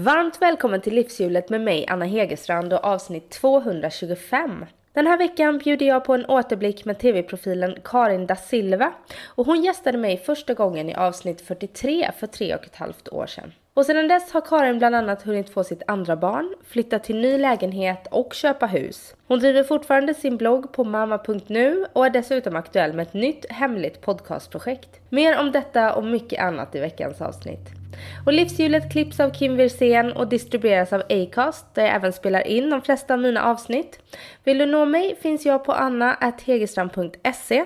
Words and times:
Varmt 0.00 0.42
välkommen 0.42 0.80
till 0.80 0.94
Livshjulet 0.94 1.50
med 1.50 1.60
mig 1.60 1.86
Anna 1.88 2.04
Hegerstrand 2.04 2.72
och 2.72 2.84
avsnitt 2.84 3.30
225. 3.30 4.66
Den 4.92 5.06
här 5.06 5.18
veckan 5.18 5.58
bjuder 5.58 5.86
jag 5.86 6.04
på 6.04 6.14
en 6.14 6.26
återblick 6.26 6.84
med 6.84 6.98
tv-profilen 6.98 7.76
Karin 7.84 8.26
da 8.26 8.36
Silva 8.36 8.92
och 9.26 9.46
hon 9.46 9.62
gästade 9.62 9.98
mig 9.98 10.16
första 10.16 10.54
gången 10.54 10.88
i 10.90 10.94
avsnitt 10.94 11.40
43 11.40 12.10
för 12.18 12.26
tre 12.26 12.54
och 12.54 12.64
ett 12.64 12.76
halvt 12.76 13.08
år 13.08 13.26
sedan. 13.26 13.52
Och 13.74 13.86
sedan 13.86 14.08
dess 14.08 14.32
har 14.32 14.40
Karin 14.40 14.78
bland 14.78 14.94
annat 14.94 15.22
hunnit 15.22 15.50
få 15.50 15.64
sitt 15.64 15.82
andra 15.86 16.16
barn, 16.16 16.54
flytta 16.64 16.98
till 16.98 17.20
ny 17.20 17.38
lägenhet 17.38 18.08
och 18.10 18.34
köpa 18.34 18.66
hus. 18.66 19.14
Hon 19.26 19.38
driver 19.38 19.62
fortfarande 19.62 20.14
sin 20.14 20.36
blogg 20.36 20.72
på 20.72 20.84
mamma.nu 20.84 21.86
och 21.92 22.06
är 22.06 22.10
dessutom 22.10 22.56
aktuell 22.56 22.92
med 22.92 23.06
ett 23.06 23.14
nytt 23.14 23.46
hemligt 23.50 24.00
podcastprojekt. 24.00 25.00
Mer 25.08 25.40
om 25.40 25.52
detta 25.52 25.94
och 25.94 26.04
mycket 26.04 26.40
annat 26.40 26.74
i 26.74 26.80
veckans 26.80 27.20
avsnitt. 27.20 27.77
Och 28.26 28.32
livshjulet 28.32 28.92
klipps 28.92 29.20
av 29.20 29.30
Kim 29.30 29.56
Wirsén 29.56 30.12
och 30.12 30.28
distribueras 30.28 30.92
av 30.92 31.02
Acast 31.08 31.74
där 31.74 31.82
jag 31.82 31.94
även 31.94 32.12
spelar 32.12 32.46
in 32.46 32.70
de 32.70 32.82
flesta 32.82 33.14
av 33.14 33.20
mina 33.20 33.42
avsnitt. 33.42 33.98
Vill 34.44 34.58
du 34.58 34.66
nå 34.66 34.84
mig 34.84 35.16
finns 35.22 35.46
jag 35.46 35.64
på 35.64 35.72
anna.hegerstrand.se. 35.72 37.64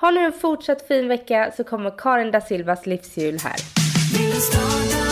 Ha 0.00 0.10
nu 0.10 0.20
en 0.20 0.32
fortsatt 0.32 0.88
fin 0.88 1.08
vecka 1.08 1.52
så 1.56 1.64
kommer 1.64 1.98
Karin 1.98 2.30
da 2.30 2.40
Silvas 2.40 2.86
livshjul 2.86 3.38
här. 3.44 5.07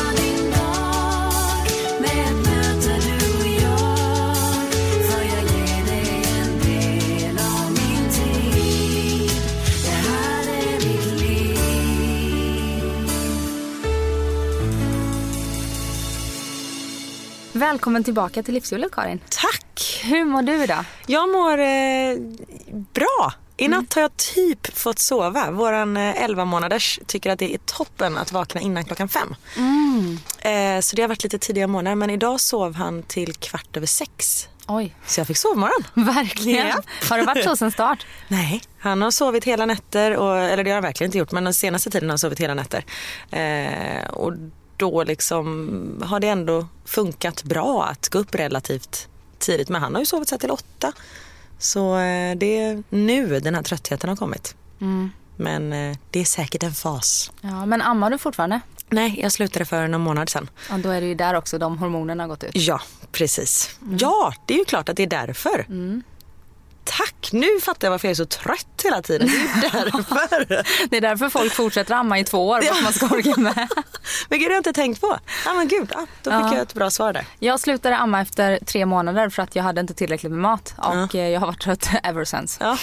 Välkommen 17.56 18.04
tillbaka 18.04 18.42
till 18.42 18.54
Livshjulet 18.54 18.92
Karin. 18.92 19.20
Tack! 19.28 20.00
Hur 20.04 20.24
mår 20.24 20.42
du 20.42 20.62
idag? 20.64 20.84
Jag 21.06 21.28
mår 21.28 21.58
eh, 21.58 22.18
bra. 22.92 23.32
I 23.56 23.68
natt 23.68 23.94
har 23.94 24.02
jag 24.02 24.16
typ 24.16 24.78
fått 24.78 24.98
sova. 24.98 25.50
Våran 25.50 25.96
eh, 25.96 26.22
11 26.22 26.44
månaders 26.44 27.00
tycker 27.06 27.30
att 27.30 27.38
det 27.38 27.54
är 27.54 27.58
toppen 27.58 28.18
att 28.18 28.32
vakna 28.32 28.60
innan 28.60 28.84
klockan 28.84 29.08
fem. 29.08 29.34
Mm. 29.56 30.18
Eh, 30.40 30.80
så 30.80 30.96
det 30.96 31.02
har 31.02 31.08
varit 31.08 31.22
lite 31.24 31.38
tidiga 31.38 31.66
månader 31.66 31.94
men 31.94 32.10
idag 32.10 32.40
sov 32.40 32.74
han 32.74 33.02
till 33.02 33.34
kvart 33.34 33.76
över 33.76 33.86
sex. 33.86 34.48
Oj, 34.66 34.94
Så 35.06 35.20
jag 35.20 35.26
fick 35.26 35.36
sovmorgon. 35.36 35.84
verkligen. 35.94 36.66
Japp. 36.66 36.84
Har 37.08 37.18
det 37.18 37.24
varit 37.24 37.44
så 37.44 37.56
sen 37.56 37.70
start? 37.72 38.06
Nej, 38.28 38.62
han 38.78 39.02
har 39.02 39.10
sovit 39.10 39.44
hela 39.44 39.66
nätter. 39.66 40.16
Och, 40.16 40.38
eller 40.38 40.64
det 40.64 40.70
har 40.70 40.74
han 40.74 40.82
verkligen 40.82 41.08
inte 41.08 41.18
gjort 41.18 41.32
men 41.32 41.44
den 41.44 41.54
senaste 41.54 41.90
tiden 41.90 42.08
har 42.08 42.12
han 42.12 42.18
sovit 42.18 42.40
hela 42.40 42.54
nätter. 42.54 42.84
Eh, 43.30 44.06
och 44.10 44.32
då 44.76 45.04
liksom 45.04 46.02
har 46.04 46.20
det 46.20 46.28
ändå 46.28 46.66
funkat 46.84 47.42
bra 47.42 47.84
att 47.84 48.08
gå 48.08 48.18
upp 48.18 48.34
relativt 48.34 49.08
tidigt. 49.38 49.68
Men 49.68 49.82
han 49.82 49.94
har 49.94 50.02
ju 50.02 50.06
sovit 50.06 50.30
här 50.30 50.38
till 50.38 50.50
åtta. 50.50 50.92
Så 51.58 51.96
eh, 51.96 52.36
det 52.36 52.58
är 52.58 52.82
nu 52.88 53.40
den 53.40 53.54
här 53.54 53.62
tröttheten 53.62 54.08
har 54.08 54.16
kommit. 54.16 54.54
Mm. 54.80 55.10
Men 55.36 55.72
eh, 55.72 55.96
det 56.10 56.20
är 56.20 56.24
säkert 56.24 56.62
en 56.62 56.72
fas. 56.72 57.32
Ja, 57.40 57.66
men 57.66 57.82
ammar 57.82 58.10
du 58.10 58.18
fortfarande? 58.18 58.60
Nej, 58.88 59.20
jag 59.22 59.32
slutade 59.32 59.64
för 59.64 59.88
någon 59.88 60.00
månad 60.00 60.28
sedan. 60.28 60.50
Ja, 60.70 60.78
då 60.78 60.90
är 60.90 61.00
det 61.00 61.06
ju 61.06 61.14
där 61.14 61.34
också 61.34 61.58
de 61.58 61.78
hormonerna 61.78 62.22
har 62.22 62.28
gått 62.28 62.44
ut. 62.44 62.50
Ja, 62.54 62.80
precis. 63.12 63.78
Ja, 63.98 64.34
det 64.46 64.54
är 64.54 64.58
ju 64.58 64.64
klart 64.64 64.88
att 64.88 64.96
det 64.96 65.02
är 65.02 65.06
därför. 65.26 65.66
Tack, 66.88 67.28
nu 67.32 67.60
fattar 67.62 67.86
jag 67.88 67.90
varför 67.90 68.08
jag 68.08 68.10
är 68.10 68.14
så 68.14 68.26
trött 68.26 68.80
hela 68.84 69.02
tiden. 69.02 69.28
Det 69.60 69.66
är 69.66 69.84
därför. 69.92 70.64
Det 70.90 70.96
är 70.96 71.00
därför 71.00 71.28
folk 71.28 71.52
fortsätter 71.54 71.94
amma 71.94 72.18
i 72.18 72.24
två 72.24 72.48
år 72.48 72.60
för 72.62 72.72
att 72.74 72.82
man 72.82 72.92
ska 72.92 73.06
orka 73.06 73.40
med. 73.40 73.68
men 74.28 74.38
gud, 74.38 74.40
det 74.40 74.44
har 74.44 74.50
jag 74.50 74.58
inte 74.60 74.72
tänkt 74.72 75.00
på. 75.00 75.18
Ja, 75.44 75.52
men 75.54 75.68
gud, 75.68 75.90
ja, 75.94 76.06
då 76.22 76.30
fick 76.30 76.40
Ja. 76.40 76.52
jag 76.54 76.62
ett 76.62 76.74
bra 76.74 76.90
svar 76.90 77.12
där. 77.12 77.26
Jag 77.38 77.60
slutade 77.60 77.96
amma 77.96 78.20
efter 78.20 78.58
tre 78.66 78.86
månader 78.86 79.28
för 79.28 79.42
att 79.42 79.56
jag 79.56 79.62
hade 79.62 79.80
inte 79.80 79.94
tillräckligt 79.94 80.32
med 80.32 80.40
mat 80.40 80.74
och 80.76 81.14
eh, 81.14 81.28
jag 81.28 81.40
har 81.40 81.46
varit 81.46 81.60
trött 81.62 81.88
ever 82.02 82.24
since. 82.24 82.56
Ja, 82.64 82.78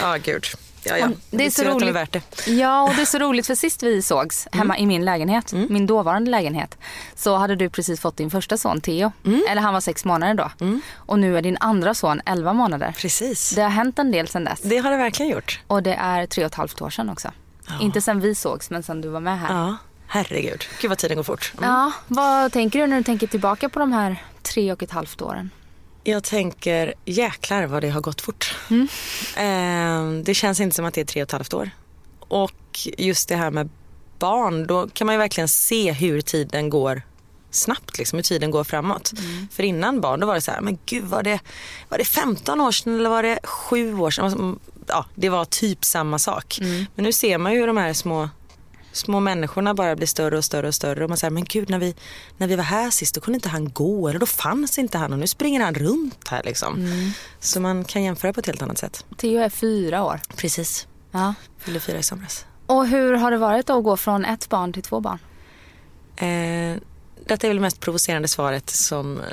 ja 0.00 0.16
gud. 0.24 0.46
Ja, 0.84 0.98
ja. 0.98 1.08
Det 1.30 1.46
är 1.46 1.50
så 1.50 1.64
roligt. 1.64 1.94
värt 1.94 2.12
det. 2.12 2.46
Ja, 2.46 2.82
och 2.82 2.94
det 2.94 3.02
är 3.02 3.06
så 3.06 3.18
roligt 3.18 3.46
för 3.46 3.54
sist 3.54 3.82
vi 3.82 4.02
sågs 4.02 4.48
hemma 4.52 4.78
i 4.78 4.86
min 4.86 5.04
lägenhet, 5.04 5.52
min 5.52 5.86
dåvarande 5.86 6.30
lägenhet, 6.30 6.78
så 7.14 7.36
hade 7.36 7.56
du 7.56 7.70
precis 7.70 8.00
fått 8.00 8.16
din 8.16 8.30
första 8.30 8.56
son 8.56 8.80
Theo. 8.80 9.12
Eller 9.48 9.62
han 9.62 9.74
var 9.74 9.80
sex 9.80 10.04
månader 10.04 10.34
då. 10.34 10.50
Och 10.96 11.18
nu 11.18 11.38
är 11.38 11.42
din 11.42 11.56
andra 11.60 11.94
son 11.94 12.20
11 12.26 12.52
månader. 12.52 12.94
Precis. 12.98 13.50
Det 13.50 13.62
har 13.62 13.70
hänt 13.70 13.98
en 13.98 14.10
del 14.10 14.28
sedan 14.28 14.44
dess. 14.44 14.60
Det 14.62 14.78
har 14.78 14.90
det 14.90 14.96
verkligen 14.96 15.32
gjort. 15.32 15.60
Och 15.66 15.82
det 15.82 15.94
är 15.94 16.26
tre 16.26 16.44
och 16.44 16.50
ett 16.50 16.54
halvt 16.54 16.82
år 16.82 16.90
sedan 16.90 17.10
också. 17.10 17.30
Inte 17.80 18.00
sen 18.00 18.20
vi 18.20 18.34
sågs, 18.34 18.70
men 18.70 18.82
sen 18.82 19.00
du 19.00 19.08
var 19.08 19.20
med 19.20 19.40
här. 19.40 19.54
Ja, 19.54 19.76
herregud. 20.06 20.64
Gud 20.80 20.88
vad 20.88 20.98
tiden 20.98 21.16
går 21.16 21.24
fort. 21.24 21.52
Mm. 21.58 21.70
Ja, 21.70 21.92
vad 22.08 22.52
tänker 22.52 22.78
du 22.78 22.86
när 22.86 22.96
du 22.96 23.02
tänker 23.04 23.26
tillbaka 23.26 23.68
på 23.68 23.78
de 23.78 23.92
här 23.92 24.16
tre 24.42 24.72
och 24.72 24.82
ett 24.82 24.90
halvt 24.90 25.22
åren? 25.22 25.50
Jag 26.04 26.24
tänker, 26.24 26.94
jäklar 27.04 27.66
vad 27.66 27.82
det 27.82 27.88
har 27.90 28.00
gått 28.00 28.20
fort. 28.20 28.56
Eh, 29.36 30.10
det 30.24 30.34
känns 30.34 30.60
inte 30.60 30.76
som 30.76 30.84
att 30.84 30.94
det 30.94 31.00
är 31.00 31.04
tre 31.04 31.22
och 31.22 31.26
ett 31.28 31.32
halvt 31.32 31.54
år. 31.54 31.70
Och 32.18 32.78
just 32.98 33.28
det 33.28 33.36
här 33.36 33.50
med 33.50 33.68
barn, 34.18 34.66
då 34.66 34.88
kan 34.88 35.06
man 35.06 35.14
ju 35.14 35.18
verkligen 35.18 35.48
se 35.48 35.92
hur 35.92 36.20
tiden 36.20 36.70
går 36.70 37.02
snabbt, 37.50 37.98
liksom, 37.98 38.16
hur 38.16 38.22
tiden 38.22 38.50
går 38.50 38.64
framåt. 38.64 39.12
För 39.50 39.62
innan 39.62 40.00
barn 40.00 40.20
då 40.20 40.26
var 40.26 40.34
det 40.34 40.40
så 40.40 40.50
här, 40.50 40.60
men 40.60 40.78
gud 40.86 41.04
var 41.04 41.22
det, 41.22 41.40
var 41.88 41.98
det 41.98 42.04
15 42.04 42.60
år 42.60 42.72
sedan 42.72 42.98
eller 42.98 43.10
var 43.10 43.22
det 43.22 43.38
7 43.44 43.98
år 43.98 44.10
sedan? 44.10 44.58
Ja, 44.86 45.06
det 45.14 45.28
var 45.28 45.44
typ 45.44 45.84
samma 45.84 46.18
sak. 46.18 46.58
Men 46.94 47.04
nu 47.04 47.12
ser 47.12 47.38
man 47.38 47.52
ju 47.52 47.58
hur 47.58 47.66
de 47.66 47.76
här 47.76 47.92
små 47.92 48.28
små 48.92 49.20
människorna 49.20 49.74
bara 49.74 49.96
blir 49.96 50.06
större 50.06 50.38
och 50.38 50.44
större 50.44 50.68
och 50.68 50.74
större 50.74 51.04
och 51.04 51.10
man 51.10 51.18
säger 51.18 51.30
men 51.30 51.44
gud 51.44 51.70
när 51.70 51.78
vi, 51.78 51.94
när 52.36 52.46
vi 52.46 52.56
var 52.56 52.64
här 52.64 52.90
sist 52.90 53.14
då 53.14 53.20
kunde 53.20 53.36
inte 53.36 53.48
han 53.48 53.72
gå 53.72 54.08
eller 54.08 54.20
då 54.20 54.26
fanns 54.26 54.78
inte 54.78 54.98
han 54.98 55.12
och 55.12 55.18
nu 55.18 55.26
springer 55.26 55.60
han 55.60 55.74
runt 55.74 56.28
här 56.28 56.42
liksom. 56.44 56.88
Så 57.40 57.60
man 57.60 57.84
kan 57.84 58.02
jämföra 58.02 58.32
på 58.32 58.40
ett 58.40 58.46
helt 58.46 58.62
annat 58.62 58.78
sätt. 58.78 59.04
Theo 59.16 59.40
är 59.40 59.48
fyra 59.48 60.04
år. 60.04 60.20
Precis. 60.36 60.86
Ja. 61.10 61.34
Fyllde 61.58 61.80
fyra 61.80 61.98
i 61.98 62.02
somras. 62.02 62.46
Och 62.66 62.86
hur 62.86 63.14
har 63.14 63.30
det 63.30 63.38
varit 63.38 63.66
då 63.66 63.78
att 63.78 63.84
gå 63.84 63.96
från 63.96 64.24
ett 64.24 64.48
barn 64.48 64.72
till 64.72 64.82
två 64.82 65.00
barn? 65.00 65.18
Eh, 66.16 66.76
detta 67.26 67.46
är 67.46 67.48
väl 67.48 67.56
det 67.56 67.60
mest 67.60 67.80
provocerande 67.80 68.28
svaret 68.28 68.70
som 68.70 69.20
eh, 69.20 69.24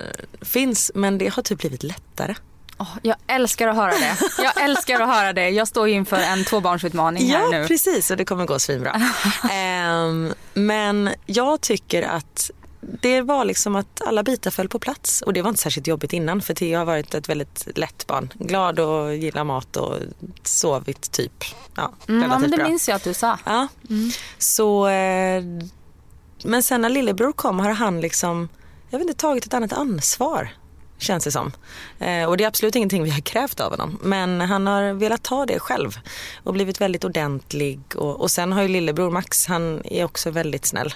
finns 0.42 0.92
men 0.96 1.18
det 1.18 1.34
har 1.34 1.44
typ 1.44 1.60
blivit 1.60 1.84
lättare. 1.84 2.36
Åh, 2.80 2.98
jag 3.04 3.16
älskar 3.28 3.68
att 3.68 3.76
höra 3.76 3.92
det. 3.92 4.18
Jag 4.44 4.64
älskar 4.64 5.02
att 5.02 5.10
höra 5.16 5.34
det. 5.34 5.50
Jag 5.50 5.68
står 5.68 5.88
ju 5.88 5.94
inför 5.94 6.18
en 6.18 6.46
tvåbarnsutmaning 6.46 7.30
här 7.32 7.42
Ja 7.42 7.50
nu. 7.50 7.68
precis 7.68 8.12
och 8.12 8.18
det 8.18 8.26
kommer 8.26 8.46
gå 8.46 8.60
svinbra. 8.60 9.02
Ehm, 9.52 10.34
men 10.54 11.10
jag 11.26 11.62
tycker 11.62 12.04
att 12.04 12.52
det 13.02 13.22
var 13.22 13.46
liksom 13.46 13.76
att 13.76 14.02
alla 14.02 14.24
bitar 14.24 14.52
föll 14.52 14.70
på 14.70 14.80
plats 14.80 15.22
och 15.22 15.34
det 15.34 15.42
var 15.42 15.50
inte 15.50 15.62
särskilt 15.62 15.88
jobbigt 15.88 16.14
innan 16.14 16.42
för 16.42 16.54
Theo 16.54 16.78
har 16.78 16.86
varit 16.86 17.14
ett 17.14 17.30
väldigt 17.30 17.68
lätt 17.76 18.08
barn. 18.08 18.34
Glad 18.34 18.80
och 18.80 19.16
gillar 19.16 19.44
mat 19.44 19.78
och 19.78 19.96
sovit 20.44 21.12
typ. 21.12 21.44
Ja, 21.76 21.94
Mm, 22.08 22.32
ja, 22.32 22.40
men 22.40 22.52
det 22.52 22.58
bra. 22.58 22.68
minns 22.68 22.90
jag 22.90 22.96
att 22.96 23.04
du 23.04 23.14
sa. 23.14 23.38
Ja. 23.46 23.68
Så, 24.38 24.88
eh, 24.88 25.44
men 26.44 26.64
sen 26.64 26.82
när 26.82 26.90
lillebror 26.90 27.32
kom 27.32 27.60
har 27.60 27.70
han 27.72 28.02
liksom, 28.02 28.50
jag 28.90 29.00
vet 29.00 29.08
inte, 29.08 29.20
tagit 29.22 29.46
ett 29.46 29.54
annat 29.54 29.74
ansvar. 29.74 30.50
Känns 31.00 31.24
det 31.24 31.32
som. 31.32 31.52
Eh, 32.00 32.24
och 32.24 32.38
det 32.38 32.44
är 32.44 32.48
absolut 32.48 32.76
ingenting 32.76 33.04
vi 33.04 33.10
har 33.10 33.22
krävt 33.22 33.60
av 33.60 33.72
honom. 33.72 34.00
Men 34.02 34.42
han 34.42 34.68
har 34.68 34.94
velat 34.94 35.24
ta 35.24 35.46
det 35.46 35.60
själv. 35.60 35.98
Och 36.44 36.54
blivit 36.54 36.82
väldigt 36.82 37.04
ordentlig. 37.04 37.80
Och, 37.96 38.22
och 38.22 38.32
sen 38.32 38.52
har 38.52 38.62
ju 38.62 38.68
lillebror 38.68 39.12
Max, 39.12 39.46
han 39.46 39.82
är 39.86 40.04
också 40.04 40.32
väldigt 40.32 40.66
snäll. 40.66 40.94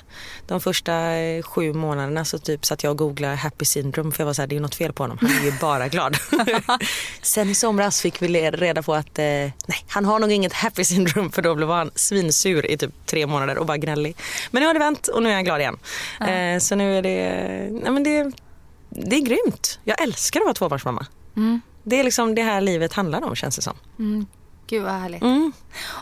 De 0.47 0.61
första 0.61 1.11
eh, 1.11 1.43
sju 1.43 1.73
månaderna 1.73 2.25
så 2.25 2.39
typ 2.39 2.65
satt 2.65 2.83
jag 2.83 2.91
och 2.91 2.97
googlade 2.97 3.35
happy 3.35 3.65
syndrome. 3.65 4.11
För 4.11 4.21
jag 4.21 4.25
var 4.25 4.33
såhär, 4.33 4.47
det 4.47 4.55
är 4.55 4.59
något 4.59 4.75
fel 4.75 4.93
på 4.93 5.03
honom. 5.03 5.17
Han 5.21 5.31
är 5.31 5.45
ju 5.45 5.53
bara 5.61 5.87
glad. 5.87 6.17
sen 7.21 7.49
i 7.49 7.55
somras 7.55 8.01
fick 8.01 8.21
vi 8.21 8.51
reda 8.51 8.81
på 8.81 8.93
att 8.93 9.19
eh, 9.19 9.23
nej, 9.23 9.85
han 9.87 10.05
har 10.05 10.19
nog 10.19 10.31
inget 10.31 10.53
happy 10.53 10.83
syndrome. 10.83 11.29
För 11.29 11.41
då 11.41 11.55
blev 11.55 11.69
han 11.69 11.91
svinsur 11.95 12.71
i 12.71 12.77
typ 12.77 13.05
tre 13.05 13.27
månader 13.27 13.57
och 13.57 13.65
bara 13.65 13.77
gnällig. 13.77 14.15
Men 14.51 14.61
nu 14.61 14.67
har 14.67 14.73
det 14.73 14.79
vänt 14.79 15.07
och 15.07 15.23
nu 15.23 15.29
är 15.29 15.33
han 15.33 15.43
glad 15.43 15.61
igen. 15.61 15.77
Eh, 16.21 16.59
så 16.59 16.75
nu 16.75 16.97
är 16.97 17.01
det, 17.01 17.19
nej 17.71 17.91
men 17.91 18.03
det, 18.03 18.31
det 18.95 19.15
är 19.15 19.21
grymt. 19.21 19.79
Jag 19.83 20.01
älskar 20.01 20.39
att 20.39 20.45
vara 20.45 20.53
tvåbarnsmamma. 20.53 21.05
Mm. 21.35 21.61
Det 21.83 21.99
är 21.99 22.03
liksom 22.03 22.35
det 22.35 22.41
här 22.41 22.61
livet 22.61 22.93
handlar 22.93 23.23
om 23.23 23.35
känns 23.35 23.55
det 23.55 23.61
som. 23.61 23.73
Mm. 23.99 24.25
Gud 24.67 24.83
vad 24.83 24.91
härligt. 24.91 25.21
Mm. 25.21 25.51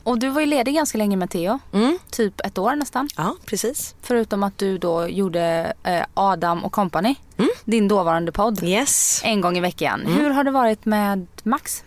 Och 0.03 0.19
du 0.19 0.29
var 0.29 0.41
ju 0.41 0.47
ledig 0.47 0.75
ganska 0.75 0.97
länge 0.97 1.17
med 1.17 1.29
Theo. 1.29 1.59
Mm. 1.73 1.99
Typ 2.11 2.41
ett 2.45 2.57
år 2.57 2.75
nästan. 2.75 3.09
Ja, 3.17 3.35
precis. 3.45 3.95
Förutom 4.01 4.43
att 4.43 4.57
du 4.57 4.77
då 4.77 5.07
gjorde 5.07 5.73
eh, 5.83 6.03
Adam 6.13 6.63
och 6.63 6.71
Company. 6.71 7.15
Din 7.65 7.87
dåvarande 7.87 8.31
podd. 8.31 8.63
Yes. 8.63 9.21
En 9.23 9.41
gång 9.41 9.57
i 9.57 9.61
veckan. 9.61 10.05
Hur 10.05 10.29
har 10.29 10.43
det 10.43 10.51
varit 10.51 10.85
med 10.85 11.27
Max? 11.43 11.83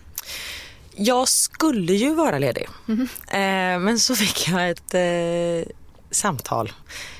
Jag 0.95 1.27
skulle 1.27 1.93
ju 1.93 2.13
vara 2.13 2.39
ledig. 2.39 2.67
Eh, 3.27 3.79
men 3.79 3.99
så 3.99 4.15
fick 4.15 4.47
jag 4.47 4.69
ett 4.69 4.93
eh, 4.93 5.73
samtal. 6.11 6.71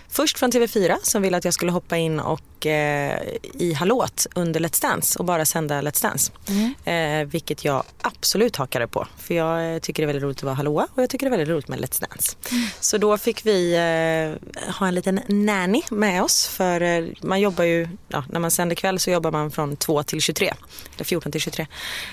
Först 0.10 0.40
från 0.40 0.52
TV4 0.52 0.96
som 1.02 1.22
ville 1.22 1.38
att 1.38 1.46
jag 1.46 1.54
skulle 1.54 1.72
hoppa 1.72 1.98
in 1.98 2.20
och 2.20 2.42
eh, 2.66 3.20
i 3.54 3.74
Hallåt 3.74 4.28
under 4.36 4.60
Let's 4.60 4.82
Dance 4.82 5.20
och 5.20 5.26
bara 5.26 5.46
sända 5.46 5.82
Let's 5.82 6.02
Dance. 6.02 6.32
Mm. 6.48 6.74
Eh, 7.22 7.28
vilket 7.28 7.66
jag 7.66 7.84
absolut 8.02 8.56
hakade 8.56 8.88
på. 8.88 9.08
För 9.18 9.34
jag 9.34 9.74
eh, 9.74 9.80
tycker 9.80 10.04
det 10.04 10.06
är 10.06 10.08
väldigt 10.08 10.24
roligt 10.24 10.38
att 10.38 10.44
vara 10.44 10.56
hallåa 10.56 10.88
och 10.96 11.04
jag 11.04 11.10
tycker 11.10 11.26
det 11.26 11.28
är 11.28 11.38
väldigt 11.38 11.50
roligt 11.50 11.68
med 11.68 11.80
Let's 11.80 12.02
Dance. 12.10 12.36
Mm. 12.52 12.68
Så 12.80 12.98
då 12.98 13.18
fick 13.18 13.46
vi 13.46 13.74
eh, 13.74 14.74
ha 14.74 14.88
en 14.88 14.96
liten 14.96 15.20
nanny 15.28 15.82
med 15.92 16.24
oss. 16.24 16.48
För 16.48 16.82
eh, 16.82 17.06
man 17.22 17.42
jobbar 17.42 17.64
ju, 17.64 17.88
ja, 18.08 18.24
när 18.32 18.40
man 18.40 18.52
sänder 18.52 18.76
kväll 18.76 19.00
så 19.00 19.12
jobbar 19.12 19.32
man 19.32 19.52
från 19.52 19.78
2 19.78 20.04
till 20.04 20.22
23. 20.22 20.54
Eller 20.96 21.06
14 21.06 21.32
till 21.32 21.42
23. 21.42 21.68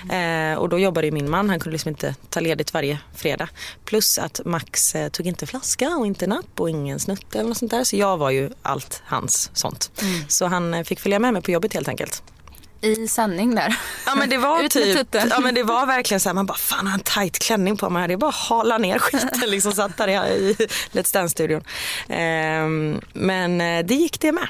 Mm. 0.09 0.57
och 0.57 0.69
då 0.69 0.79
jobbade 0.79 1.07
ju 1.07 1.11
min 1.11 1.29
man, 1.29 1.49
han 1.49 1.59
kunde 1.59 1.73
liksom 1.73 1.89
inte 1.89 2.15
ta 2.29 2.39
ledigt 2.39 2.73
varje 2.73 2.99
fredag. 3.15 3.49
Plus 3.85 4.17
att 4.17 4.41
Max 4.45 4.95
tog 5.11 5.27
inte 5.27 5.45
flaska 5.45 5.89
och 5.89 6.05
inte 6.05 6.27
napp 6.27 6.59
och 6.59 6.69
ingen 6.69 6.99
snutte 6.99 7.39
eller 7.39 7.49
något 7.49 7.57
sånt 7.57 7.71
där. 7.71 7.83
Så 7.83 7.95
jag 7.95 8.17
var 8.17 8.29
ju 8.29 8.49
allt 8.61 9.01
hans 9.05 9.51
sånt. 9.53 9.91
Mm. 10.01 10.21
Så 10.27 10.42
han 10.47 10.73
eh, 10.73 10.83
fick 10.83 10.99
följa 10.99 11.19
med 11.19 11.33
mig 11.33 11.41
på 11.41 11.51
jobbet 11.51 11.73
helt 11.73 11.87
enkelt. 11.87 12.23
I 12.83 13.07
sändning 13.07 13.55
där? 13.55 13.79
Ja 14.05 14.15
men 14.15 14.29
det 14.29 14.37
var 14.37 14.67
typ, 14.69 15.07
ja 15.11 15.39
men 15.39 15.55
det 15.55 15.63
var 15.63 15.85
verkligen 15.85 16.19
så 16.19 16.29
här, 16.29 16.33
man 16.33 16.45
bara 16.45 16.57
fan 16.57 16.87
har 16.87 16.93
en 16.93 16.99
tight 16.99 17.39
klänning 17.39 17.77
på 17.77 17.89
mig. 17.89 18.07
Det 18.07 18.13
är 18.13 18.17
bara 18.17 18.29
att 18.29 18.35
hala 18.35 18.77
ner 18.77 18.99
skiten 18.99 19.49
liksom. 19.49 19.71
Satt 19.71 19.97
där 19.97 20.07
i 20.07 20.53
Let's 20.91 21.13
Dance-studion. 21.13 21.63
Ehm, 22.09 23.01
men 23.13 23.61
eh, 23.61 23.85
det 23.85 23.95
gick 23.95 24.19
det 24.19 24.31
med. 24.31 24.47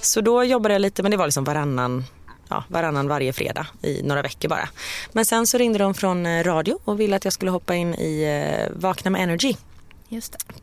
Så 0.00 0.20
då 0.20 0.44
jobbade 0.44 0.74
jag 0.74 0.80
lite, 0.80 1.02
men 1.02 1.10
det 1.10 1.16
var 1.16 1.26
liksom 1.26 1.44
varannan 1.44 2.04
ja, 2.48 2.64
varannan 2.68 3.08
varje 3.08 3.32
fredag 3.32 3.66
i 3.82 4.02
några 4.02 4.22
veckor 4.22 4.48
bara. 4.48 4.68
Men 5.12 5.24
sen 5.24 5.46
så 5.46 5.58
ringde 5.58 5.78
de 5.78 5.94
från 5.94 6.26
eh, 6.26 6.44
radio 6.44 6.78
och 6.84 7.00
ville 7.00 7.16
att 7.16 7.24
jag 7.24 7.32
skulle 7.32 7.50
hoppa 7.50 7.74
in 7.74 7.94
i 7.94 8.68
Vakna 8.70 9.10
med 9.10 9.22
Energy. 9.22 9.54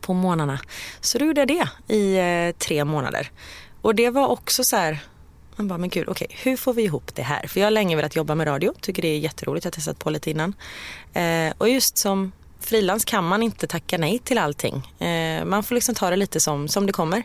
På 0.00 0.14
månaderna. 0.14 0.60
Så 1.00 1.18
då 1.18 1.24
gjorde 1.24 1.40
jag 1.40 1.48
det 1.48 1.94
i 1.94 2.52
tre 2.58 2.84
månader. 2.84 3.30
Och 3.82 3.94
det 3.94 4.10
var 4.10 4.26
också 4.26 4.64
så 4.64 4.76
här, 4.76 4.98
man 5.56 5.68
bara, 5.68 5.78
men 5.78 5.88
gud, 5.88 6.08
okej, 6.08 6.26
okay, 6.30 6.38
hur 6.42 6.56
får 6.56 6.74
vi 6.74 6.82
ihop 6.82 7.14
det 7.14 7.22
här? 7.22 7.46
För 7.46 7.60
jag 7.60 7.66
har 7.66 7.70
länge 7.70 7.96
velat 7.96 8.16
jobba 8.16 8.34
med 8.34 8.46
radio, 8.46 8.74
tycker 8.80 9.02
det 9.02 9.08
är 9.08 9.18
jätteroligt, 9.18 9.64
jag 9.64 9.70
har 9.70 9.74
testat 9.74 9.98
på 9.98 10.10
lite 10.10 10.30
innan. 10.30 10.54
Eh, 11.12 11.52
och 11.58 11.68
just 11.68 11.98
som 11.98 12.32
frilans 12.60 13.04
kan 13.04 13.24
man 13.24 13.42
inte 13.42 13.66
tacka 13.66 13.98
nej 13.98 14.18
till 14.18 14.38
allting. 14.38 14.74
Eh, 14.98 15.44
man 15.44 15.62
får 15.62 15.74
liksom 15.74 15.94
ta 15.94 16.10
det 16.10 16.16
lite 16.16 16.40
som, 16.40 16.68
som 16.68 16.86
det 16.86 16.92
kommer. 16.92 17.22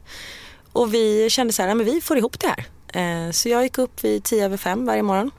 Och 0.71 0.93
vi 0.93 1.29
kände 1.29 1.53
så 1.53 1.61
här, 1.61 1.75
men 1.75 1.85
vi 1.85 2.01
får 2.01 2.17
ihop 2.17 2.39
det 2.39 2.47
här. 2.47 2.65
Eh, 2.87 3.31
så 3.31 3.49
jag 3.49 3.63
gick 3.63 3.77
upp 3.77 4.03
vid 4.03 4.23
tio 4.23 4.45
över 4.45 4.57
fem 4.57 4.85
varje 4.85 5.03
morgon 5.03 5.31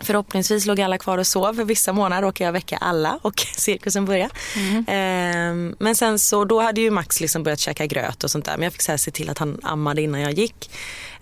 Förhoppningsvis 0.00 0.66
låg 0.66 0.80
alla 0.80 0.98
kvar 0.98 1.18
och 1.18 1.26
sov. 1.26 1.54
För 1.54 1.64
vissa 1.64 1.92
månader 1.92 2.22
råkade 2.22 2.44
jag 2.44 2.52
väcka 2.52 2.76
alla 2.76 3.18
och 3.22 3.34
cirkusen 3.56 4.04
började. 4.04 4.34
Mm. 4.56 4.78
Eh, 4.78 5.74
men 5.78 5.94
sen 5.94 6.18
så, 6.18 6.44
då 6.44 6.60
hade 6.60 6.80
ju 6.80 6.90
Max 6.90 7.20
liksom 7.20 7.42
börjat 7.42 7.60
käka 7.60 7.86
gröt 7.86 8.24
och 8.24 8.30
sånt 8.30 8.44
där. 8.44 8.56
Men 8.56 8.62
jag 8.62 8.72
fick 8.72 8.82
så 8.82 8.98
se 8.98 9.10
till 9.10 9.30
att 9.30 9.38
han 9.38 9.60
ammade 9.62 10.02
innan 10.02 10.20
jag 10.20 10.32
gick. 10.32 10.70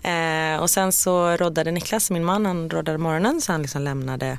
Eh, 0.01 0.61
och 0.61 0.69
sen 0.69 0.91
så 0.91 1.37
roddade 1.37 1.71
Niklas, 1.71 2.11
min 2.11 2.25
man, 2.25 2.45
han 2.45 2.69
roddade 2.69 2.97
morgonen 2.97 3.41
så 3.41 3.51
han 3.51 3.61
liksom 3.61 3.81
lämnade 3.81 4.37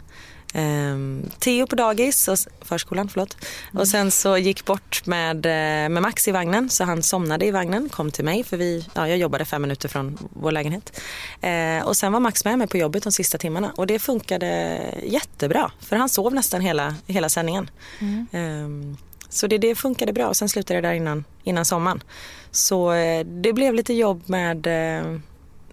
Um, 0.54 1.30
Theo 1.38 1.66
på 1.66 1.76
dagis, 1.76 2.28
och, 2.28 2.38
förskolan, 2.60 3.08
förlåt. 3.08 3.36
Mm. 3.70 3.80
Och 3.80 3.88
sen 3.88 4.10
så 4.10 4.38
gick 4.38 4.64
bort 4.64 5.06
med, 5.06 5.46
eh, 5.46 5.88
med 5.88 6.02
Max 6.02 6.28
i 6.28 6.32
vagnen 6.32 6.70
så 6.70 6.84
han 6.84 7.02
somnade 7.02 7.46
i 7.46 7.50
vagnen, 7.50 7.88
kom 7.88 8.10
till 8.10 8.24
mig 8.24 8.44
för 8.44 8.56
vi, 8.56 8.86
ja, 8.94 9.08
jag 9.08 9.18
jobbade 9.18 9.44
fem 9.44 9.62
minuter 9.62 9.88
från 9.88 10.18
vår 10.32 10.52
lägenhet. 10.52 11.00
Uh, 11.44 11.86
och 11.86 11.96
sen 11.96 12.12
var 12.12 12.20
Max 12.20 12.44
med 12.44 12.58
mig 12.58 12.66
på 12.66 12.76
jobbet 12.76 13.02
de 13.02 13.12
sista 13.12 13.38
timmarna 13.38 13.72
och 13.76 13.86
det 13.86 13.98
funkade 13.98 14.78
jättebra 15.02 15.70
för 15.80 15.96
han 15.96 16.08
sov 16.08 16.34
nästan 16.34 16.60
hela, 16.60 16.94
hela 17.06 17.28
sändningen. 17.28 17.70
Mm. 18.00 18.26
Um, 18.64 18.96
så 19.28 19.46
det, 19.46 19.58
det 19.58 19.74
funkade 19.74 20.12
bra 20.12 20.26
och 20.26 20.36
sen 20.36 20.48
slutade 20.48 20.80
det 20.80 20.88
där 20.88 20.94
innan, 20.94 21.24
innan 21.42 21.64
sommaren. 21.64 22.02
Så 22.50 22.92
uh, 22.92 23.24
det 23.24 23.52
blev 23.52 23.74
lite 23.74 23.94
jobb 23.94 24.22
med, 24.26 24.66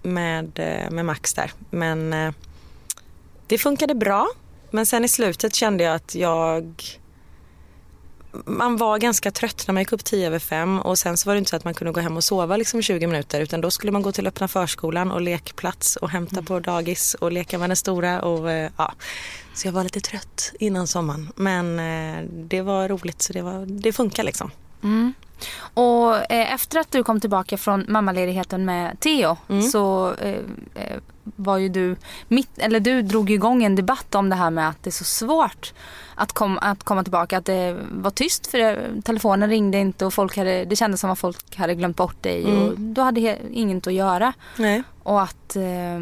med, 0.02 0.58
med 0.90 1.04
Max 1.04 1.34
där 1.34 1.52
men 1.70 2.14
det 3.46 3.58
funkade 3.58 3.94
bra 3.94 4.28
men 4.70 4.86
sen 4.86 5.04
i 5.04 5.08
slutet 5.08 5.54
kände 5.54 5.84
jag 5.84 5.94
att 5.94 6.14
jag 6.14 6.82
man 8.44 8.76
var 8.76 8.98
ganska 8.98 9.30
trött 9.30 9.64
när 9.66 9.72
man 9.72 9.80
gick 9.80 9.92
upp 9.92 10.04
tio 10.04 10.26
över 10.26 10.38
fem 10.38 10.80
och 10.80 10.98
sen 10.98 11.16
så 11.16 11.28
var 11.28 11.34
det 11.34 11.38
inte 11.38 11.50
så 11.50 11.56
att 11.56 11.64
man 11.64 11.74
kunde 11.74 11.92
gå 11.92 12.00
hem 12.00 12.16
och 12.16 12.24
sova 12.24 12.56
liksom 12.56 12.82
20 12.82 13.06
minuter 13.06 13.40
utan 13.40 13.60
då 13.60 13.70
skulle 13.70 13.92
man 13.92 14.02
gå 14.02 14.12
till 14.12 14.26
öppna 14.26 14.48
förskolan 14.48 15.12
och 15.12 15.20
lekplats 15.20 15.96
och 15.96 16.10
hämta 16.10 16.36
mm. 16.36 16.44
på 16.44 16.60
dagis 16.60 17.14
och 17.14 17.32
leka 17.32 17.58
med 17.58 17.70
den 17.70 17.76
stora 17.76 18.22
och 18.22 18.50
eh, 18.50 18.70
ja. 18.76 18.92
Så 19.54 19.68
jag 19.68 19.72
var 19.72 19.84
lite 19.84 20.00
trött 20.00 20.52
innan 20.58 20.86
sommaren 20.86 21.32
men 21.36 21.78
eh, 21.78 22.24
det 22.30 22.62
var 22.62 22.88
roligt 22.88 23.22
så 23.22 23.32
det, 23.32 23.42
var, 23.42 23.66
det 23.66 23.92
funkar 23.92 24.22
liksom. 24.22 24.50
Mm. 24.82 25.14
Och 25.74 26.32
eh, 26.32 26.54
efter 26.54 26.78
att 26.78 26.92
du 26.92 27.02
kom 27.04 27.20
tillbaka 27.20 27.56
från 27.56 27.84
mammaledigheten 27.88 28.64
med 28.64 29.00
Theo 29.00 29.36
mm. 29.48 29.62
så 29.62 30.14
eh, 30.14 30.42
var 31.36 31.58
ju 31.58 31.68
du, 31.68 31.96
mitt, 32.28 32.58
eller 32.58 32.80
du 32.80 33.02
drog 33.02 33.30
igång 33.30 33.64
en 33.64 33.76
debatt 33.76 34.14
om 34.14 34.28
det 34.28 34.36
här 34.36 34.50
med 34.50 34.68
att 34.68 34.82
det 34.82 34.90
är 34.90 34.92
så 34.92 35.04
svårt 35.04 35.72
att, 36.14 36.32
kom, 36.32 36.58
att 36.62 36.84
komma 36.84 37.02
tillbaka. 37.02 37.38
Att 37.38 37.44
det 37.44 37.76
var 37.90 38.10
tyst 38.10 38.46
för 38.46 38.58
det, 38.58 39.02
telefonen 39.04 39.50
ringde 39.50 39.78
inte 39.78 40.06
och 40.06 40.14
folk 40.14 40.36
hade, 40.36 40.64
det 40.64 40.76
kändes 40.76 41.00
som 41.00 41.10
att 41.10 41.18
folk 41.18 41.56
hade 41.56 41.74
glömt 41.74 41.96
bort 41.96 42.22
dig 42.22 42.44
mm. 42.44 42.62
och 42.62 42.80
du 42.80 43.00
hade 43.00 43.38
inget 43.52 43.86
att 43.86 43.92
göra. 43.92 44.32
Nej. 44.56 44.82
Och 45.02 45.22
att 45.22 45.56
eh, 45.56 46.00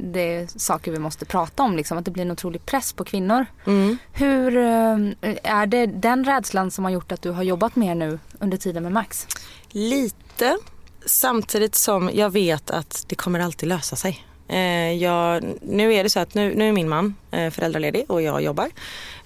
det 0.00 0.34
är 0.34 0.58
saker 0.58 0.92
vi 0.92 0.98
måste 0.98 1.24
prata 1.24 1.62
om, 1.62 1.76
liksom, 1.76 1.98
att 1.98 2.04
det 2.04 2.10
blir 2.10 2.24
en 2.24 2.30
otrolig 2.30 2.66
press 2.66 2.92
på 2.92 3.04
kvinnor. 3.04 3.46
Mm. 3.66 3.98
Hur 4.12 4.56
eh, 4.56 4.96
är 5.42 5.66
det 5.66 5.86
den 5.86 6.24
rädslan 6.24 6.70
som 6.70 6.84
har 6.84 6.90
gjort 6.90 7.12
att 7.12 7.22
du 7.22 7.30
har 7.30 7.42
jobbat 7.42 7.76
mer 7.76 7.94
nu 7.94 8.18
under 8.38 8.56
tiden 8.56 8.82
med 8.82 8.92
Max? 8.92 9.26
Lite. 9.68 10.58
Samtidigt 11.06 11.74
som 11.74 12.10
jag 12.12 12.30
vet 12.30 12.70
att 12.70 13.04
det 13.08 13.14
kommer 13.14 13.40
alltid 13.40 13.68
lösa 13.68 13.96
sig. 13.96 14.26
Eh, 14.52 14.92
jag, 14.92 15.44
nu 15.62 15.94
är 15.94 16.02
det 16.02 16.10
så 16.10 16.20
att 16.20 16.34
nu, 16.34 16.54
nu 16.54 16.68
är 16.68 16.72
min 16.72 16.88
man 16.88 17.14
eh, 17.30 17.50
föräldraledig 17.50 18.04
och 18.08 18.22
jag 18.22 18.42
jobbar. 18.42 18.70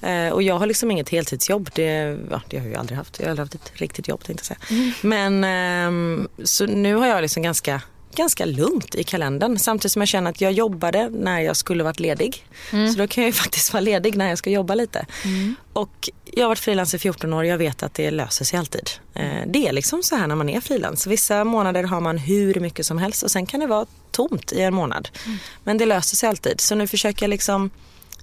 Eh, 0.01 0.29
och 0.29 0.43
jag 0.43 0.59
har 0.59 0.67
liksom 0.67 0.91
inget 0.91 1.09
heltidsjobb. 1.09 1.71
Det, 1.75 2.19
ja, 2.31 2.43
det 2.49 2.59
har 2.59 2.65
jag 2.65 2.73
ju 2.73 2.79
aldrig 2.79 2.99
haft. 2.99 3.19
Jag 3.19 3.27
har 3.27 3.31
aldrig 3.31 3.45
haft 3.45 3.55
ett 3.55 3.73
riktigt 3.75 4.09
jobb 4.09 4.25
tänkte 4.25 4.45
jag 4.49 4.59
säga. 4.69 4.81
Mm. 4.81 4.93
Men 5.03 5.45
ehm, 5.45 6.29
så 6.45 6.67
nu 6.67 6.95
har 6.95 7.07
jag 7.07 7.23
liksom 7.23 7.43
ganska 7.43 7.83
ganska 8.15 8.45
lugnt 8.45 8.95
i 8.95 9.05
kalendern 9.05 9.59
samtidigt 9.59 9.93
som 9.93 10.03
jag 10.03 10.09
känner 10.09 10.31
att 10.31 10.41
jag 10.41 10.53
jobbade 10.53 11.09
när 11.09 11.41
jag 11.41 11.57
skulle 11.57 11.85
varit 11.85 12.01
ledig. 12.01 12.47
Mm. 12.73 12.93
Så 12.93 12.99
då 12.99 13.07
kan 13.07 13.25
jag 13.25 13.29
ju 13.29 13.33
faktiskt 13.43 13.73
vara 13.73 13.81
ledig 13.81 14.17
när 14.17 14.29
jag 14.29 14.39
ska 14.39 14.51
jobba 14.51 14.75
lite. 14.75 15.07
Mm. 15.25 15.55
Och 15.73 16.11
jag 16.25 16.45
har 16.45 16.49
varit 16.49 16.59
frilans 16.59 16.95
i 16.95 16.99
14 16.99 17.33
år 17.33 17.39
och 17.39 17.47
jag 17.47 17.59
vet 17.59 17.83
att 17.83 17.95
det 17.95 18.11
löser 18.11 18.45
sig 18.45 18.59
alltid. 18.59 18.91
Eh, 19.15 19.43
det 19.47 19.69
är 19.69 19.73
liksom 19.73 20.03
så 20.03 20.17
här 20.17 20.27
när 20.27 20.37
man 20.37 20.49
är 20.49 20.61
frilans. 20.61 21.07
Vissa 21.07 21.45
månader 21.45 21.83
har 21.83 22.01
man 22.01 22.19
hur 22.19 22.61
mycket 22.61 22.87
som 22.87 22.99
helst 22.99 23.23
och 23.23 23.31
sen 23.31 23.47
kan 23.47 23.61
det 23.61 23.67
vara 23.67 23.87
tomt 24.11 24.53
i 24.53 24.61
en 24.61 24.75
månad. 24.75 25.09
Mm. 25.27 25.39
Men 25.65 25.79
det 25.79 25.87
löser 25.87 26.17
sig 26.17 26.29
alltid. 26.29 26.61
Så 26.61 26.75
nu 26.75 26.87
försöker 26.87 27.23
jag 27.23 27.31
liksom 27.31 27.71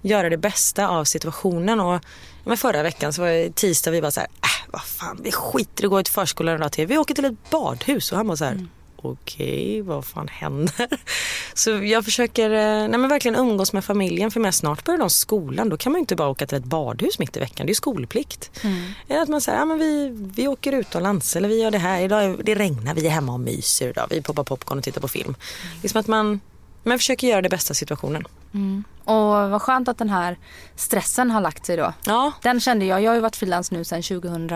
göra 0.02 0.30
det 0.30 0.38
bästa 0.38 0.88
av 0.88 1.04
situationen. 1.04 1.80
Och, 1.80 2.02
men 2.44 2.58
förra 2.58 2.84
veckan 2.84 3.14
så 3.14 3.22
var 3.22 3.30
det 3.30 3.56
tisdag 3.56 3.92
vi 3.92 4.02
bara 4.02 4.12
så 4.12 4.20
här, 4.20 4.30
äh, 4.42 4.72
vad 4.72 4.84
fan 4.84 5.20
vi 5.24 5.32
skiter 5.32 5.84
i 5.84 5.86
att 5.86 5.92
gå 5.92 6.04
till 6.04 6.14
förskolan 6.14 6.56
en 6.56 6.62
dag 6.62 6.72
till. 6.72 6.88
Vi 6.88 6.98
åker 6.98 7.16
till 7.16 7.26
ett 7.26 7.50
badhus 7.50 8.12
och 8.12 8.18
han 8.18 8.28
bara 8.28 8.38
så 8.38 8.46
här, 8.46 8.52
mm 8.52 8.70
okej, 9.06 9.82
okay, 9.82 9.82
vad 9.82 10.06
fan 10.06 10.28
händer? 10.28 10.88
Så 11.54 11.70
jag 11.70 12.06
försöker 12.06 12.50
eh, 12.50 12.88
nej 12.88 13.00
men 13.00 13.08
verkligen 13.08 13.36
umgås 13.36 13.74
med 13.74 13.86
familjen 13.86 14.32
för 14.32 14.40
med 14.40 14.56
snart 14.56 14.86
börjar 14.86 15.00
de 15.00 15.10
skolan. 15.10 15.70
Då 15.70 15.78
kan 15.78 15.92
man 15.92 16.00
ju 16.00 16.02
inte 16.02 16.16
bara 16.16 16.30
åka 16.30 16.48
till 16.48 16.58
ett 16.58 16.64
badhus 16.64 17.20
mitt 17.20 17.38
i 17.38 17.40
veckan. 17.40 17.66
Det 17.66 17.72
är 17.72 17.76
skolplikt. 17.76 18.52
Mm. 18.64 19.22
Att 19.22 19.30
man 19.30 19.42
säger, 19.42 19.60
ja, 19.60 19.66
men 19.66 19.80
vi, 19.80 20.10
vi 20.36 20.48
åker 20.48 20.72
utomlands 20.72 21.36
eller 21.36 21.50
vi 21.50 21.62
gör 21.62 21.72
det 21.72 21.78
här. 21.78 22.02
Idag, 22.02 22.46
det 22.46 22.56
regnar, 22.56 22.94
vi 22.94 23.08
är 23.08 23.12
hemma 23.12 23.34
och 23.34 23.40
myser 23.40 23.90
idag. 23.90 24.08
Vi 24.10 24.22
poppar 24.22 24.44
popcorn 24.44 24.78
och 24.78 24.84
tittar 24.84 25.02
på 25.02 25.08
film. 25.08 25.36
Mm. 25.36 25.82
Liksom 25.82 26.00
att 26.00 26.08
man, 26.08 26.40
man 26.84 26.98
försöker 26.98 27.28
göra 27.28 27.42
det 27.42 27.50
bästa 27.50 27.72
av 27.72 27.76
situationen. 27.76 28.24
Mm. 28.54 28.84
Och 29.04 29.50
vad 29.50 29.62
skönt 29.62 29.88
att 29.88 29.98
den 29.98 30.10
här 30.10 30.38
stressen 30.76 31.32
har 31.32 31.42
lagt 31.42 31.66
sig 31.66 31.78
då. 31.78 31.94
Ja. 32.06 32.32
Den 32.42 32.60
kände 32.60 32.86
jag. 32.86 33.02
Jag 33.02 33.12
har 33.12 33.16
ju 33.16 33.22
varit 33.22 33.36
frilans 33.36 33.72
nu 33.72 33.84
sedan 33.84 34.02
2000 34.02 34.48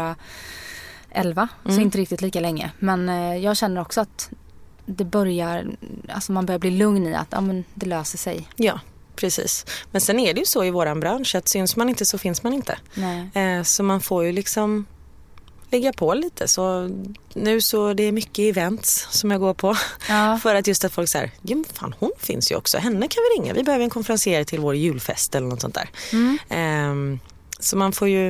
11, 1.18 1.48
mm. 1.66 1.78
så 1.78 1.82
inte 1.82 1.98
riktigt 1.98 2.22
lika 2.22 2.40
länge. 2.40 2.72
Men 2.80 3.10
eh, 3.10 3.38
jag 3.38 3.58
känner 3.58 3.82
också 3.82 4.02
att 4.02 4.30
det 4.86 5.06
börjar, 5.06 5.66
alltså 6.10 6.32
man 6.32 6.46
börjar 6.46 6.60
bli 6.60 6.72
lugn 6.72 7.08
i 7.08 7.16
att 7.16 7.28
ja, 7.30 7.42
men 7.42 7.64
det 7.74 7.86
löser 7.86 8.18
sig. 8.18 8.48
Ja, 8.56 8.80
precis. 9.16 9.66
Men 9.92 10.02
sen 10.02 10.20
är 10.20 10.34
det 10.34 10.40
ju 10.40 10.46
så 10.46 10.64
i 10.64 10.72
våran 10.72 11.00
bransch 11.00 11.36
att 11.36 11.48
syns 11.48 11.76
man 11.76 11.90
inte 11.90 12.06
så 12.06 12.18
finns 12.18 12.44
man 12.44 12.54
inte. 12.54 12.78
Eh, 13.34 13.64
så 13.64 13.84
man 13.84 14.02
får 14.02 14.26
ju 14.26 14.32
liksom 14.32 14.86
lägga 15.70 15.94
på 15.94 16.14
lite. 16.14 16.48
Så 16.48 16.90
nu 17.34 17.62
så 17.62 17.94
det 17.94 18.04
är 18.04 18.12
mycket 18.12 18.40
events 18.40 19.08
som 19.10 19.32
jag 19.32 19.40
går 19.40 19.54
på. 19.54 19.76
Ja. 20.10 20.40
För 20.44 20.56
att 20.56 20.68
just 20.68 20.86
att 20.86 20.94
folk 20.94 21.10
säger, 21.10 21.32
ja 21.42 21.64
fan 21.74 21.96
hon 22.00 22.12
finns 22.18 22.52
ju 22.52 22.56
också, 22.56 22.78
henne 22.78 23.08
kan 23.08 23.24
vi 23.24 23.42
ringa. 23.42 23.54
Vi 23.54 23.64
behöver 23.64 23.84
en 23.84 23.90
konferencier 23.90 24.44
till 24.44 24.60
vår 24.60 24.76
julfest 24.76 25.36
eller 25.36 25.48
något 25.48 25.62
sånt 25.62 25.76
där. 25.76 25.90
Mm. 26.14 26.40
Eh, 26.50 27.20
så 27.60 27.78
man 27.78 27.92
får 27.92 28.08
ju 28.08 28.28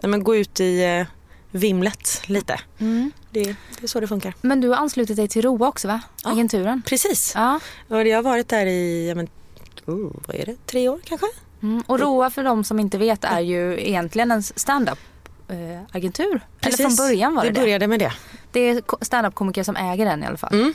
nej, 0.00 0.10
men 0.10 0.24
gå 0.24 0.36
ut 0.36 0.60
i 0.60 0.84
eh, 0.84 1.06
vimlet 1.52 2.22
lite. 2.26 2.60
Mm. 2.78 3.12
Det, 3.30 3.42
det, 3.44 3.82
är 3.82 3.86
så 3.86 4.00
det 4.00 4.08
funkar. 4.08 4.34
Men 4.40 4.60
du 4.60 4.68
har 4.68 4.76
anslutit 4.76 5.16
dig 5.16 5.28
till 5.28 5.42
ROA 5.42 5.68
också 5.68 5.88
va? 5.88 6.00
Agenturen. 6.24 6.82
Ja, 6.84 6.88
precis. 6.88 7.32
Ja. 7.34 7.60
Och 7.88 8.06
jag 8.06 8.18
har 8.18 8.22
varit 8.22 8.48
där 8.48 8.66
i, 8.66 9.12
men, 9.16 9.28
oh, 9.86 10.12
vad 10.26 10.36
är 10.36 10.46
det, 10.46 10.66
tre 10.66 10.88
år 10.88 11.00
kanske? 11.04 11.26
Mm. 11.62 11.82
Och 11.86 12.00
ROA 12.00 12.30
för 12.30 12.44
de 12.44 12.64
som 12.64 12.80
inte 12.80 12.98
vet 12.98 13.24
är 13.24 13.40
ju 13.40 13.80
egentligen 13.88 14.30
en 14.30 14.42
stand-up 14.42 14.98
eh, 15.48 15.56
agentur. 15.96 16.40
Eller 16.60 16.76
från 16.76 16.96
början 16.96 17.34
var 17.34 17.44
det 17.44 17.50
det. 17.50 17.60
började 17.60 17.86
med 17.86 17.98
det. 18.00 18.12
Det 18.52 18.60
är 18.60 18.80
ko- 18.80 18.98
standup-komiker 19.00 19.62
som 19.62 19.76
äger 19.76 20.04
den 20.04 20.22
i 20.22 20.26
alla 20.26 20.36
fall. 20.36 20.52
Mm. 20.52 20.74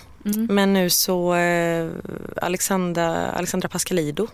Men 0.50 0.74
nu 0.74 0.89
så 0.89 1.36
eh, 1.36 1.89
Alexandra, 2.41 3.31
Alexandra 3.31 3.69
Pascalido 3.69 4.27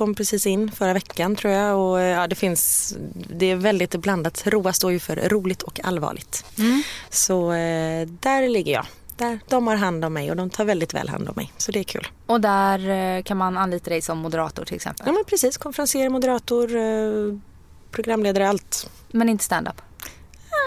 kom 0.00 0.14
precis 0.14 0.46
in 0.46 0.70
förra 0.70 0.92
veckan 0.92 1.36
tror 1.36 1.52
jag 1.52 1.78
och 1.78 2.00
eh, 2.00 2.06
ja, 2.06 2.26
det 2.26 2.34
finns, 2.34 2.94
det 3.28 3.46
är 3.50 3.56
väldigt 3.56 3.96
blandat. 3.96 4.42
ROA 4.46 4.72
står 4.72 4.92
ju 4.92 4.98
för 4.98 5.16
roligt 5.16 5.62
och 5.62 5.80
allvarligt. 5.84 6.44
Mm. 6.58 6.82
Så 7.10 7.52
eh, 7.52 8.06
där 8.06 8.48
ligger 8.48 8.72
jag. 8.72 8.86
Där, 9.16 9.40
de 9.48 9.66
har 9.66 9.76
hand 9.76 10.04
om 10.04 10.12
mig 10.12 10.30
och 10.30 10.36
de 10.36 10.50
tar 10.50 10.64
väldigt 10.64 10.94
väl 10.94 11.08
hand 11.08 11.28
om 11.28 11.34
mig. 11.36 11.52
Så 11.56 11.72
det 11.72 11.78
är 11.78 11.84
kul. 11.84 12.08
Och 12.26 12.40
där 12.40 12.88
eh, 12.88 13.22
kan 13.22 13.36
man 13.36 13.58
anlita 13.58 13.90
dig 13.90 14.02
som 14.02 14.18
moderator 14.18 14.64
till 14.64 14.76
exempel. 14.76 15.06
Ja 15.06 15.12
men 15.12 15.24
precis, 15.24 15.56
konferenser, 15.56 16.08
moderator, 16.08 16.76
eh, 16.76 17.38
programledare, 17.90 18.48
allt. 18.48 18.90
Men 19.08 19.28
inte 19.28 19.44
stand-up. 19.44 19.82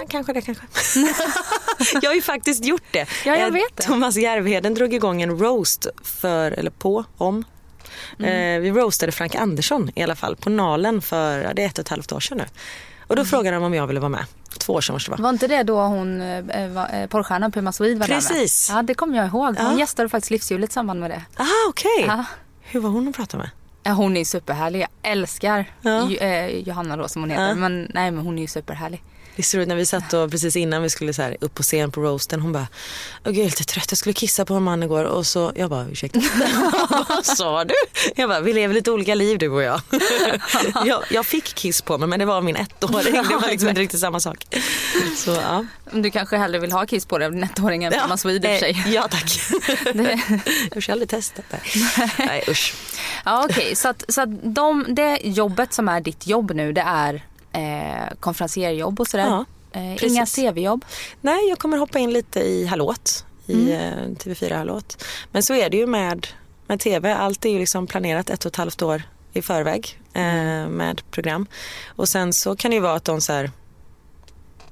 Kanske 0.10 0.34
det 0.34 0.42
kanske. 0.42 0.64
jag 2.02 2.10
har 2.10 2.16
ju 2.16 2.22
faktiskt 2.22 2.66
gjort 2.66 2.92
det. 2.92 3.08
Ja, 3.26 3.36
jag 3.36 3.48
Eh, 3.48 3.54
vet 3.54 3.78
det. 3.78 3.84
Thomas 3.84 4.18
Järvheden 4.18 4.74
drog 4.74 4.94
igång 4.94 5.22
en 5.22 5.40
roast 5.40 5.88
för, 6.04 6.52
eller 6.52 6.72
på, 6.72 7.06
om. 7.18 7.44
Mm. 8.20 8.56
Eh, 8.56 8.62
vi 8.62 8.80
roastade 8.82 9.12
Frank 9.12 9.36
Andersson 9.36 9.92
i 9.96 10.04
alla 10.04 10.16
fall 10.16 10.36
på 10.36 10.50
Nalen 10.50 11.02
för, 11.02 11.54
det 11.54 11.64
är 11.64 11.68
ett 11.68 11.78
och 11.78 11.82
ett 11.86 11.90
halvt 11.90 12.12
år 12.12 12.20
sedan 12.20 12.38
nu. 12.38 12.44
Och 13.08 13.16
då 13.16 13.22
Mm. 13.22 13.26
frågade 13.30 13.58
de 13.58 13.64
om 13.64 13.74
jag 13.74 13.88
ville 13.88 14.00
vara 14.00 14.10
med. 14.10 14.26
Två 14.60 14.74
år 14.74 14.82
sedan 14.82 14.94
måste 14.96 15.12
det 15.12 15.12
vara. 15.12 15.22
Var 15.24 15.30
inte 15.30 15.48
det 15.48 15.64
då 15.64 15.82
hon, 15.82 16.22
eh, 16.22 16.68
var- 16.68 16.90
eh, 16.94 17.08
porrstjärnan 17.08 17.52
Puma 17.52 17.72
Swede 17.72 18.00
var 18.00 18.08
Precis. 18.08 18.68
där 18.68 18.74
med? 18.76 18.80
Ja, 18.80 18.84
det 18.88 18.94
kommer 18.94 19.18
jag 19.18 19.28
ihåg. 19.28 19.58
Hon 19.58 19.72
Ja. 19.72 19.80
gästade 19.80 20.10
faktiskt 20.10 20.32
Livshjulet 20.32 20.70
i 20.70 20.74
samband 20.74 21.00
med 21.00 21.10
det. 21.12 21.22
Ah, 21.38 21.46
okej. 21.70 22.06
Ja. 22.08 22.26
Hur 22.62 22.80
var 22.80 22.90
hon 22.90 23.08
att 23.08 23.16
prata 23.16 23.38
med? 23.38 23.50
Hon 23.96 24.18
är 24.18 24.26
superhärlig. 24.26 24.82
Jag 24.82 25.12
älskar 25.12 25.66
Ja. 25.82 26.08
Jo- 26.10 26.18
eh, 26.18 26.48
Johanna 26.48 26.98
då 26.98 27.08
som 27.08 27.22
hon 27.22 27.30
heter. 27.32 27.48
Ja. 27.48 27.56
Men 27.56 27.92
nej, 27.94 28.12
men 28.12 28.26
hon 28.26 28.38
är 28.38 28.42
ju 28.42 28.48
superhärlig. 28.48 29.04
Det 29.36 29.42
är 29.42 29.44
så 29.44 29.58
roligt 29.58 29.68
när 29.68 29.76
vi 29.76 29.86
satt 29.86 30.14
och 30.14 30.32
precis 30.32 30.56
innan 30.56 30.82
vi 30.84 30.90
skulle 30.90 31.14
så 31.14 31.22
här 31.22 31.38
upp 31.42 31.56
på 31.56 31.64
scen 31.64 31.92
på 31.92 32.02
roasten. 32.02 32.42
Hon 32.42 32.52
bara, 32.54 32.68
Åh, 33.26 33.32
gud, 33.32 33.36
jag 33.38 33.42
är 33.42 33.46
lite 33.46 33.64
trött, 33.64 33.86
jag 33.92 33.98
skulle 33.98 34.14
kissa 34.14 34.46
på 34.46 34.54
en 34.54 34.64
man 34.64 34.84
igår. 34.84 35.04
Och 35.06 35.28
så, 35.28 35.52
jag 35.56 35.70
bara, 35.70 35.86
ursäkta. 35.92 36.20
Vad 37.10 37.26
sa 37.26 37.64
du? 37.64 37.74
Jag 38.16 38.30
bara, 38.30 38.40
vi 38.40 38.54
lever 38.54 38.74
lite 38.74 38.92
olika 38.92 39.16
liv 39.16 39.38
du 39.38 39.50
och 39.50 39.64
jag. 39.64 39.82
jag. 40.86 41.04
Jag 41.10 41.26
fick 41.26 41.44
kiss 41.56 41.82
på 41.82 41.98
mig 41.98 42.08
men 42.08 42.20
det 42.20 42.26
var 42.26 42.42
min 42.42 42.56
ettåring. 42.56 43.14
Det 43.14 43.36
var 43.36 43.50
liksom 43.50 43.70
inte 43.70 43.82
riktigt 43.82 44.00
samma 44.00 44.20
sak. 44.20 44.46
Så 45.18 45.32
ja. 45.32 45.66
Du 45.92 46.12
kanske 46.12 46.38
hellre 46.38 46.60
vill 46.60 46.72
ha 46.72 46.86
kiss 46.86 47.06
på 47.06 47.18
dig 47.18 47.26
av 47.26 47.32
din 47.32 47.44
ettåring 47.44 47.84
än 47.84 47.94
Puma 47.94 48.18
Swede 48.18 48.50
i 48.50 48.54
eh, 48.54 48.60
sig. 48.60 48.84
Ja 48.94 49.08
tack. 49.12 49.40
Det- 49.94 50.20
Jag 50.72 50.82
har 50.88 50.92
aldrig 50.92 51.10
testat 51.10 51.46
det. 51.50 51.60
Nej 52.18 52.44
usch. 52.48 52.74
Ja 53.26 53.46
okej, 53.50 53.76
så, 53.76 53.88
att, 53.88 54.04
så 54.08 54.22
att 54.22 54.30
de, 54.56 54.86
det 54.90 55.20
jobbet 55.24 55.74
som 55.74 55.90
är 55.90 56.02
ditt 56.02 56.28
jobb 56.28 56.52
nu 56.56 56.72
det 56.74 56.82
är 56.82 57.24
eh, 57.54 58.16
konferencierjobb 58.20 59.00
och 59.00 59.08
sådär. 59.08 59.26
Ja, 59.26 59.46
eh, 59.80 60.04
inga 60.04 60.26
tv-jobb. 60.26 60.86
Nej, 61.22 61.50
jag 61.50 61.60
kommer 61.60 61.78
hoppa 61.78 62.00
in 62.00 62.14
lite 62.14 62.40
i 62.40 62.66
Hallåt, 62.66 63.26
i 63.46 63.72
eh, 63.72 63.80
TV4 63.80 64.58
Hallåt. 64.58 65.04
Men 65.32 65.44
så 65.44 65.54
är 65.54 65.70
det 65.70 65.78
ju 65.78 65.88
med, 65.88 66.28
med 66.68 66.80
TV. 66.80 67.14
Allt 67.14 67.46
är 67.46 67.50
ju 67.50 67.60
liksom 67.60 67.88
planerat 67.88 68.30
ett 68.30 68.46
och 68.46 68.52
ett 68.52 68.56
halvt 68.56 68.82
år 68.82 69.04
i 69.34 69.42
förväg 69.42 70.00
eh, 70.14 70.68
med 70.68 71.02
program. 71.12 71.48
Och 71.88 72.10
sen 72.10 72.34
så 72.34 72.56
kan 72.56 72.72
det 72.72 72.76
ju 72.76 72.82
vara 72.82 72.96
att 72.96 73.06
de 73.06 73.22
så 73.22 73.34
här, 73.34 73.52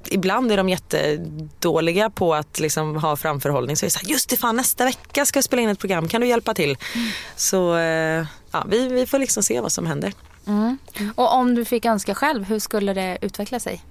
Ibland 0.07 0.51
är 0.51 0.57
de 0.57 0.69
jättedåliga 0.69 2.09
på 2.09 2.35
att 2.35 2.59
liksom 2.59 2.95
ha 2.95 3.15
framförhållning. 3.15 3.77
Så 3.77 3.85
är 3.85 3.87
det 3.87 3.91
så 3.91 3.99
här, 3.99 4.07
just 4.07 4.29
det 4.29 4.37
fan 4.37 4.55
nästa 4.55 4.85
vecka 4.85 5.25
ska 5.25 5.37
jag 5.37 5.43
spela 5.43 5.61
in 5.61 5.69
ett 5.69 5.79
program, 5.79 6.07
kan 6.07 6.21
du 6.21 6.27
hjälpa 6.27 6.53
till? 6.53 6.77
Så 7.35 7.75
eh, 7.77 8.25
ja, 8.51 8.65
vi, 8.69 8.87
vi 8.87 9.05
får 9.05 9.19
liksom 9.19 9.43
se 9.43 9.61
vad 9.61 9.71
som 9.71 9.87
händer. 9.87 10.13
Och 11.15 11.33
om 11.33 11.55
du 11.55 11.65
fick 11.65 11.85
önska 11.85 12.15
själv, 12.15 12.43
hur 12.43 12.59
skulle 12.59 12.93
det 12.93 13.17
utveckla 13.21 13.59
sig? 13.59 13.83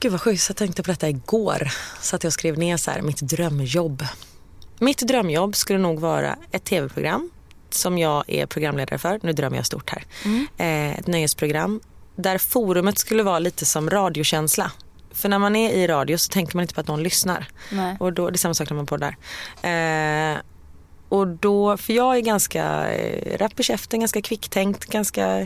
Gud 0.00 0.12
vad 0.12 0.20
sjukt, 0.20 0.44
jag 0.48 0.56
tänkte 0.56 0.82
på 0.82 0.90
detta 0.90 1.08
igår. 1.08 1.68
Så 2.00 2.16
att 2.16 2.24
jag 2.24 2.32
skrev 2.32 2.58
ner 2.58 2.76
så 2.76 2.90
här, 2.90 3.02
mitt 3.02 3.20
drömjobb. 3.20 4.06
Mitt 4.78 4.98
drömjobb 4.98 5.56
skulle 5.56 5.78
nog 5.78 6.00
vara 6.00 6.36
ett 6.50 6.64
tv-program 6.64 7.30
som 7.70 7.98
jag 7.98 8.24
är 8.26 8.46
programledare 8.46 8.98
för. 8.98 9.20
Nu 9.22 9.32
drömmer 9.32 9.56
jag 9.56 9.66
stort 9.66 9.90
här. 9.90 10.04
Eh, 10.56 10.98
ett 10.98 11.06
nöjesprogram 11.06 11.80
där 12.16 12.38
forumet 12.38 12.98
skulle 12.98 13.22
vara 13.22 13.38
lite 13.38 13.66
som 13.66 13.90
radiokänsla. 13.90 14.72
För 15.12 15.28
när 15.28 15.38
man 15.38 15.56
är 15.56 15.70
i 15.70 15.86
radio 15.86 16.18
så 16.18 16.28
tänker 16.28 16.56
man 16.56 16.62
inte 16.62 16.74
på 16.74 16.80
att 16.80 16.88
någon 16.88 17.02
lyssnar. 17.02 17.48
Nej. 17.70 17.96
Och 18.00 18.12
då, 18.12 18.30
det 18.30 18.36
är 18.36 18.38
samma 18.38 18.54
sak 18.54 18.70
när 18.70 18.76
man 18.76 18.86
poddar. 18.86 19.16
Eh, 19.62 20.38
och 21.14 21.26
då, 21.26 21.76
för 21.76 21.92
jag 21.92 22.16
är 22.16 22.20
ganska 22.20 22.92
eh, 22.92 23.38
rapp 23.38 23.60
i 23.60 23.62
käften, 23.62 24.00
ganska 24.00 24.22
kvicktänkt, 24.22 24.86
ganska 24.86 25.40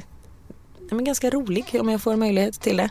ja, 0.89 0.95
men 0.95 1.05
ganska 1.05 1.31
rolig 1.31 1.77
om 1.81 1.89
jag 1.89 2.03
får 2.03 2.17
möjlighet 2.17 2.61
till 2.61 2.77
det. 2.77 2.91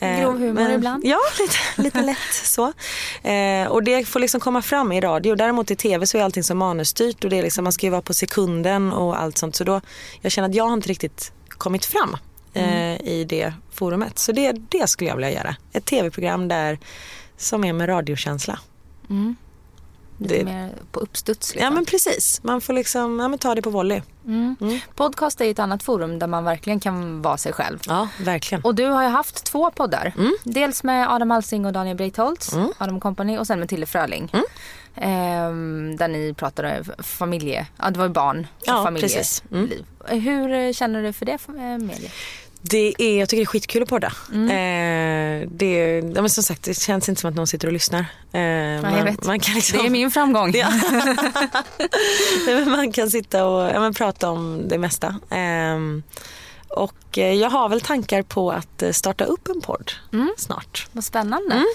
Eh, 0.00 0.20
Grov 0.20 0.38
humor 0.38 0.70
ibland. 0.70 1.04
Ja, 1.06 1.18
lite, 1.40 1.82
lite 1.82 2.02
lätt 2.06 2.34
så. 2.44 2.72
Eh, 3.28 3.66
och 3.66 3.82
det 3.82 4.08
får 4.08 4.20
liksom 4.20 4.40
komma 4.40 4.62
fram 4.62 4.92
i 4.92 5.00
radio. 5.00 5.34
Däremot 5.34 5.70
i 5.70 5.76
tv 5.76 6.06
så 6.06 6.18
är 6.18 6.22
allting 6.22 6.44
så 6.44 6.54
manusstyrt 6.54 7.24
och 7.24 7.30
det 7.30 7.38
är 7.38 7.42
liksom, 7.42 7.64
man 7.64 7.72
ska 7.72 7.86
ju 7.86 7.90
vara 7.90 8.02
på 8.02 8.14
sekunden 8.14 8.92
och 8.92 9.20
allt 9.20 9.38
sånt. 9.38 9.56
Så 9.56 9.64
då, 9.64 9.80
jag 10.20 10.32
känner 10.32 10.48
att 10.48 10.54
jag 10.54 10.64
har 10.64 10.74
inte 10.74 10.88
riktigt 10.88 11.32
kommit 11.48 11.84
fram 11.84 12.16
eh, 12.54 13.00
i 13.00 13.26
det 13.28 13.52
forumet. 13.72 14.18
Så 14.18 14.32
det, 14.32 14.52
det 14.52 14.86
skulle 14.88 15.10
jag 15.10 15.16
vilja 15.16 15.30
göra. 15.30 15.56
Ett 15.72 15.84
tv-program 15.84 16.48
där 16.48 16.78
som 17.36 17.64
är 17.64 17.72
med 17.72 17.88
radiokänsla. 17.88 18.58
Lite 20.22 20.34
Det- 20.38 20.44
mer 20.44 20.70
på 20.92 21.00
uppstuds. 21.00 21.54
Liksom. 21.54 21.64
Ja 21.64 21.70
men 21.70 21.84
precis, 21.84 22.40
man 22.44 22.60
får 22.60 22.72
liksom 22.72 23.20
ja, 23.20 23.38
ta 23.38 23.54
det 23.54 23.62
på 23.62 23.70
volley. 23.70 24.02
Podcast 24.94 25.40
är 25.40 25.44
ju 25.44 25.50
ett 25.50 25.58
annat 25.58 25.82
forum 25.82 26.18
där 26.18 26.26
man 26.26 26.44
verkligen 26.44 26.80
kan 26.80 27.22
vara 27.22 27.36
sig 27.36 27.52
själv. 27.52 27.78
Ja, 27.86 28.08
verkligen. 28.20 28.64
Och 28.64 28.74
du 28.74 28.84
har 28.86 29.02
ju 29.02 29.08
haft 29.08 29.44
två 29.44 29.70
poddar. 29.70 30.12
Mm. 30.18 30.32
Dels 30.44 30.84
med 30.84 31.10
Adam 31.12 31.30
Alsing 31.30 31.66
och 31.66 31.72
Daniel 31.72 31.96
Breitholtz, 31.96 32.50
Adam 32.78 33.00
Company 33.00 33.38
och 33.38 33.46
sen 33.46 33.58
med 33.60 33.68
Tille 33.68 33.86
Fröling. 33.86 34.30
Mm. 34.32 34.44
Ehm, 34.96 35.96
där 35.96 36.08
ni 36.08 36.34
pratade 36.34 36.84
familje, 36.98 37.66
ja 37.76 37.90
det 37.90 37.98
var 37.98 38.06
ju 38.06 38.12
barn 38.12 38.46
och 38.60 38.62
Ja, 38.66 38.84
familjeliv. 38.84 39.24
Mm. 39.52 39.70
Hur 40.06 40.72
känner 40.72 41.02
du 41.02 41.12
för 41.12 41.26
det 41.26 41.38
eh, 41.48 41.54
mediet? 41.78 42.12
Det 42.64 42.94
är, 42.98 43.18
jag 43.18 43.28
tycker 43.28 43.40
det 43.40 43.44
är 43.44 43.46
skitkul 43.46 43.82
att 43.82 43.88
podda. 43.88 44.12
Mm. 44.32 44.48
Eh, 44.48 45.48
det, 45.52 45.98
ja, 46.14 46.22
men 46.22 46.30
som 46.30 46.44
sagt, 46.44 46.62
det 46.62 46.74
känns 46.80 47.08
inte 47.08 47.20
som 47.20 47.30
att 47.30 47.36
någon 47.36 47.46
sitter 47.46 47.66
och 47.68 47.72
lyssnar. 47.72 48.00
Eh, 48.32 48.82
man, 48.82 48.96
jag 48.98 49.04
vet. 49.04 49.24
Man 49.24 49.40
kan 49.40 49.54
liksom, 49.54 49.78
Det 49.78 49.86
är 49.86 49.90
min 49.90 50.10
framgång. 50.10 50.52
Ja. 50.54 50.68
Nej, 52.46 52.64
man 52.66 52.92
kan 52.92 53.10
sitta 53.10 53.46
och 53.46 53.62
ja, 53.74 53.80
men 53.80 53.94
prata 53.94 54.30
om 54.30 54.68
det 54.68 54.78
mesta. 54.78 55.16
Ehm, 55.30 56.02
och 56.68 57.18
eh, 57.18 57.32
jag 57.34 57.50
har 57.50 57.68
väl 57.68 57.80
tankar 57.80 58.22
på 58.22 58.50
att 58.50 58.82
eh, 58.82 58.90
starta 58.90 59.24
upp 59.24 59.48
en 59.48 59.60
podd 59.60 59.92
Mm. 60.12 60.34
snart. 60.36 60.86
Vad 60.92 61.04
spännande. 61.04 61.54
Mm. 61.54 61.66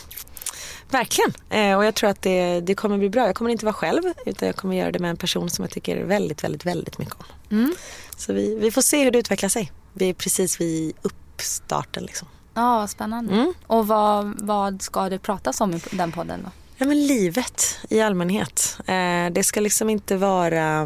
Verkligen. 0.89 1.33
Eh, 1.49 1.77
och 1.77 1.85
jag 1.85 1.95
tror 1.95 2.09
att 2.09 2.21
det, 2.21 2.59
det 2.61 2.75
kommer 2.75 2.97
bli 2.97 3.09
bra. 3.09 3.25
Jag 3.25 3.35
kommer 3.35 3.51
inte 3.51 3.65
vara 3.65 3.73
själv 3.73 4.01
utan 4.25 4.45
jag 4.47 4.55
kommer 4.55 4.75
göra 4.75 4.91
det 4.91 4.99
med 4.99 5.09
en 5.09 5.17
person 5.17 5.49
som 5.49 5.63
jag 5.63 5.71
tycker 5.71 6.03
väldigt, 6.03 6.43
väldigt, 6.43 6.65
väldigt 6.65 6.97
mycket 6.97 7.15
om. 7.15 7.25
Mm. 7.57 7.75
Så 8.17 8.33
vi, 8.33 8.55
vi 8.59 8.71
får 8.71 8.81
se 8.81 9.03
hur 9.03 9.11
det 9.11 9.19
utvecklar 9.19 9.49
sig. 9.49 9.71
Vi 9.93 10.09
är 10.09 10.13
precis 10.13 10.61
vid 10.61 10.93
uppstarten 11.01 12.03
liksom. 12.03 12.27
Ja, 12.53 12.77
vad 12.79 12.89
spännande. 12.89 13.33
Mm. 13.33 13.53
Och 13.67 13.87
vad, 13.87 14.41
vad 14.41 14.81
ska 14.81 15.09
det 15.09 15.19
pratas 15.19 15.61
om 15.61 15.73
i 15.73 15.81
den 15.91 16.11
podden 16.11 16.39
då? 16.43 16.49
Ja 16.77 16.85
men 16.85 17.07
livet 17.07 17.79
i 17.89 18.01
allmänhet. 18.01 18.77
Eh, 18.85 19.29
det 19.31 19.43
ska 19.43 19.59
liksom 19.59 19.89
inte 19.89 20.17
vara 20.17 20.81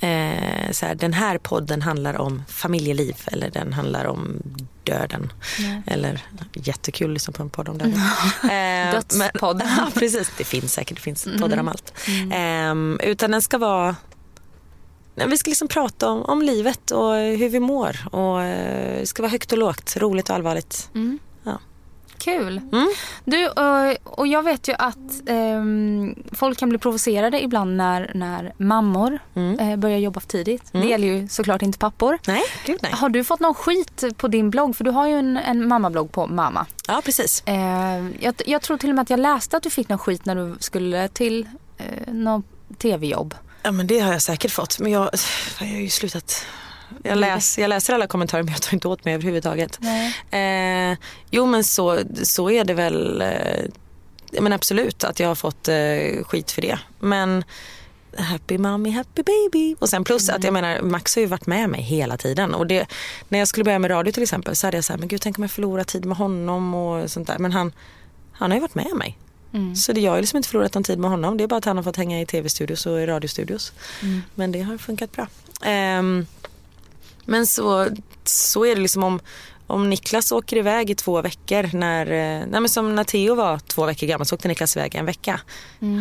eh, 0.00 0.70
så 0.70 0.86
här, 0.86 0.94
den 0.94 1.12
här 1.12 1.38
podden 1.38 1.82
handlar 1.82 2.20
om 2.20 2.42
familjeliv 2.48 3.16
eller 3.26 3.50
den 3.50 3.72
handlar 3.72 4.04
om 4.04 4.42
döden. 4.84 5.32
Eller 5.86 6.22
jättekul 6.54 7.12
lyssna 7.12 7.32
på 7.32 7.42
en 7.42 7.50
podd 7.50 7.68
om 7.68 7.78
döden. 7.78 8.00
Eh, 8.42 8.92
Dödspodd. 8.92 9.56
men- 9.56 9.68
Ja 9.78 9.88
precis, 9.94 10.30
det 10.38 10.44
finns 10.44 10.72
säkert, 10.72 10.96
det 10.96 11.02
finns 11.02 11.28
poddar 11.40 11.58
om 11.58 11.68
allt. 11.68 11.92
Eh, 12.32 13.08
utan 13.10 13.30
den 13.30 13.42
ska 13.42 13.58
vara 13.58 13.96
Nej, 15.16 15.28
Vi 15.28 15.36
ska 15.38 15.48
liksom 15.50 15.68
prata 15.68 16.08
om, 16.10 16.22
om 16.22 16.42
livet 16.42 16.90
och 16.90 17.12
hur 17.14 17.48
vi 17.48 17.60
mår. 17.60 17.96
Och, 18.14 18.42
eh, 18.42 19.00
det 19.00 19.06
ska 19.06 19.22
vara 19.22 19.30
högt 19.30 19.52
och 19.52 19.58
lågt, 19.58 19.96
roligt 19.96 20.28
och 20.28 20.34
allvarligt. 20.36 20.90
Ja. 21.44 21.58
Kul. 22.18 22.60
Mm. 22.72 22.88
Du, 23.24 23.44
eh, 23.44 23.96
och 24.04 24.26
jag 24.26 24.42
vet 24.42 24.68
ju 24.68 24.74
att 24.78 24.96
ehm, 25.28 26.14
folk 26.32 26.58
kan 26.58 26.68
bli 26.68 26.78
provocerade 26.78 27.42
ibland 27.42 27.76
när, 27.76 28.10
när 28.14 28.54
mammor 28.58 29.18
Mm. 29.34 29.58
eh, 29.58 29.76
börjar 29.76 29.98
jobba 29.98 30.20
för 30.20 30.28
tidigt. 30.28 30.62
Det 30.72 30.84
gäller 30.86 31.08
ju 31.08 31.28
såklart 31.28 31.62
inte 31.62 31.78
pappor. 31.78 32.18
Nej, 32.26 32.42
gud 32.66 32.78
nej. 32.82 32.92
Har 32.92 33.08
du 33.08 33.24
fått 33.24 33.40
någon 33.40 33.54
skit 33.54 34.04
på 34.16 34.28
din 34.28 34.50
blogg? 34.50 34.76
För 34.76 34.84
du 34.84 34.90
har 34.90 35.08
ju 35.08 35.14
en, 35.14 35.36
en 35.36 35.68
mammablogg 35.68 36.12
på 36.12 36.26
mamma. 36.26 36.66
Ja, 36.88 37.02
precis. 37.04 37.42
Eh, 37.46 38.06
jag, 38.20 38.34
jag 38.46 38.62
tror 38.62 38.76
till 38.78 38.88
och 38.88 38.94
med 38.94 39.02
att 39.02 39.10
jag 39.10 39.20
läste 39.20 39.56
att 39.56 39.62
du 39.62 39.70
fick 39.70 39.88
någon 39.88 39.98
skit 39.98 40.24
när 40.24 40.34
du 40.34 40.56
skulle 40.60 41.08
till 41.08 41.48
eh, 41.78 42.12
något 42.14 42.44
tv-jobb. 42.78 43.34
Ja 43.66 43.72
men 43.72 43.86
det 43.86 43.98
har 43.98 44.12
jag 44.12 44.22
säkert 44.22 44.50
fått. 44.50 44.78
Men 44.78 44.92
jag, 44.92 45.10
jag 45.60 45.66
har 45.66 45.76
ju 45.76 45.88
slutat. 45.90 46.46
Jag, 47.02 47.18
läs, 47.18 47.58
jag 47.58 47.68
läser 47.68 47.94
alla 47.94 48.06
kommentarer 48.06 48.42
men 48.42 48.52
jag 48.52 48.62
tar 48.62 48.74
inte 48.74 48.88
åt 48.88 49.04
mig 49.04 49.14
överhuvudtaget. 49.14 49.78
Eh, 50.30 50.98
jo 51.30 51.46
men 51.46 51.64
så, 51.64 51.98
så 52.22 52.50
är 52.50 52.64
det 52.64 52.74
väl. 52.74 53.22
Eh, 53.22 54.40
men 54.40 54.52
absolut 54.52 55.04
att 55.04 55.20
jag 55.20 55.28
har 55.28 55.34
fått 55.34 55.68
eh, 55.68 56.24
skit 56.24 56.50
för 56.50 56.62
det. 56.62 56.78
Men 57.00 57.44
happy 58.18 58.58
mommy, 58.58 58.90
happy 58.90 59.22
baby. 59.22 59.76
Och 59.78 59.88
sen 59.88 60.04
plus 60.04 60.28
att 60.28 60.44
jag 60.44 60.52
menar 60.52 60.80
Max 60.80 61.14
har 61.14 61.20
ju 61.20 61.26
varit 61.26 61.46
med 61.46 61.70
mig 61.70 61.82
hela 61.82 62.16
tiden. 62.16 62.54
Och 62.54 62.66
det, 62.66 62.86
när 63.28 63.38
jag 63.38 63.48
skulle 63.48 63.64
börja 63.64 63.78
med 63.78 63.90
radio 63.90 64.12
till 64.12 64.22
exempel 64.22 64.56
så 64.56 64.66
hade 64.66 64.76
jag 64.76 64.84
så 64.84 64.92
här, 64.92 64.98
men 64.98 65.08
gud 65.08 65.20
tänk 65.20 65.38
om 65.38 65.44
jag 65.44 65.50
förlorar 65.50 65.84
tid 65.84 66.04
med 66.04 66.16
honom 66.16 66.74
och 66.74 67.10
sånt 67.10 67.26
där. 67.26 67.38
Men 67.38 67.52
han, 67.52 67.72
han 68.32 68.50
har 68.50 68.56
ju 68.56 68.60
varit 68.60 68.74
med 68.74 68.94
mig. 68.94 69.18
Så 69.76 69.92
det, 69.92 70.00
jag 70.00 70.12
har 70.12 70.20
liksom 70.20 70.36
inte 70.36 70.48
förlorat 70.48 70.74
någon 70.74 70.84
tid 70.84 70.98
med 70.98 71.10
honom. 71.10 71.36
Det 71.36 71.44
är 71.44 71.48
bara 71.48 71.56
att 71.56 71.64
han 71.64 71.76
har 71.76 71.84
fått 71.84 71.96
hänga 71.96 72.20
i 72.20 72.26
tv-studios 72.26 72.86
och 72.86 73.00
i 73.00 73.06
radiostudios. 73.06 73.72
Men 74.34 74.52
det 74.52 74.62
har 74.62 74.78
funkat 74.78 75.12
bra. 75.12 75.26
Ehm, 75.62 76.26
men 77.24 77.46
så, 77.46 77.88
så 78.24 78.64
är 78.64 78.74
det 78.74 78.80
liksom 78.80 79.02
om, 79.04 79.20
om 79.66 79.90
Niklas 79.90 80.32
åker 80.32 80.56
iväg 80.56 80.90
i 80.90 80.94
två 80.94 81.22
veckor 81.22 81.70
när, 81.76 82.06
eh, 82.06 82.46
nej 82.46 82.60
men 82.60 82.68
som 82.68 82.94
när 82.94 83.04
Theo 83.04 83.34
var 83.34 83.58
två 83.58 83.86
veckor 83.86 84.06
gammal 84.06 84.26
så 84.26 84.34
åkte 84.34 84.48
Niklas 84.48 84.76
iväg 84.76 84.94
en 84.94 85.06
vecka. 85.06 85.40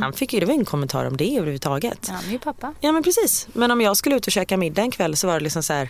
Han 0.01 0.13
fick 0.13 0.33
ju, 0.33 0.39
det 0.39 0.45
var 0.45 0.53
ingen 0.53 0.65
kommentar 0.65 1.05
om 1.05 1.17
det 1.17 1.37
överhuvudtaget. 1.37 2.05
Ja, 2.07 2.13
han 2.13 2.25
är 2.25 2.31
ju 2.31 2.39
pappa. 2.39 2.73
Ja 2.79 2.91
men 2.91 3.03
precis. 3.03 3.47
Men 3.53 3.71
om 3.71 3.81
jag 3.81 3.97
skulle 3.97 4.15
ut 4.15 4.27
och 4.27 4.31
käka 4.31 4.57
middag 4.57 4.81
en 4.81 4.91
kväll 4.91 5.17
så 5.17 5.27
var 5.27 5.33
det 5.33 5.43
liksom 5.43 5.63
så 5.63 5.73
här. 5.73 5.89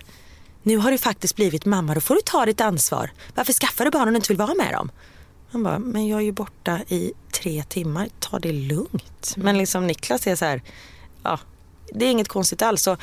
Nu 0.63 0.77
har 0.77 0.91
du 0.91 0.97
faktiskt 0.97 1.35
blivit 1.35 1.65
mamma, 1.65 1.93
då 1.93 2.01
får 2.01 2.15
du 2.15 2.21
ta 2.21 2.45
ditt 2.45 2.61
ansvar. 2.61 3.11
Varför 3.35 3.53
skaffar 3.53 3.85
du 3.85 3.91
barn 3.91 4.07
om 4.07 4.13
du 4.13 4.15
inte 4.15 4.27
vill 4.27 4.37
vara 4.37 4.53
med 4.53 4.73
dem? 4.73 4.91
Han 5.51 5.63
bara, 5.63 5.79
men 5.79 6.07
jag 6.07 6.19
är 6.19 6.23
ju 6.23 6.31
borta 6.31 6.79
i 6.87 7.13
tre 7.31 7.63
timmar, 7.63 8.09
ta 8.19 8.39
det 8.39 8.51
lugnt. 8.51 9.33
Men 9.37 9.57
liksom 9.57 9.87
Niklas 9.87 10.27
är 10.27 10.35
så 10.35 10.45
här, 10.45 10.61
ja, 11.23 11.39
det 11.93 12.05
är 12.05 12.11
inget 12.11 12.27
konstigt 12.27 12.61
alls. 12.61 12.81
Så 12.81 12.97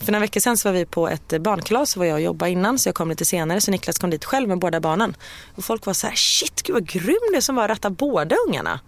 för 0.00 0.12
några 0.12 0.20
veckor 0.20 0.40
sedan 0.40 0.56
så 0.56 0.68
var 0.68 0.74
vi 0.74 0.86
på 0.86 1.08
ett 1.08 1.42
barnkalas 1.42 1.90
så 1.90 1.98
var 1.98 2.06
jag 2.06 2.14
och 2.14 2.20
jobbade 2.20 2.50
innan 2.50 2.78
så 2.78 2.88
jag 2.88 2.94
kom 2.94 3.08
lite 3.08 3.24
senare 3.24 3.60
så 3.60 3.70
Niklas 3.70 3.98
kom 3.98 4.10
dit 4.10 4.24
själv 4.24 4.48
med 4.48 4.58
båda 4.58 4.80
barnen. 4.80 5.16
Och 5.54 5.64
folk 5.64 5.86
var 5.86 5.94
så 5.94 6.06
här, 6.06 6.14
shit 6.14 6.62
gud 6.62 6.74
vad 6.74 6.86
grym 6.86 7.34
är 7.36 7.40
som 7.40 7.56
var 7.56 7.64
att 7.64 7.70
ratta 7.70 7.90
båda 7.90 8.36
ungarna. 8.48 8.80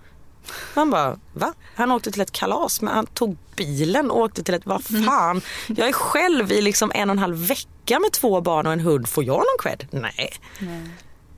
Man 0.75 0.91
bara, 0.91 1.19
va? 1.33 1.55
Han 1.75 1.91
åkte 1.91 2.11
till 2.11 2.21
ett 2.21 2.33
kalas 2.33 2.81
men 2.83 2.95
han 2.95 3.07
tog 3.07 3.37
bilen 3.57 4.11
och 4.11 4.21
åkte 4.21 4.43
till 4.43 4.55
ett, 4.55 4.67
vad 4.67 4.85
fan. 4.85 5.43
Jag 5.67 5.89
är 5.89 5.93
själv 5.93 6.53
i 6.53 6.63
liksom 6.63 6.93
en 6.95 7.11
och 7.11 7.15
en 7.15 7.19
halv 7.19 7.37
vecka 7.37 7.99
med 8.01 8.13
två 8.13 8.41
barn 8.41 8.67
och 8.67 8.73
en 8.73 8.81
hund. 8.81 9.09
Får 9.09 9.25
jag 9.25 9.37
någon 9.37 9.59
cred? 9.63 9.87
Nej. 9.91 10.33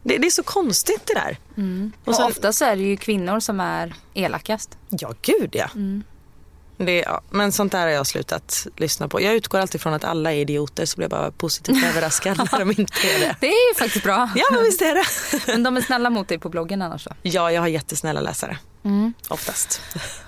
Det, 0.09 0.19
det 0.19 0.27
är 0.27 0.31
så 0.31 0.43
konstigt 0.43 1.07
det 1.07 1.15
där. 1.15 1.39
Och 2.05 2.15
sen- 2.17 2.25
ofta 2.27 2.53
så 2.53 2.65
är 2.65 2.77
det 2.77 2.83
ju 2.83 2.97
kvinnor 2.97 3.41
som 3.41 3.61
är 3.61 3.95
elakast. 4.15 4.79
Ja, 4.89 5.13
gud 5.23 5.51
ja. 5.53 5.69
Det, 6.77 6.99
ja. 7.01 7.21
Men 7.31 7.53
sånt 7.53 7.73
där 7.73 7.81
har 7.81 7.89
jag 7.89 8.07
slutat 8.07 8.67
lyssna 8.77 9.09
på. 9.09 9.21
Jag 9.23 9.35
utgår 9.35 9.59
alltid 9.59 9.81
från 9.81 9.95
att 9.95 10.05
alla 10.05 10.33
är 10.33 10.37
idioter 10.37 10.87
så 10.87 10.97
blir 10.97 11.05
jag 11.05 11.11
bara 11.11 11.31
positivt 11.31 11.85
överraskad 11.91 12.39
när 12.53 12.59
de 12.59 12.71
inte 12.71 12.93
är 13.15 13.21
det. 13.21 13.37
Det 13.41 13.47
är 13.47 13.69
ju 13.75 13.75
faktiskt 13.79 14.05
bra. 14.05 14.31
Ja, 14.37 14.45
men 14.53 14.63
visst 14.63 14.83
är 14.83 14.95
det. 14.95 15.05
Men 15.53 15.63
de 15.63 15.77
är 15.77 15.81
snälla 15.81 16.11
mot 16.11 16.29
dig 16.29 16.39
på 16.39 16.49
bloggen 16.49 16.83
annars 16.83 17.05
då. 17.05 17.11
Ja, 17.23 17.53
jag 17.53 17.61
har 17.61 17.69
jättesnälla 17.69 18.21
läsare. 18.21 18.59
Oftast. 19.29 19.81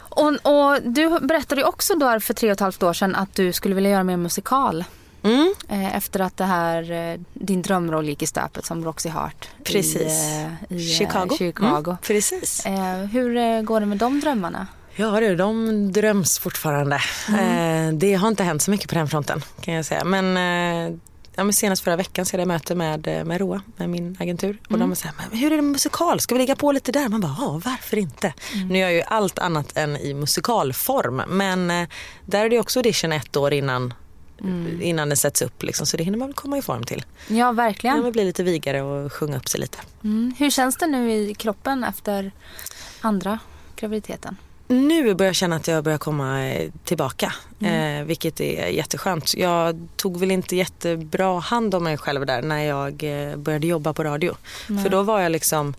Och, 0.09 0.27
och 0.27 0.83
du 0.83 1.19
berättade 1.21 1.65
också 1.65 1.95
då 1.95 2.21
för 2.21 2.35
tre 2.35 2.49
och 2.49 2.53
ett 2.53 2.61
halvt 2.61 2.83
år 2.83 2.93
sedan 2.93 3.15
att 3.15 3.35
du 3.35 3.53
skulle 3.53 3.75
vilja 3.75 3.91
göra 3.91 4.05
mer 4.05 4.17
musikal. 4.17 4.85
Mm. 5.23 5.55
Eh, 5.69 5.97
efter 5.97 6.21
att 6.21 6.37
det 6.37 6.45
här, 6.45 6.93
eh, 6.93 7.21
din 7.35 7.63
drömroll 7.63 8.09
gick 8.09 8.23
i 8.23 8.27
stöpet 8.27 8.67
som 8.67 8.85
Roxy 8.85 9.09
Hart 9.09 9.49
Precis. 9.65 9.97
i, 9.97 10.47
eh, 10.71 10.77
i 10.79 10.93
eh, 10.93 10.99
Chicago. 10.99 11.37
Chicago. 11.39 11.91
Mm, 11.91 11.97
precis. 12.03 12.67
Hur 13.13 13.63
går 13.63 13.81
det 13.81 13.87
med 13.87 13.99
de 13.99 14.21
drömmarna? 14.21 14.67
Ja 14.97 15.21
du, 15.21 15.37
de 15.37 15.93
dröms 15.93 16.39
fortfarande. 16.39 16.97
Eh, 17.29 17.93
det 17.93 18.15
har 18.15 18.29
inte 18.29 18.45
hänt 18.45 18.63
så 18.63 18.71
mycket 18.71 18.89
på 18.89 18.95
den 18.95 19.09
fronten 19.09 19.43
kan 19.61 19.75
jag 19.75 19.85
säga. 19.85 20.05
Men, 20.05 20.37
ja, 21.35 21.45
men 21.45 21.53
senast 21.53 21.83
förra 21.83 21.97
veckan 21.97 22.27
så 22.27 22.33
hade 22.33 22.41
jag 22.41 22.49
möte 22.49 22.75
med, 22.75 23.27
med 23.27 23.41
Roa, 23.41 23.63
med 23.77 23.91
min 23.91 24.17
agentur. 24.21 24.59
Och 24.71 24.79
de 24.79 24.89
var 24.89 24.97
så 24.97 25.07
här, 25.07 25.15
men 25.19 25.39
hur 25.39 25.53
är 25.53 25.57
det 25.57 25.63
med 25.63 25.73
musikal? 25.73 26.21
Ska 26.21 26.35
vi 26.35 26.39
ligga 26.39 26.57
på 26.57 26.73
lite 26.73 26.93
där? 26.93 27.09
Man 27.09 27.21
bara, 27.21 27.37
ja 27.39 27.61
varför 27.65 27.97
inte? 27.97 28.33
Nu 28.69 28.79
är 28.79 28.83
jag 28.83 28.93
ju 28.93 29.03
allt 29.03 29.39
annat 29.39 29.77
än 29.77 29.97
i 29.97 30.15
musikalform. 30.15 31.23
Men 31.29 31.69
där 32.25 32.45
är 32.45 32.51
det 32.51 32.59
också 32.59 32.79
audition 32.79 33.13
ett 33.13 33.37
år 33.37 33.53
innan, 33.53 33.95
innan 34.81 35.09
det 35.09 35.17
sätts 35.17 35.43
upp. 35.43 35.63
Liksom, 35.63 35.87
så 35.87 35.97
det 35.97 36.05
hinner 36.05 36.19
man 36.19 36.29
väl 36.29 36.35
komma 36.35 36.59
i 36.59 36.63
form 36.63 36.85
till. 36.85 37.05
Ja, 37.29 37.53
verkligen. 37.53 38.03
Man 38.03 38.13
blir 38.13 38.25
lite 38.25 38.43
vigare 38.43 38.83
och 38.83 39.13
sjunga 39.13 39.37
upp 39.37 39.49
sig 39.49 39.61
lite. 39.61 39.79
Mm. 40.05 40.35
Hur 40.39 40.51
känns 40.51 40.77
det 40.77 40.87
nu 40.87 41.13
i 41.13 41.35
kroppen 41.35 41.85
efter 41.85 42.33
andra 43.01 43.39
graviditeten? 43.77 44.37
Nu 44.69 45.15
börjar 45.15 45.29
jag 45.29 45.37
känna 45.37 45.57
att 45.57 45.69
jag 45.69 45.85
börjar 45.85 45.99
komma 45.99 46.45
eh, 46.45 46.71
tillbaka, 46.85 47.33
eh, 47.61 48.05
vilket 48.05 48.41
är 48.41 48.67
jätteskönt. 48.67 49.35
Jag 49.35 49.89
tog 49.97 50.21
väl 50.21 50.31
inte 50.31 50.57
jättebra 50.57 51.39
hand 51.39 51.75
om 51.75 51.85
mig 51.85 51.97
själv 51.97 52.27
där 52.27 52.43
när 52.43 52.63
jag 52.63 53.05
eh, 53.05 53.37
började 53.37 53.67
jobba 53.67 53.93
på 53.93 54.05
radio. 54.05 54.37
För 54.67 54.89
då 54.89 55.03
var 55.03 55.21
jag 55.21 55.33
liksom, 55.33 55.75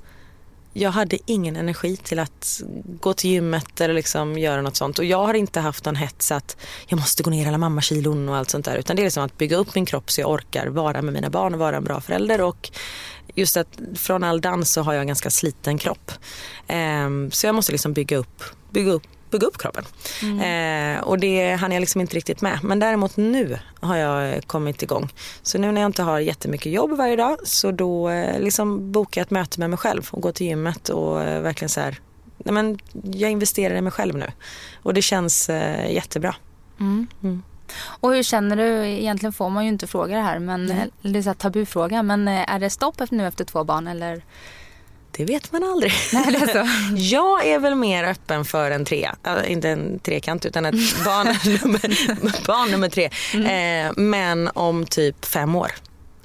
jag 0.73 0.91
hade 0.91 1.17
ingen 1.25 1.55
energi 1.55 1.97
till 1.97 2.19
att 2.19 2.61
gå 2.85 3.13
till 3.13 3.29
gymmet 3.29 3.81
eller 3.81 3.93
liksom 3.93 4.37
göra 4.37 4.61
något 4.61 4.75
sånt. 4.75 4.99
Och 4.99 5.05
jag 5.05 5.25
har 5.25 5.33
inte 5.33 5.59
haft 5.59 5.85
någon 5.85 5.95
hets 5.95 6.31
att 6.31 6.57
jag 6.87 6.99
måste 6.99 7.23
gå 7.23 7.29
ner 7.29 7.47
alla 7.47 7.57
mammakilon 7.57 8.29
och 8.29 8.35
allt 8.35 8.49
sånt 8.49 8.65
där. 8.65 8.75
Utan 8.75 8.95
det 8.95 9.01
är 9.01 9.03
liksom 9.03 9.23
att 9.23 9.37
bygga 9.37 9.57
upp 9.57 9.75
min 9.75 9.85
kropp 9.85 10.11
så 10.11 10.21
jag 10.21 10.29
orkar 10.29 10.67
vara 10.67 11.01
med 11.01 11.13
mina 11.13 11.29
barn 11.29 11.53
och 11.53 11.59
vara 11.59 11.77
en 11.77 11.83
bra 11.83 12.01
förälder. 12.01 12.41
Och 12.41 12.71
just 13.35 13.57
att 13.57 13.79
från 13.95 14.23
all 14.23 14.41
dans 14.41 14.71
så 14.71 14.81
har 14.81 14.93
jag 14.93 15.01
en 15.01 15.07
ganska 15.07 15.29
sliten 15.29 15.77
kropp. 15.77 16.11
Ehm, 16.67 17.31
så 17.31 17.47
jag 17.47 17.55
måste 17.55 17.71
liksom 17.71 17.93
bygga 17.93 18.17
upp, 18.17 18.43
bygga 18.69 18.91
upp 18.91 19.03
bygga 19.31 19.47
upp 19.47 19.57
kroppen. 19.57 19.85
Eh, 20.41 21.03
och 21.03 21.19
det 21.19 21.55
hann 21.55 21.71
jag 21.71 21.79
liksom 21.79 22.01
inte 22.01 22.15
riktigt 22.15 22.41
med. 22.41 22.59
Men 22.63 22.79
däremot 22.79 23.17
nu 23.17 23.59
har 23.79 23.95
jag 23.95 24.47
kommit 24.47 24.83
igång. 24.83 25.09
Så 25.41 25.57
nu 25.57 25.71
när 25.71 25.81
jag 25.81 25.89
inte 25.89 26.03
har 26.03 26.19
jättemycket 26.19 26.71
jobb 26.71 26.91
varje 26.91 27.15
dag 27.15 27.37
så 27.43 27.71
då 27.71 28.09
eh, 28.09 28.39
liksom 28.39 28.91
bokar 28.91 29.21
jag 29.21 29.25
ett 29.25 29.31
möte 29.31 29.59
med 29.59 29.69
mig 29.69 29.79
själv 29.79 30.07
och 30.11 30.21
går 30.21 30.31
till 30.31 30.47
gymmet 30.47 30.89
och 30.89 31.23
eh, 31.23 31.41
verkligen 31.41 31.69
så 31.69 31.79
här, 31.79 31.99
nej 32.37 32.53
men 32.53 32.79
jag 33.03 33.31
investerar 33.31 33.75
i 33.75 33.81
mig 33.81 33.91
själv 33.91 34.15
nu. 34.15 34.31
Och 34.83 34.93
det 34.93 35.01
känns 35.01 35.49
eh, 35.49 35.93
jättebra. 35.93 36.35
Och 37.85 38.13
hur 38.13 38.23
känner 38.23 38.55
du? 38.55 38.87
Egentligen 38.87 39.33
får 39.33 39.49
man 39.49 39.63
ju 39.63 39.69
inte 39.69 39.87
fråga 39.87 40.15
det 40.15 40.21
här, 40.21 40.39
men 40.39 40.67
det 41.01 41.19
är 41.19 41.21
så 41.21 41.29
här 41.29 41.33
tabufråga. 41.33 42.03
Men 42.03 42.27
eh, 42.27 42.53
är 42.53 42.59
det 42.59 42.69
stopp 42.69 43.11
nu 43.11 43.27
efter 43.27 43.45
två 43.45 43.63
barn 43.63 43.87
eller? 43.87 44.23
Det 45.11 45.25
vet 45.25 45.51
man 45.51 45.63
aldrig. 45.63 45.93
Nej, 46.13 46.25
det 46.31 46.37
är 46.37 46.47
så. 46.47 46.95
Jag 47.15 47.47
är 47.47 47.59
väl 47.59 47.75
mer 47.75 48.03
öppen 48.03 48.45
för 48.45 48.71
en 48.71 48.85
trea, 48.85 49.15
Äh, 49.23 49.51
inte 49.51 49.69
en 49.69 49.99
trekant 49.99 50.45
utan 50.45 50.65
ett 50.65 50.75
barn 51.05 51.27
nummer, 51.27 52.47
barn 52.47 52.71
nummer 52.71 52.89
tre. 52.89 53.05
Eh, 53.33 53.91
men 53.95 54.49
om 54.53 54.85
typ 54.85 55.25
fem 55.25 55.55
år. 55.55 55.71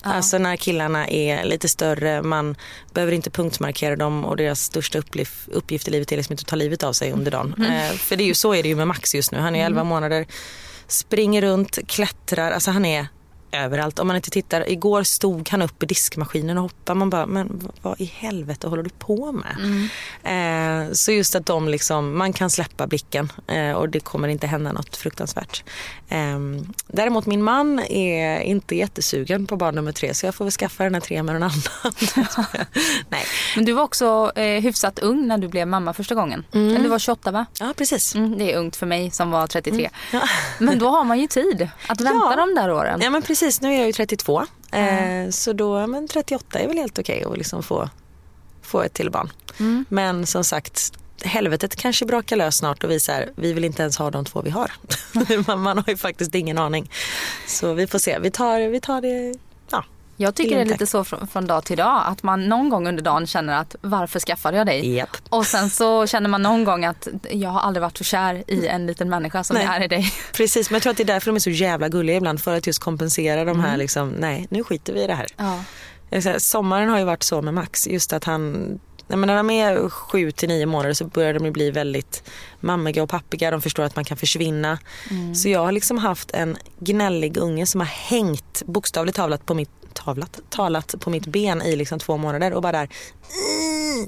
Alltså 0.03 0.39
när 0.39 0.57
killarna 0.57 1.09
är 1.09 1.45
lite 1.45 1.69
större, 1.69 2.23
man 2.23 2.57
behöver 2.95 3.13
inte 3.13 3.31
punktmarkera 3.31 3.97
dem 3.97 4.25
och 4.25 4.37
deras 4.37 4.61
största 4.63 4.99
uppgift, 4.99 5.89
i 5.89 5.91
livet 5.91 6.13
är 6.13 6.17
liksom 6.17 6.33
inte 6.33 6.43
att 6.43 6.47
ta 6.47 6.57
livet 6.57 6.83
av 6.83 6.93
sig 6.93 7.13
under 7.13 7.31
dagen. 7.31 7.55
Eh, 7.59 7.97
för 7.97 8.17
det 8.17 8.25
är 8.25 8.27
ju 8.27 8.35
så 8.35 8.55
är 8.55 8.63
det 8.63 8.69
ju 8.69 8.77
med 8.77 8.89
Max 8.89 9.15
just 9.15 9.33
nu. 9.33 9.39
Han 9.39 9.57
är 9.57 9.67
11 9.67 9.85
månader, 9.85 10.27
springer 10.89 11.43
runt, 11.43 11.79
klättrar, 11.89 12.51
alltså 12.51 12.71
han 12.71 12.85
är 12.85 13.07
överallt. 13.65 13.99
Om 13.99 14.07
man 14.07 14.17
inte 14.17 14.31
tittar, 14.31 14.71
igår 14.71 15.03
stod 15.03 15.49
han 15.49 15.63
upp 15.63 15.83
i 15.83 15.87
diskmaskinen 15.87 16.57
och 16.59 16.63
hoppade. 16.63 16.99
Man 16.99 17.11
bara, 17.11 17.27
men 17.27 17.71
vad 17.83 18.01
i 18.01 18.05
helvete 18.05 18.69
håller 18.69 18.83
du 18.83 18.91
på 18.91 19.33
med? 19.33 19.57
Eh, 20.23 20.93
så 20.93 21.13
just 21.13 21.35
att 21.35 21.47
de 21.47 21.69
liksom, 21.69 22.19
man 22.19 22.33
kan 22.33 22.51
släppa 22.51 22.87
blicken 22.87 23.33
eh, 23.47 23.71
och 23.73 23.89
det 23.89 24.01
kommer 24.01 24.29
inte 24.29 24.47
hända 24.47 24.73
något 24.73 24.97
fruktansvärt. 24.97 25.65
Eh, 26.09 26.39
däremot 26.87 27.27
min 27.27 27.43
man 27.43 27.79
är 27.79 28.41
inte 28.41 28.77
jättesugen 28.77 29.47
på 29.47 29.57
barn 29.57 29.75
nummer 29.75 29.93
tre 29.93 30.15
så 30.15 30.27
jag 30.27 30.35
får 30.35 30.45
väl 30.45 30.53
skaffa 30.53 30.85
den 30.85 30.95
här 30.95 31.01
tre 31.01 31.23
med 31.23 31.35
någon 31.35 31.43
annan. 31.43 31.63
Nej. 33.09 33.25
Men 33.57 33.65
du 33.65 33.73
var 33.73 33.83
också 33.83 34.33
eh, 34.37 34.63
hyfsat 34.63 34.99
ung 34.99 35.27
när 35.27 35.39
du 35.39 35.49
blev 35.49 35.69
mamma 35.69 35.93
första 35.93 36.15
gången. 36.15 36.45
Eller 36.53 36.79
du 36.79 36.89
var 36.89 36.99
28 36.99 37.31
va? 37.31 37.47
Ja 37.61 37.73
precis. 37.77 38.15
Mm, 38.15 38.39
det 38.39 38.53
är 38.53 38.59
ungt 38.59 38.77
för 38.77 38.87
mig 38.87 39.11
som 39.11 39.31
var 39.31 39.47
33. 39.47 39.91
Men 40.59 40.79
då 40.79 40.89
har 40.89 41.05
man 41.05 41.21
ju 41.21 41.27
tid 41.27 41.69
att 41.87 42.01
vänta 42.01 42.21
Ja. 42.31 42.37
de 42.37 42.55
där 42.55 42.71
åren. 42.73 43.01
Ja 43.03 43.11
men 43.11 43.23
precis, 43.23 43.46
nu 43.61 43.75
är 43.75 43.79
jag 43.79 43.87
ju 43.87 43.93
32. 43.93 44.47
Eh, 44.73 45.31
så 45.31 45.53
då, 45.53 45.87
men 45.87 46.09
38 46.09 46.59
är 46.59 46.69
väl 46.69 46.79
helt 46.79 46.99
okej 46.99 47.25
att 47.25 47.39
liksom 47.39 47.63
få, 47.63 47.89
få 48.63 48.83
ett 48.83 48.95
till 48.95 49.11
barn. 49.11 49.33
Men 49.89 50.27
som 50.27 50.45
sagt, 50.45 50.93
helvetet 51.23 51.77
kanske 51.77 52.05
brakar 52.05 52.37
lös 52.37 52.57
snart 52.57 52.85
och 52.85 52.91
vi, 52.91 53.01
så 53.01 53.13
här, 53.13 53.31
vi 53.37 53.53
vill 53.53 53.65
inte 53.65 53.83
ens 53.83 53.99
ha 53.99 54.11
de 54.11 54.25
två 54.25 54.43
vi 54.43 54.51
har. 54.51 54.73
man, 55.47 55.61
man 55.63 55.79
har 55.79 55.89
ju 55.89 55.97
faktiskt 55.97 56.35
ingen 56.35 56.59
aning. 56.59 56.91
Så 57.47 57.75
vi 57.75 57.87
får 57.87 57.99
se, 57.99 58.19
vi 58.19 58.31
tar, 58.31 58.69
vi 58.69 58.81
tar 58.81 59.01
det. 59.01 59.39
Jag 60.17 60.35
tycker 60.35 60.57
det 60.57 60.63
är 60.63 60.67
lite 60.67 60.87
så 60.87 61.05
från, 61.05 61.27
från 61.27 61.47
dag 61.47 61.65
till 61.65 61.77
dag 61.77 62.03
att 62.07 62.23
man 62.23 62.49
någon 62.49 62.69
gång 62.69 62.89
under 62.89 63.03
dagen 63.03 63.27
känner 63.27 63.61
att 63.61 63.77
varför 63.81 64.21
skaffade 64.21 64.57
jag 64.57 64.67
dig? 64.67 64.95
Japp. 64.95 65.17
Och 65.29 65.47
sen 65.47 65.71
så 65.71 66.07
känner 66.07 66.29
man 66.29 66.43
någon 66.43 66.65
gång 66.65 66.85
att 66.85 67.09
jag 67.31 67.51
har 67.51 67.61
aldrig 67.61 67.83
varit 67.83 67.99
så 67.99 68.05
kär 68.05 68.45
i 68.47 68.67
en 68.67 68.87
liten 68.87 69.09
människa 69.09 69.45
som 69.45 69.57
Nej. 69.57 69.65
jag 69.65 69.77
är 69.77 69.85
i 69.85 69.89
dig. 69.89 70.13
Precis, 70.33 70.71
men 70.71 70.75
jag 70.75 70.83
tror 70.83 70.91
att 70.91 70.97
det 70.97 71.03
är 71.03 71.05
därför 71.05 71.31
de 71.31 71.37
är 71.37 71.41
så 71.41 71.51
jävla 71.51 71.89
gulliga 71.89 72.17
ibland. 72.17 72.41
För 72.41 72.57
att 72.57 72.67
just 72.67 72.79
kompensera 72.79 73.45
de 73.45 73.61
här 73.61 73.77
liksom, 73.77 74.09
nej 74.09 74.47
nu 74.51 74.65
skiter 74.65 74.93
vi 74.93 75.03
i 75.03 75.07
det 75.07 75.15
här. 75.15 75.27
Ja. 75.37 75.65
Säger, 76.11 76.39
sommaren 76.39 76.89
har 76.89 76.99
ju 76.99 77.05
varit 77.05 77.23
så 77.23 77.43
med 77.43 77.55
Max. 77.55 77.87
Just 77.87 78.13
att 78.13 78.25
han, 78.25 78.53
nej, 79.07 79.19
men 79.19 79.27
när 79.27 79.37
de 79.37 79.51
är 79.51 79.89
sju 79.89 80.31
till 80.31 80.49
nio 80.49 80.67
månader 80.67 80.95
så 80.95 81.05
börjar 81.05 81.35
de 81.35 81.51
bli 81.51 81.71
väldigt 81.71 82.23
mammiga 82.61 83.03
och 83.03 83.09
pappiga. 83.09 83.51
De 83.51 83.63
förstår 83.63 83.83
att 83.83 83.97
man 83.97 84.05
kan 84.05 84.17
försvinna. 84.17 84.79
Så 85.35 85.49
jag 85.49 85.61
har 85.61 85.73
liksom 85.73 85.99
haft 85.99 86.31
en 86.31 86.57
gnällig 86.79 87.37
unge 87.37 87.67
som 87.67 87.81
har 87.81 87.89
hängt 87.89 88.63
bokstavligt 88.67 89.17
talat 89.17 89.47
på 89.47 89.55
mitt 89.55 89.76
tavlat, 90.05 90.41
talat 90.49 90.95
på 91.01 91.11
mitt 91.11 91.27
ben 91.27 91.63
i 91.63 91.77
liksom 91.77 91.99
två 91.99 92.17
månader 92.17 92.53
och 92.53 92.63
bara 92.63 92.73
där 92.73 92.89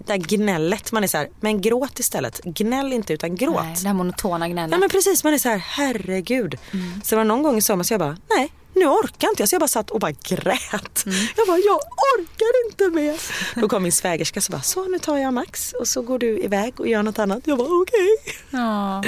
det 0.06 0.12
här 0.12 0.18
gnället. 0.18 0.92
Man 0.92 1.04
är 1.04 1.08
så 1.08 1.16
här, 1.16 1.28
men 1.40 1.60
gråt 1.60 1.98
istället. 1.98 2.40
Gnäll 2.44 2.92
inte 2.92 3.12
utan 3.12 3.36
gråt. 3.36 3.64
Nej, 3.64 3.76
det 3.82 3.88
här 3.88 3.94
monotona 3.94 4.48
gnället. 4.48 4.72
Ja 4.72 4.78
men 4.78 4.88
precis, 4.88 5.24
man 5.24 5.34
är 5.34 5.38
så 5.38 5.48
här, 5.48 5.58
herregud. 5.58 6.58
Mm. 6.72 7.00
Så 7.04 7.14
det 7.14 7.16
var 7.16 7.24
någon 7.24 7.42
gång 7.42 7.56
i 7.56 7.62
sommar 7.62 7.84
så 7.84 7.92
jag 7.94 8.00
bara, 8.00 8.16
nej 8.36 8.52
nu 8.78 8.86
orkar 8.86 9.28
inte 9.28 9.42
jag. 9.42 9.48
Så 9.48 9.54
jag 9.54 9.60
bara 9.60 9.68
satt 9.68 9.90
och 9.90 10.00
bara 10.00 10.12
grät. 10.12 11.06
Mm. 11.06 11.18
Jag 11.36 11.46
bara, 11.46 11.58
jag 11.58 11.80
orkar 12.18 12.66
inte 12.66 12.88
mer. 13.00 13.20
Då 13.60 13.68
kom 13.68 13.82
min 13.82 13.92
svägerska 13.92 14.40
och 14.40 14.52
bara, 14.52 14.62
så 14.62 14.84
nu 14.84 14.98
tar 14.98 15.16
jag 15.16 15.34
Max 15.34 15.72
och 15.72 15.88
så 15.88 16.02
går 16.02 16.18
du 16.18 16.38
iväg 16.38 16.80
och 16.80 16.88
gör 16.88 17.02
något 17.02 17.18
annat. 17.18 17.40
Jag 17.44 17.58
bara, 17.58 17.68
okej. 17.68 18.16
Okay. 18.20 18.60
Ja. 18.60 19.02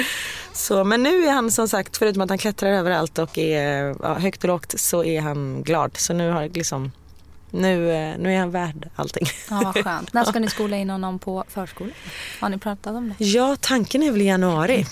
Så, 0.53 0.83
men 0.83 1.03
nu 1.03 1.25
är 1.25 1.31
han 1.31 1.51
som 1.51 1.67
sagt, 1.67 1.97
förutom 1.97 2.21
att 2.21 2.29
han 2.29 2.37
klättrar 2.37 2.69
överallt 2.69 3.19
och 3.19 3.37
är 3.37 3.95
ja, 4.01 4.13
högt 4.13 4.43
och 4.43 4.47
lågt 4.47 4.79
så 4.79 5.03
är 5.03 5.21
han 5.21 5.63
glad. 5.63 5.97
Så 5.97 6.13
nu 6.13 6.31
har 6.31 6.49
liksom 6.49 6.91
nu, 7.51 7.91
eh, 7.91 8.17
nu 8.17 8.33
är 8.33 8.39
han 8.39 8.51
värd 8.51 8.89
allting. 8.95 9.27
Ja, 9.49 9.61
vad 9.75 9.83
skönt. 9.83 10.13
När 10.13 10.23
ska 10.23 10.39
ni 10.39 10.49
skola 10.49 10.77
in 10.77 10.89
honom 10.89 11.19
på 11.19 11.43
förskolan? 11.47 11.93
Har 12.39 12.49
ni 12.49 12.57
pratat 12.57 12.95
om 12.95 13.13
det? 13.17 13.25
Ja, 13.25 13.57
tanken 13.61 14.03
är 14.03 14.11
väl 14.11 14.21
i 14.21 14.25
januari. 14.25 14.85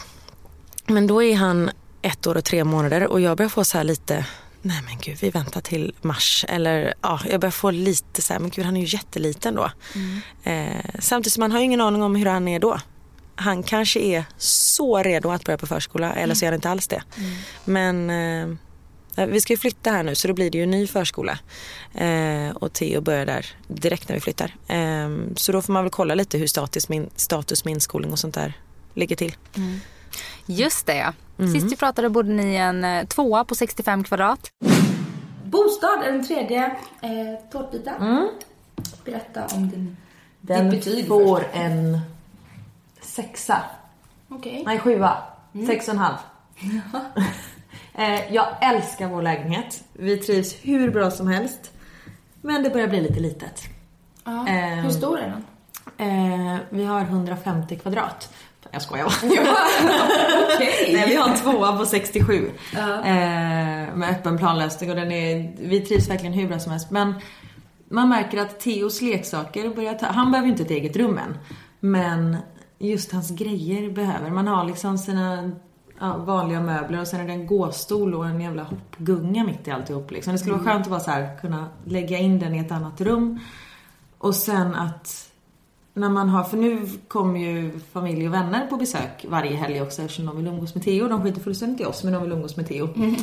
Men 0.85 1.07
då 1.07 1.23
är 1.23 1.35
han 1.35 1.71
ett 2.01 2.27
år 2.27 2.37
och 2.37 2.43
tre 2.43 2.63
månader 2.63 3.07
och 3.07 3.21
jag 3.21 3.37
börjar 3.37 3.49
få 3.49 3.63
så 3.63 3.77
här 3.77 3.83
lite 3.83 4.25
nej 4.61 4.81
men 4.85 4.97
gud 5.01 5.17
vi 5.21 5.29
väntar 5.29 5.61
till 5.61 5.93
mars. 6.01 6.45
Eller 6.47 6.93
ja, 7.01 7.19
jag 7.29 7.41
börjar 7.41 7.51
få 7.51 7.71
lite 7.71 8.21
så 8.21 8.33
här, 8.33 8.39
men 8.39 8.49
gud 8.49 8.65
han 8.65 8.77
är 8.77 8.81
ju 8.81 8.87
jätteliten 8.97 9.55
då. 9.55 9.71
Mm. 9.95 10.21
Eh, 10.43 10.85
samtidigt 10.99 11.33
som 11.33 11.41
man 11.41 11.51
har 11.51 11.59
ju 11.59 11.65
ingen 11.65 11.81
aning 11.81 12.03
om 12.03 12.15
hur 12.15 12.25
han 12.25 12.47
är 12.47 12.59
då. 12.59 12.79
Han 13.35 13.63
kanske 13.63 13.99
är 13.99 14.25
så 14.37 15.03
redo 15.03 15.29
att 15.31 15.43
börja 15.43 15.57
på 15.57 15.67
förskola 15.67 16.13
eller 16.13 16.35
så 16.35 16.45
är 16.45 16.47
han 16.47 16.55
inte 16.55 16.69
alls 16.69 16.87
det. 16.87 17.03
Mm. 17.17 17.35
Men 17.65 18.09
eh, 19.15 19.27
vi 19.27 19.41
ska 19.41 19.53
ju 19.53 19.57
flytta 19.57 19.91
här 19.91 20.03
nu 20.03 20.15
så 20.15 20.27
då 20.27 20.33
blir 20.33 20.51
det 20.51 20.57
ju 20.57 20.63
en 20.63 20.71
ny 20.71 20.87
förskola. 20.87 21.39
Eh, 21.93 22.49
och 22.49 22.73
Theo 22.73 23.01
börjar 23.01 23.25
där 23.25 23.45
direkt 23.67 24.09
när 24.09 24.15
vi 24.15 24.21
flyttar. 24.21 24.55
Eh, 24.67 25.09
så 25.35 25.51
då 25.51 25.61
får 25.61 25.73
man 25.73 25.83
väl 25.83 25.91
kolla 25.91 26.15
lite 26.15 26.37
hur 26.37 26.47
status 26.47 26.89
min, 26.89 27.09
status 27.15 27.65
med 27.65 27.71
inskolning 27.71 28.11
och 28.11 28.19
sånt 28.19 28.35
där 28.35 28.53
ligger 28.93 29.15
till. 29.15 29.35
Mm. 29.55 29.79
Just 30.45 30.85
det. 30.85 31.13
Mm. 31.39 31.52
Sist 31.52 31.71
vi 31.71 31.75
pratade 31.75 32.10
bodde 32.10 32.34
ni 32.34 32.54
i 32.54 32.58
en 32.58 32.84
eh, 32.84 33.06
tvåa 33.06 33.43
på 33.43 33.56
65 33.56 34.04
kvadrat. 34.04 34.39
Bostad 35.43 36.04
är 36.04 36.12
den 36.12 36.28
tredje 36.28 36.65
eh, 37.02 37.49
tårtbiten. 37.52 38.02
Mm. 38.02 38.30
Berätta 39.06 39.45
om 39.56 39.69
din, 39.69 39.97
den 40.41 40.69
ditt 40.69 40.86
betyg 40.86 41.08
får 41.08 41.39
först. 41.39 41.49
en 41.54 41.99
sexa. 43.02 43.62
Okej. 44.30 44.52
Okay. 44.52 44.63
Nej, 44.63 44.80
sjua. 44.80 45.17
Mm. 45.54 45.67
Sex 45.67 45.88
och 45.88 45.93
en 45.93 45.99
halv. 45.99 46.17
eh, 47.93 48.34
jag 48.34 48.47
älskar 48.62 49.08
vår 49.08 49.21
lägenhet. 49.21 49.84
Vi 49.93 50.17
trivs 50.17 50.56
hur 50.62 50.91
bra 50.91 51.12
som 51.12 51.28
helst. 51.28 51.71
Men 52.41 52.63
det 52.63 52.69
börjar 52.69 52.88
bli 52.88 53.02
lite 53.02 53.19
litet. 53.19 53.63
Ja. 54.23 54.47
Eh, 54.47 54.75
hur 54.75 54.89
stor 54.89 55.19
är 55.19 55.30
den? 55.30 55.43
Eh, 55.97 56.58
vi 56.69 56.86
har 56.86 57.02
150 57.02 57.75
kvadrat. 57.75 58.34
Jag 58.71 58.82
skojar 58.82 59.03
bara. 59.03 59.15
okay. 60.55 60.93
Nej, 60.93 61.05
vi 61.08 61.15
har 61.15 61.29
en 61.29 61.38
tvåa 61.38 61.77
på 61.77 61.86
67. 61.86 62.51
Uh. 62.73 62.79
Eh, 62.79 63.95
med 63.95 64.10
öppen 64.10 64.38
planlösning 64.38 64.89
och 64.89 64.95
den 64.95 65.12
är, 65.12 65.55
vi 65.60 65.82
trivs 65.82 66.10
verkligen 66.10 66.34
hur 66.34 66.47
bra 66.47 66.60
som 66.60 66.71
helst. 66.71 66.91
Men 66.91 67.13
man 67.89 68.10
märker 68.10 68.38
att 68.38 68.60
Theos 68.60 69.01
leksaker 69.01 69.69
börjar 69.69 69.93
ta, 69.93 70.05
han 70.05 70.32
behöver 70.32 70.49
inte 70.49 70.63
ett 70.63 70.71
eget 70.71 70.95
rum 70.95 71.17
än. 71.17 71.38
Men 71.79 72.38
just 72.79 73.12
hans 73.12 73.32
grejer 73.32 73.89
behöver. 73.89 74.29
Man 74.29 74.47
har 74.47 74.63
liksom 74.63 74.97
sina 74.97 75.51
ja, 75.99 76.17
vanliga 76.17 76.62
möbler 76.62 77.01
och 77.01 77.08
sen 77.08 77.19
är 77.19 77.27
det 77.27 77.34
en 77.34 77.47
gåstol 77.47 78.15
och 78.15 78.25
en 78.27 78.41
jävla 78.41 78.63
hoppgunga 78.63 79.43
mitt 79.43 79.67
i 79.67 79.71
alltihop. 79.71 80.12
Liksom. 80.12 80.34
Det 80.34 80.39
skulle 80.39 80.55
vara 80.55 80.63
skönt 80.63 80.82
att 80.86 80.89
bara 80.89 80.99
så 80.99 81.12
här, 81.12 81.39
kunna 81.41 81.67
lägga 81.86 82.17
in 82.17 82.39
den 82.39 82.55
i 82.55 82.60
ett 82.60 82.71
annat 82.71 83.01
rum. 83.01 83.39
Och 84.17 84.36
sen 84.36 84.75
att 84.75 85.28
när 85.99 86.09
man 86.09 86.29
har, 86.29 86.43
för 86.43 86.57
nu 86.57 86.89
kommer 87.07 87.39
ju 87.39 87.79
familj 87.93 88.27
och 88.27 88.33
vänner 88.33 88.67
på 88.67 88.77
besök 88.77 89.25
varje 89.29 89.55
helg 89.55 89.81
också 89.81 90.01
eftersom 90.01 90.25
de 90.25 90.38
vill 90.38 90.47
umgås 90.47 90.75
med 90.75 90.83
Theo. 90.83 91.07
De 91.07 91.23
skiter 91.23 91.41
fullständigt 91.41 91.81
i 91.81 91.85
oss 91.85 92.03
men 92.03 92.13
de 92.13 92.23
vill 92.23 92.31
umgås 92.31 92.57
med 92.57 92.67
Theo. 92.67 92.93
Mm. 92.95 93.15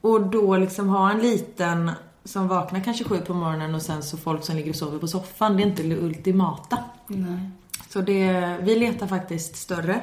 Och 0.00 0.20
då 0.20 0.56
liksom 0.56 0.88
ha 0.88 1.10
en 1.10 1.18
liten 1.18 1.90
som 2.24 2.48
vaknar 2.48 2.80
kanske 2.80 3.04
sju 3.04 3.18
på 3.18 3.34
morgonen 3.34 3.74
och 3.74 3.82
sen 3.82 4.02
så 4.02 4.16
folk 4.16 4.44
som 4.44 4.56
ligger 4.56 4.70
och 4.70 4.76
sover 4.76 4.98
på 4.98 5.08
soffan. 5.08 5.56
Det 5.56 5.62
är 5.62 5.66
inte 5.66 5.82
det 5.82 5.96
ultimata. 5.96 6.78
Nej. 7.06 7.50
Så 7.88 8.00
det, 8.00 8.56
vi 8.62 8.76
letar 8.76 9.06
faktiskt 9.06 9.56
större. 9.56 10.02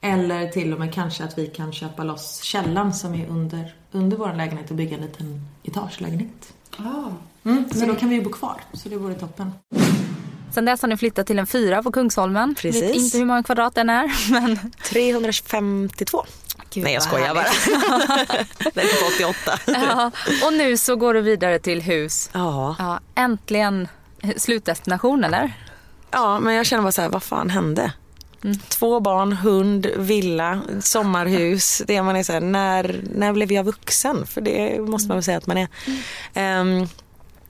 Eller 0.00 0.48
till 0.48 0.72
och 0.72 0.78
med 0.78 0.94
kanske 0.94 1.24
att 1.24 1.38
vi 1.38 1.46
kan 1.46 1.72
köpa 1.72 2.04
loss 2.04 2.42
källan 2.42 2.94
som 2.94 3.14
är 3.14 3.26
under, 3.26 3.74
under 3.92 4.16
vår 4.16 4.34
lägenhet 4.34 4.70
och 4.70 4.76
bygga 4.76 4.96
en 4.96 5.02
liten 5.02 5.46
etagelägenhet. 5.62 6.54
Ah. 6.76 7.10
Mm, 7.44 7.70
så 7.70 7.86
då 7.86 7.94
kan 7.94 8.08
vi 8.08 8.14
ju 8.14 8.22
bo 8.22 8.30
kvar. 8.30 8.60
Så 8.72 8.88
det 8.88 8.96
vore 8.96 9.14
toppen. 9.14 9.52
Sen 10.54 10.64
dess 10.64 10.82
har 10.82 10.88
ni 10.88 10.96
flyttat 10.96 11.26
till 11.26 11.38
en 11.38 11.46
fyra 11.46 11.82
på 11.82 11.92
Kungsholmen. 11.92 12.54
Precis. 12.54 12.82
Vet 12.82 12.94
inte 12.94 13.18
hur 13.18 13.24
många 13.24 13.42
kvadrat 13.42 13.74
den 13.74 13.90
är. 13.90 14.30
Men... 14.32 14.72
352. 14.84 16.24
Gud, 16.72 16.84
Nej 16.84 16.94
jag 16.94 17.02
skojar 17.02 17.34
bara. 17.34 17.44
den 18.74 18.84
är 18.84 19.00
på 19.00 19.26
88. 19.26 19.60
Ja, 19.66 20.10
och 20.46 20.52
nu 20.52 20.76
så 20.76 20.96
går 20.96 21.14
du 21.14 21.20
vidare 21.20 21.58
till 21.58 21.82
hus. 21.82 22.30
Ja. 22.32 22.76
ja. 22.78 23.00
Äntligen 23.14 23.88
slutdestination 24.36 25.24
eller? 25.24 25.52
Ja 26.10 26.40
men 26.40 26.54
jag 26.54 26.66
känner 26.66 26.82
bara 26.82 26.92
så 26.92 27.02
här, 27.02 27.08
vad 27.08 27.22
fan 27.22 27.50
hände? 27.50 27.92
Mm. 28.44 28.58
Två 28.68 29.00
barn, 29.00 29.32
hund, 29.32 29.86
villa, 29.96 30.60
sommarhus. 30.80 31.82
Det 31.86 32.02
man 32.02 32.16
är 32.16 32.22
så 32.22 32.32
här, 32.32 32.40
när, 32.40 33.00
när 33.14 33.32
blev 33.32 33.52
jag 33.52 33.64
vuxen? 33.64 34.26
För 34.26 34.40
det 34.40 34.80
måste 34.80 35.08
man 35.08 35.16
väl 35.16 35.24
säga 35.24 35.38
att 35.38 35.46
man 35.46 35.58
är. 35.58 35.68
Mm. 36.34 36.80
Um, 36.80 36.88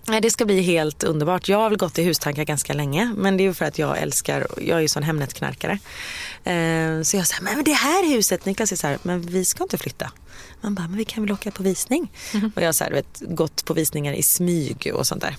Nej, 0.06 0.20
det 0.20 0.30
ska 0.30 0.44
bli 0.44 0.60
helt 0.60 1.04
underbart. 1.04 1.48
Jag 1.48 1.58
har 1.58 1.70
väl 1.70 1.78
gått 1.78 1.98
i 1.98 2.04
hustankar 2.04 2.44
ganska 2.44 2.72
länge 2.72 3.14
men 3.16 3.36
det 3.36 3.42
är 3.42 3.44
ju 3.44 3.54
för 3.54 3.64
att 3.64 3.78
jag 3.78 3.98
älskar, 3.98 4.46
jag 4.56 4.76
är 4.76 4.80
ju 4.80 4.88
sån 4.88 5.02
Hemnetknarkare. 5.02 5.78
Eh, 6.44 7.02
så 7.02 7.16
jag 7.16 7.26
säger, 7.26 7.42
men 7.42 7.64
det 7.64 7.72
här 7.72 8.14
huset, 8.14 8.44
Niklas 8.44 8.72
är 8.72 8.76
så 8.76 8.86
här, 8.86 8.98
men 9.02 9.20
vi 9.20 9.44
ska 9.44 9.62
inte 9.62 9.78
flytta. 9.78 10.12
Man 10.60 10.74
bara, 10.74 10.88
men 10.88 10.96
vi 10.96 11.04
kan 11.04 11.22
väl 11.22 11.32
åka 11.32 11.50
på 11.50 11.62
visning? 11.62 12.12
Mm. 12.34 12.52
Och 12.56 12.62
jag 12.62 12.66
har 12.66 12.90
vet, 12.90 13.20
gått 13.20 13.64
på 13.64 13.74
visningar 13.74 14.12
i 14.12 14.22
smyg 14.22 14.92
och 14.94 15.06
sånt 15.06 15.22
där. 15.22 15.36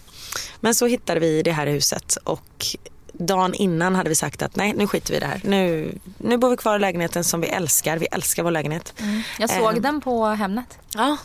Men 0.60 0.76
så 0.76 0.86
hittade 0.86 1.19
vi 1.19 1.43
det 1.43 1.52
här 1.52 1.67
huset 1.67 2.17
och 2.24 2.65
dagen 3.13 3.54
innan 3.54 3.95
hade 3.95 4.10
vi 4.10 4.15
sagt 4.15 4.41
att 4.41 4.56
nej 4.56 4.74
nu 4.74 4.88
skiter 4.88 5.12
vi 5.12 5.17
i 5.17 5.19
det 5.19 5.26
här. 5.26 5.41
Nu, 5.43 5.91
nu 6.17 6.38
bor 6.38 6.50
vi 6.50 6.58
kvar 6.58 6.76
i 6.76 6.80
lägenheten 6.80 7.24
som 7.24 7.41
vi 7.41 7.47
älskar. 7.47 7.97
Vi 7.97 8.08
älskar 8.12 8.43
vår 8.43 8.52
lägenhet. 8.52 8.93
Mm. 8.97 9.21
Jag 9.39 9.50
såg 9.50 9.76
eh. 9.76 9.82
den 9.82 10.02
på 10.02 10.26
Hemnet. 10.26 10.78
Ja. 10.93 11.17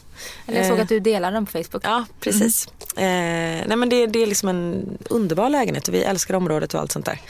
Eller 0.46 0.58
jag 0.58 0.66
såg 0.66 0.76
eh. 0.76 0.82
att 0.82 0.88
du 0.88 1.00
delade 1.00 1.36
den 1.36 1.46
på 1.46 1.52
Facebook. 1.52 1.82
Ja 1.84 2.04
precis. 2.20 2.68
Mm. 2.96 3.60
Eh, 3.60 3.68
nej 3.68 3.76
men 3.76 3.88
det, 3.88 4.06
det, 4.06 4.22
är 4.22 4.26
liksom 4.26 4.48
en 4.48 4.98
underbar 5.10 5.50
lägenhet 5.50 5.88
och 5.88 5.94
vi 5.94 6.02
älskar 6.02 6.34
området 6.34 6.74
och 6.74 6.80
allt 6.80 6.92
sånt 6.92 7.06
där. 7.06 7.20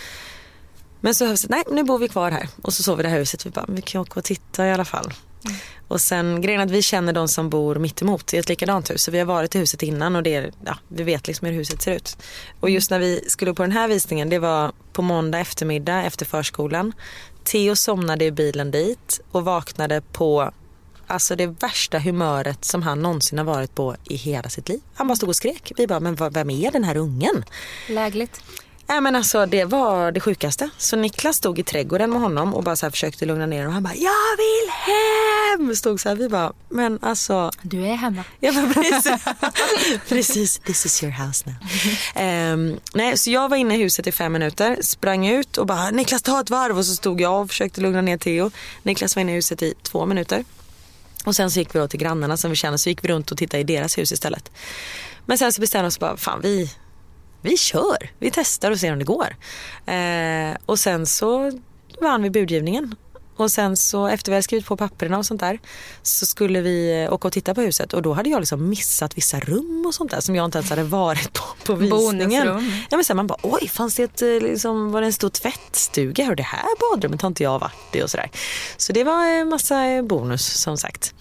Men 1.00 1.14
så 1.14 1.36
nej 1.48 1.62
nu 1.70 1.82
bor 1.84 1.98
vi 1.98 2.08
kvar 2.08 2.30
här 2.30 2.48
och 2.62 2.72
så 2.72 2.82
såg 2.82 2.96
vi 2.96 3.02
det 3.02 3.08
här 3.08 3.18
huset. 3.18 3.46
Vi 3.46 3.50
bara, 3.50 3.64
vi 3.68 3.82
kan 3.82 4.00
åka 4.00 4.20
och 4.20 4.24
titta 4.24 4.66
i 4.66 4.72
alla 4.72 4.84
fall. 4.84 5.12
Mm. 5.44 5.56
Och 5.88 6.00
sen 6.00 6.40
grejen 6.40 6.60
att 6.60 6.70
vi 6.70 6.82
känner 6.82 7.12
de 7.12 7.28
som 7.28 7.50
bor 7.50 7.74
mitt 7.74 8.02
emot 8.02 8.34
i 8.34 8.36
ett 8.36 8.48
likadant 8.48 8.90
hus. 8.90 9.02
Så 9.02 9.10
vi 9.10 9.18
har 9.18 9.26
varit 9.26 9.54
i 9.54 9.58
huset 9.58 9.82
innan 9.82 10.16
och 10.16 10.22
det 10.22 10.34
är, 10.34 10.52
ja, 10.64 10.78
vi 10.88 11.02
vet 11.02 11.26
liksom 11.26 11.46
hur 11.46 11.54
huset 11.54 11.82
ser 11.82 11.92
ut. 11.92 12.16
Och 12.60 12.70
just 12.70 12.90
när 12.90 12.98
vi 12.98 13.24
skulle 13.28 13.54
på 13.54 13.62
den 13.62 13.72
här 13.72 13.88
visningen, 13.88 14.28
det 14.28 14.38
var 14.38 14.72
på 14.92 15.02
måndag 15.02 15.38
eftermiddag 15.38 16.02
efter 16.02 16.26
förskolan. 16.26 16.92
Theo 17.44 17.76
somnade 17.76 18.24
i 18.24 18.30
bilen 18.30 18.70
dit 18.70 19.20
och 19.32 19.44
vaknade 19.44 20.00
på 20.12 20.52
alltså 21.06 21.36
det 21.36 21.46
värsta 21.46 21.98
humöret 21.98 22.64
som 22.64 22.82
han 22.82 23.02
någonsin 23.02 23.38
har 23.38 23.44
varit 23.44 23.74
på 23.74 23.96
i 24.04 24.16
hela 24.16 24.48
sitt 24.48 24.68
liv. 24.68 24.80
Han 24.94 25.08
bara 25.08 25.16
stod 25.16 25.28
och 25.28 25.36
skrek. 25.36 25.72
Vi 25.76 25.86
bara, 25.86 26.00
men 26.00 26.14
vem 26.14 26.50
är 26.50 26.70
den 26.70 26.84
här 26.84 26.96
ungen? 26.96 27.44
Lägligt. 27.88 28.40
Nej 28.88 29.00
men 29.00 29.16
alltså 29.16 29.46
det 29.46 29.64
var 29.64 30.12
det 30.12 30.20
sjukaste. 30.20 30.70
Så 30.78 30.96
Niklas 30.96 31.36
stod 31.36 31.58
i 31.58 31.62
trädgården 31.62 32.10
med 32.10 32.20
honom 32.20 32.54
och 32.54 32.62
bara 32.64 32.76
så 32.76 32.90
försökte 32.90 33.26
lugna 33.26 33.46
ner 33.46 33.58
honom. 33.58 33.74
Han 33.74 33.82
bara, 33.82 33.94
jag 33.94 34.36
vill 34.36 34.70
hem! 34.70 35.76
Stod 35.76 36.00
så 36.00 36.08
här, 36.08 36.16
vi 36.16 36.28
bara, 36.28 36.52
men 36.68 36.98
alltså. 37.02 37.50
Du 37.62 37.86
är 37.86 37.94
hemma. 37.94 38.24
Ja 38.40 38.52
men 38.52 38.74
precis. 38.74 39.24
precis, 40.08 40.58
this 40.58 40.86
is 40.86 41.02
your 41.02 41.12
house 41.12 41.44
now. 41.46 41.54
um, 42.52 42.80
nej 42.94 43.18
så 43.18 43.30
jag 43.30 43.48
var 43.48 43.56
inne 43.56 43.74
i 43.74 43.78
huset 43.78 44.06
i 44.06 44.12
fem 44.12 44.32
minuter, 44.32 44.78
sprang 44.80 45.26
ut 45.26 45.58
och 45.58 45.66
bara, 45.66 45.90
Niklas 45.90 46.22
ta 46.22 46.40
ett 46.40 46.50
varv. 46.50 46.78
Och 46.78 46.86
så 46.86 46.94
stod 46.94 47.20
jag 47.20 47.42
och 47.42 47.48
försökte 47.48 47.80
lugna 47.80 48.00
ner 48.00 48.18
Theo. 48.18 48.50
Niklas 48.82 49.16
var 49.16 49.20
inne 49.20 49.32
i 49.32 49.34
huset 49.34 49.62
i 49.62 49.74
två 49.82 50.06
minuter. 50.06 50.44
Och 51.24 51.36
sen 51.36 51.50
så 51.50 51.58
gick 51.58 51.74
vi 51.74 51.78
då 51.78 51.88
till 51.88 52.00
grannarna 52.00 52.36
som 52.36 52.50
vi 52.50 52.56
känner 52.56 52.76
så 52.76 52.88
gick 52.88 53.04
vi 53.04 53.08
runt 53.08 53.30
och 53.30 53.38
tittade 53.38 53.60
i 53.60 53.64
deras 53.64 53.98
hus 53.98 54.12
istället. 54.12 54.50
Men 55.26 55.38
sen 55.38 55.52
så 55.52 55.60
bestämde 55.60 55.84
vi 55.84 55.88
oss 55.88 55.98
bara, 55.98 56.16
fan 56.16 56.40
vi, 56.42 56.70
vi 57.42 57.56
kör, 57.56 58.10
vi 58.18 58.30
testar 58.30 58.70
och 58.70 58.80
ser 58.80 58.92
om 58.92 58.98
det 58.98 59.04
går. 59.04 59.36
Eh, 59.86 60.56
och 60.66 60.78
sen 60.78 61.06
så 61.06 61.52
vann 62.00 62.22
vi 62.22 62.30
budgivningen. 62.30 62.94
Och 63.36 63.50
sen 63.50 63.76
så 63.76 64.06
efter 64.06 64.30
vi 64.32 64.34
hade 64.34 64.42
skrivit 64.42 64.66
på 64.66 64.76
papperna 64.76 65.18
och 65.18 65.26
sånt 65.26 65.40
där 65.40 65.58
så 66.02 66.26
skulle 66.26 66.60
vi 66.60 67.04
eh, 67.04 67.12
åka 67.12 67.28
och 67.28 67.32
titta 67.32 67.54
på 67.54 67.60
huset 67.60 67.92
och 67.92 68.02
då 68.02 68.12
hade 68.12 68.30
jag 68.30 68.40
liksom 68.40 68.68
missat 68.68 69.16
vissa 69.16 69.40
rum 69.40 69.84
och 69.86 69.94
sånt 69.94 70.10
där 70.10 70.20
som 70.20 70.34
jag 70.36 70.44
inte 70.44 70.58
ens 70.58 70.70
hade 70.70 70.82
varit 70.82 71.32
på, 71.32 71.44
på 71.64 71.74
visningen. 71.74 72.46
Bonusrum. 72.46 72.72
Ja 72.90 72.96
men 72.96 73.04
sen 73.04 73.16
man 73.16 73.26
bara 73.26 73.38
oj 73.42 73.68
fanns 73.68 73.94
det 73.94 74.02
ett, 74.02 74.22
eh, 74.22 74.28
liksom, 74.28 74.92
var 74.92 75.00
det 75.00 75.06
en 75.06 75.12
stor 75.12 75.28
tvättstuga 75.28 76.28
och 76.28 76.36
det 76.36 76.42
här 76.42 76.64
badrummet 76.80 77.22
har 77.22 77.26
inte 77.26 77.42
jag 77.42 77.58
varit 77.58 77.96
i 77.96 78.02
och 78.02 78.10
sådär. 78.10 78.30
Så 78.76 78.92
det 78.92 79.04
var 79.04 79.26
en 79.26 79.48
massa 79.48 80.02
bonus 80.02 80.46
som 80.46 80.78
sagt. 80.78 81.14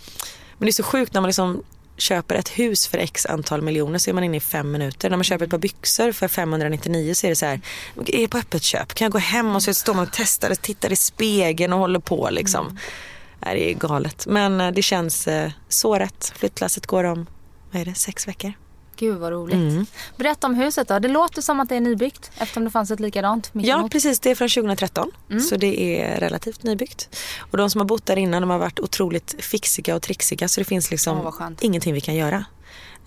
Men 0.58 0.66
det 0.66 0.70
är 0.70 0.74
så 0.74 0.84
sjukt 0.84 1.14
när 1.14 1.22
man 1.22 1.30
liksom 1.30 1.64
köper 1.98 2.36
ett 2.36 2.50
hus 2.50 2.88
för 2.88 2.98
x 2.98 3.26
antal 3.26 3.62
miljoner 3.62 4.00
så 4.00 4.10
är 4.10 4.14
man 4.14 4.24
inne 4.24 4.38
i 4.38 4.40
fem 4.40 4.72
minuter. 4.72 5.10
När 5.10 5.18
man 5.18 5.24
köper 5.24 5.46
ett 5.46 5.52
par 5.52 5.58
byxor 5.58 6.12
för 6.12 6.28
599 6.28 7.14
så 7.14 7.28
är 7.28 7.30
det 7.30 7.36
så 7.36 7.46
här, 7.46 7.62
är 8.06 8.20
det 8.20 8.28
på 8.28 8.38
öppet 8.38 8.64
köp? 8.64 8.94
Kan 8.94 9.06
jag 9.06 9.12
gå 9.12 9.18
hem 9.18 9.56
och 9.56 9.64
så 9.64 9.74
står 9.74 9.94
man 9.94 10.04
och 10.04 10.14
testar 10.14 10.52
och 10.52 10.62
tittar 10.62 10.92
i 10.92 10.96
spegeln 10.96 11.74
och 11.74 11.80
håller 11.80 12.00
på 12.00 12.30
liksom. 12.32 12.66
Mm. 12.66 12.78
Det 13.40 13.72
är 13.72 13.74
galet. 13.74 14.26
Men 14.28 14.62
eh, 14.62 14.72
det 14.72 14.82
känns 14.82 15.28
eh, 15.28 15.52
så 15.70 16.00
rätt. 16.00 16.34
Flyttlasset 16.36 16.88
går 16.88 17.04
om, 17.04 17.26
vad 17.72 17.82
är 17.82 17.86
det, 17.86 17.96
sex 17.96 18.28
veckor. 18.28 18.54
Gud 18.96 19.18
vad 19.18 19.32
roligt. 19.32 19.56
Mm. 19.56 19.86
Berätta 20.18 20.48
om 20.48 20.56
huset 20.56 20.88
då. 20.88 21.00
Det 21.00 21.08
låter 21.08 21.42
som 21.42 21.60
att 21.60 21.70
det 21.70 21.76
är 21.76 21.82
nybyggt 21.82 22.32
eftersom 22.38 22.64
det 22.64 22.72
fanns 22.72 22.92
ett 22.92 23.00
likadant 23.00 23.50
Ja 23.54 23.90
precis, 23.92 24.20
det 24.20 24.32
är 24.32 24.36
från 24.36 24.50
2013. 24.50 25.12
Mm. 25.30 25.42
Så 25.42 25.56
det 25.56 26.02
är 26.02 26.20
relativt 26.20 26.64
nybyggt. 26.64 27.18
Och 27.38 27.58
de 27.58 27.70
som 27.70 27.82
har 27.82 27.86
bott 27.86 28.06
där 28.06 28.18
innan 28.18 28.42
de 28.42 28.50
har 28.50 28.58
varit 28.58 28.80
otroligt 28.80 29.36
fixiga 29.40 29.96
och 29.96 30.02
trixiga 30.02 30.48
så 30.48 30.62
det 30.62 30.66
finns 30.66 30.92
liksom 30.92 31.28
oh, 31.28 31.52
ingenting 31.62 31.94
vi 31.94 32.02
kan 32.02 32.16
göra. 32.16 32.46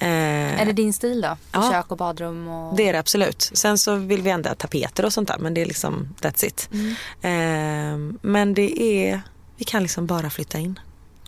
Eh, 0.01 0.61
är 0.61 0.67
det 0.67 0.73
din 0.73 0.93
stil 0.93 1.21
då? 1.21 1.37
Ja, 1.53 1.71
Kök 1.73 1.91
och 1.91 1.97
badrum? 1.97 2.49
Och... 2.49 2.77
Det 2.77 2.89
är 2.89 2.93
det 2.93 2.99
absolut. 2.99 3.51
Sen 3.53 3.79
så 3.79 3.95
vill 3.95 4.23
vi 4.23 4.31
ändra 4.31 4.55
tapeter 4.55 5.05
och 5.05 5.13
sånt 5.13 5.29
där 5.29 5.39
men 5.39 5.55
det 5.55 5.61
är 5.61 5.67
liksom 5.67 6.15
that's 6.21 6.45
it. 6.45 6.69
Mm. 6.73 6.95
Eh, 7.23 8.19
men 8.23 8.55
det 8.55 8.83
är, 8.83 9.21
vi 9.57 9.65
kan 9.65 9.83
liksom 9.83 10.07
bara 10.07 10.31
flytta 10.31 10.59
in. 10.59 10.81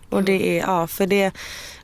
Och 0.09 0.25
det 0.25 0.59
är, 0.59 0.61
ja 0.61 0.87
för 0.87 1.07
det, 1.07 1.33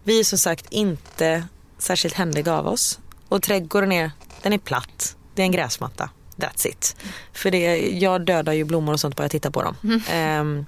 vi 0.03 0.21
är 0.21 0.25
som 0.25 0.39
sagt 0.39 0.67
inte 0.71 1.45
särskilt 1.87 2.15
händig 2.15 2.49
av 2.49 2.67
oss. 2.67 2.99
Och 3.29 3.43
trädgården 3.43 3.93
är, 3.93 4.11
den 4.43 4.53
är 4.53 4.59
platt. 4.59 5.17
Det 5.35 5.43
är 5.43 5.47
en 5.47 5.53
gräsmatta. 5.53 6.11
That's 6.37 6.67
it. 6.67 6.97
För 7.33 7.51
det, 7.51 7.89
jag 7.99 8.21
dödar 8.21 8.53
ju 8.53 8.65
blommor 8.65 8.93
och 8.93 9.01
sånt 9.01 9.17
bara 9.17 9.25
jag 9.25 9.31
tittar 9.31 9.51
på 9.51 9.63
dem. 9.63 9.77
Mm. 9.85 10.41
Um, 10.41 10.67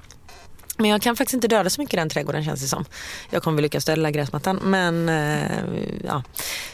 men 0.77 0.91
jag 0.91 1.03
kan 1.03 1.17
faktiskt 1.17 1.35
inte 1.35 1.49
döda 1.49 1.71
så 1.71 1.81
mycket 1.81 1.95
i 1.95 1.97
den 1.97 2.09
trädgården 2.09 2.45
känns 2.45 2.61
det 2.61 2.69
som. 2.69 2.85
Jag 3.31 3.43
kommer 3.43 3.57
väl 3.57 3.63
lyckas 3.63 3.85
döda 3.85 4.11
gräsmattan. 4.11 4.57
Men 4.57 5.09
uh, 5.09 5.69
ja. 6.05 6.23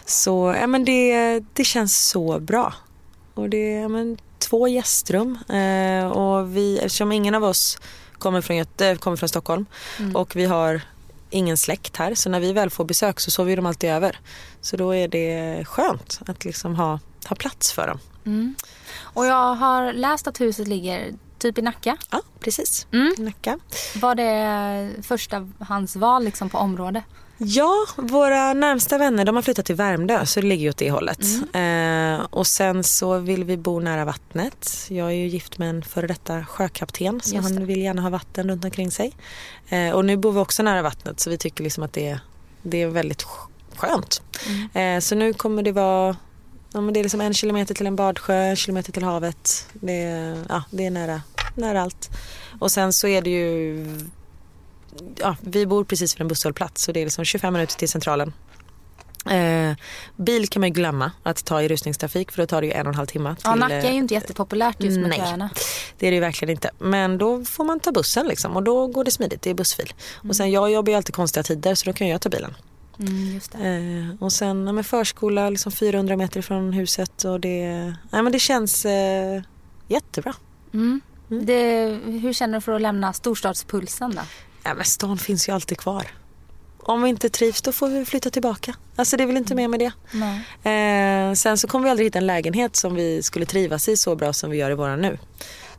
Så 0.04 0.54
ja, 0.60 0.66
men 0.66 0.84
det, 0.84 1.40
det 1.52 1.64
känns 1.64 2.08
så 2.08 2.40
bra. 2.40 2.74
Och 3.34 3.48
det 3.48 3.74
är 3.74 3.80
ja, 3.80 3.88
men, 3.88 4.18
två 4.38 4.68
gästrum. 4.68 5.38
Uh, 5.50 6.06
och 6.06 6.56
vi, 6.56 6.78
eftersom 6.78 7.12
ingen 7.12 7.34
av 7.34 7.44
oss 7.44 7.78
kommer 8.18 8.40
från, 8.40 8.56
Göte, 8.56 8.96
kommer 8.96 9.16
från 9.16 9.28
Stockholm 9.28 9.66
mm. 9.98 10.16
och 10.16 10.36
vi 10.36 10.44
har 10.44 10.80
ingen 11.34 11.56
släkt 11.56 11.96
här 11.96 12.14
så 12.14 12.30
när 12.30 12.40
vi 12.40 12.52
väl 12.52 12.70
får 12.70 12.84
besök 12.84 13.20
så 13.20 13.30
sover 13.30 13.56
de 13.56 13.66
alltid 13.66 13.90
över. 13.90 14.18
Så 14.60 14.76
då 14.76 14.94
är 14.94 15.08
det 15.08 15.64
skönt 15.64 16.20
att 16.26 16.44
liksom 16.44 16.74
ha, 16.74 16.98
ha 17.28 17.36
plats 17.36 17.72
för 17.72 17.86
dem. 17.88 17.98
Mm. 18.26 18.54
Och 19.00 19.26
jag 19.26 19.54
har 19.54 19.92
läst 19.92 20.26
att 20.26 20.40
huset 20.40 20.68
ligger 20.68 21.14
typ 21.38 21.58
i 21.58 21.62
Nacka. 21.62 21.96
Ja, 22.10 22.20
precis. 22.40 22.86
Mm. 22.92 23.14
Nacka. 23.18 23.58
Var 23.96 24.14
det 24.14 25.02
första 25.02 25.50
hans 25.58 25.96
val 25.96 26.24
liksom 26.24 26.48
på 26.48 26.58
område? 26.58 27.02
Ja, 27.38 27.86
våra 27.96 28.52
närmsta 28.52 28.98
vänner 28.98 29.24
de 29.24 29.34
har 29.34 29.42
flyttat 29.42 29.66
till 29.66 29.74
Värmdö 29.74 30.26
så 30.26 30.40
det 30.40 30.46
ligger 30.46 30.62
ju 30.62 30.70
åt 30.70 30.76
det 30.76 30.90
hållet. 30.90 31.20
Mm. 31.54 32.20
Eh, 32.20 32.26
och 32.30 32.46
sen 32.46 32.84
så 32.84 33.18
vill 33.18 33.44
vi 33.44 33.56
bo 33.56 33.80
nära 33.80 34.04
vattnet. 34.04 34.86
Jag 34.88 35.06
är 35.06 35.14
ju 35.14 35.26
gift 35.26 35.58
med 35.58 35.70
en 35.70 35.82
före 35.82 36.06
detta 36.06 36.44
sjökapten 36.44 37.20
så 37.20 37.36
han 37.36 37.66
vill 37.66 37.80
gärna 37.80 38.02
ha 38.02 38.10
vatten 38.10 38.48
runt 38.48 38.64
omkring 38.64 38.90
sig. 38.90 39.12
Eh, 39.68 39.90
och 39.90 40.04
nu 40.04 40.16
bor 40.16 40.32
vi 40.32 40.38
också 40.38 40.62
nära 40.62 40.82
vattnet 40.82 41.20
så 41.20 41.30
vi 41.30 41.38
tycker 41.38 41.64
liksom 41.64 41.82
att 41.82 41.92
det, 41.92 42.18
det 42.62 42.82
är 42.82 42.86
väldigt 42.86 43.26
skönt. 43.76 44.22
Mm. 44.46 44.96
Eh, 44.96 45.00
så 45.00 45.14
nu 45.14 45.32
kommer 45.32 45.62
det 45.62 45.72
vara 45.72 46.16
ja, 46.72 46.80
men 46.80 46.94
det 46.94 47.00
är 47.00 47.04
liksom 47.04 47.20
en 47.20 47.34
kilometer 47.34 47.74
till 47.74 47.86
en 47.86 47.96
badsjö, 47.96 48.34
en 48.34 48.56
kilometer 48.56 48.92
till 48.92 49.04
havet. 49.04 49.66
Det 49.72 50.02
är, 50.02 50.44
ja, 50.48 50.62
det 50.70 50.86
är 50.86 50.90
nära, 50.90 51.22
nära 51.54 51.82
allt. 51.82 52.10
Och 52.60 52.70
sen 52.70 52.92
så 52.92 53.06
är 53.06 53.22
det 53.22 53.30
ju 53.30 53.86
ja, 55.20 55.36
vi 55.40 55.66
bor 55.66 55.84
precis 55.84 56.16
vid 56.16 56.20
en 56.20 56.28
busshållplats 56.28 56.82
så 56.82 56.92
det 56.92 57.00
är 57.00 57.04
liksom 57.04 57.24
25 57.24 57.52
minuter 57.52 57.76
till 57.76 57.88
centralen. 57.88 58.32
Eh, 59.30 59.76
bil 60.16 60.48
kan 60.48 60.60
man 60.60 60.68
ju 60.68 60.74
glömma 60.74 61.12
att 61.22 61.44
ta 61.44 61.62
i 61.62 61.68
rusningstrafik 61.68 62.32
för 62.32 62.42
då 62.42 62.46
tar 62.46 62.60
det 62.60 62.66
ju 62.66 62.72
en 62.72 62.86
och 62.86 62.92
en 62.92 62.94
halv 62.94 63.06
timme. 63.06 63.34
Till, 63.34 63.44
ja, 63.44 63.54
Nacka 63.54 63.82
är 63.82 63.92
ju 63.92 63.98
inte 63.98 64.14
jättepopulärt 64.14 64.82
just 64.82 64.98
med 64.98 65.14
köerna. 65.14 65.50
det 65.98 66.06
är 66.06 66.10
det 66.10 66.14
ju 66.14 66.20
verkligen 66.20 66.52
inte. 66.52 66.70
Men 66.78 67.18
då 67.18 67.44
får 67.44 67.64
man 67.64 67.80
ta 67.80 67.92
bussen 67.92 68.26
liksom 68.26 68.56
och 68.56 68.62
då 68.62 68.86
går 68.86 69.04
det 69.04 69.10
smidigt, 69.10 69.42
det 69.42 69.50
är 69.50 69.54
bussfil. 69.54 69.92
Mm. 70.20 70.30
Och 70.30 70.36
sen 70.36 70.50
jag 70.50 70.70
jobbar 70.70 70.90
ju 70.90 70.96
alltid 70.96 71.14
konstiga 71.14 71.42
tider 71.42 71.74
så 71.74 71.90
då 71.90 71.92
kan 71.92 72.08
jag 72.08 72.20
ta 72.20 72.28
bilen. 72.28 72.54
Mm, 72.98 73.40
eh, 73.54 74.22
och 74.22 74.32
sen 74.32 74.66
ja, 74.66 74.72
med 74.72 74.86
förskola 74.86 75.50
liksom 75.50 75.72
400 75.72 76.16
meter 76.16 76.42
från 76.42 76.72
huset 76.72 77.24
och 77.24 77.40
det, 77.40 77.94
ja, 78.10 78.22
men 78.22 78.32
det 78.32 78.38
känns 78.38 78.84
eh, 78.84 79.42
jättebra. 79.88 80.34
Mm. 80.74 81.00
mm. 81.30 81.46
Det, 81.46 81.86
hur 82.04 82.32
känner 82.32 82.54
du 82.54 82.60
för 82.60 82.72
att 82.72 82.82
lämna 82.82 83.12
storstadspulsen 83.12 84.10
då? 84.10 84.22
Ja, 84.64 84.74
men 84.74 84.84
stan 84.84 85.18
finns 85.18 85.48
ju 85.48 85.52
alltid 85.52 85.78
kvar. 85.78 86.06
Om 86.78 87.02
vi 87.02 87.08
inte 87.08 87.28
trivs 87.28 87.62
då 87.62 87.72
får 87.72 87.88
vi 87.88 88.04
flytta 88.04 88.30
tillbaka. 88.30 88.74
Alltså 88.96 89.16
det 89.16 89.22
är 89.22 89.26
väl 89.26 89.36
inte 89.36 89.54
mer 89.54 89.68
med 89.68 89.80
det. 89.80 89.92
Eh, 90.70 91.34
sen 91.34 91.58
så 91.58 91.68
kommer 91.68 91.84
vi 91.84 91.90
aldrig 91.90 92.06
hitta 92.06 92.18
en 92.18 92.26
lägenhet 92.26 92.76
som 92.76 92.94
vi 92.94 93.22
skulle 93.22 93.46
trivas 93.46 93.88
i 93.88 93.96
så 93.96 94.16
bra 94.16 94.32
som 94.32 94.50
vi 94.50 94.56
gör 94.56 94.70
i 94.70 94.74
våran 94.74 95.00
nu. 95.00 95.18